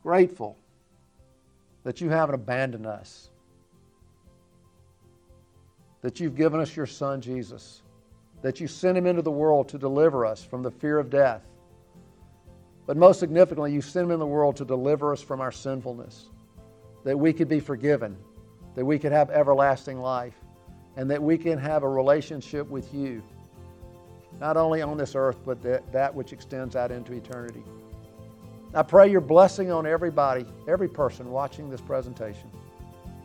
grateful 0.03 0.57
that 1.85 2.01
you 2.01 2.11
haven't 2.11 2.35
abandoned 2.35 2.87
us, 2.87 3.31
that 6.03 6.21
you've 6.21 6.37
given 6.37 6.61
us 6.61 6.75
your 6.75 6.87
Son, 6.87 7.21
Jesus, 7.21 7.83
that 8.43 8.61
you 8.61 8.67
sent 8.67 8.97
him 8.97 9.07
into 9.07 9.23
the 9.23 9.31
world 9.31 9.69
to 9.69 9.79
deliver 9.79 10.25
us 10.27 10.43
from 10.43 10.63
the 10.63 10.71
fear 10.71 10.99
of 10.99 11.11
death. 11.11 11.43
But 12.87 12.97
most 12.97 13.21
significantly, 13.21 13.73
you 13.73 13.83
sent 13.83 14.07
him 14.07 14.11
in 14.11 14.19
the 14.19 14.27
world 14.27 14.57
to 14.57 14.65
deliver 14.65 15.13
us 15.13 15.23
from 15.23 15.41
our 15.41 15.53
sinfulness, 15.53 16.31
that 17.05 17.19
we 17.19 17.33
could 17.33 17.49
be 17.49 17.61
forgiven, 17.61 18.17
that 18.75 18.85
we 18.85 18.99
could 18.99 19.13
have 19.13 19.31
everlasting 19.31 20.01
life, 20.01 20.35
and 20.97 21.11
that 21.11 21.23
we 21.23 21.39
can 21.39 21.59
have 21.59 21.83
a 21.83 21.89
relationship 21.89 22.69
with 22.69 22.93
you, 22.93 23.23
not 24.39 24.57
only 24.57 24.83
on 24.83 24.97
this 24.97 25.15
earth, 25.15 25.39
but 25.45 25.63
that, 25.63 25.93
that 25.93 26.15
which 26.15 26.33
extends 26.33 26.77
out 26.77 26.91
into 26.91 27.13
eternity. 27.13 27.63
I 28.75 28.83
pray 28.83 29.11
your 29.11 29.21
blessing 29.21 29.73
on 29.73 29.87
everybody, 29.87 30.47
every 30.69 30.89
person 30.89 31.31
watching 31.31 31.71
this 31.71 31.81
presentation. 31.81 32.51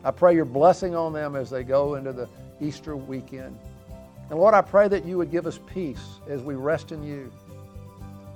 I 0.03 0.11
pray 0.11 0.35
your 0.35 0.45
blessing 0.45 0.95
on 0.95 1.13
them 1.13 1.35
as 1.35 1.49
they 1.49 1.63
go 1.63 1.95
into 1.95 2.13
the 2.13 2.27
Easter 2.61 2.95
weekend. 2.95 3.57
And 4.29 4.39
Lord, 4.39 4.55
I 4.55 4.61
pray 4.61 4.87
that 4.87 5.05
you 5.05 5.17
would 5.17 5.29
give 5.29 5.45
us 5.45 5.59
peace 5.67 6.19
as 6.27 6.41
we 6.41 6.55
rest 6.55 6.91
in 6.91 7.03
you, 7.03 7.31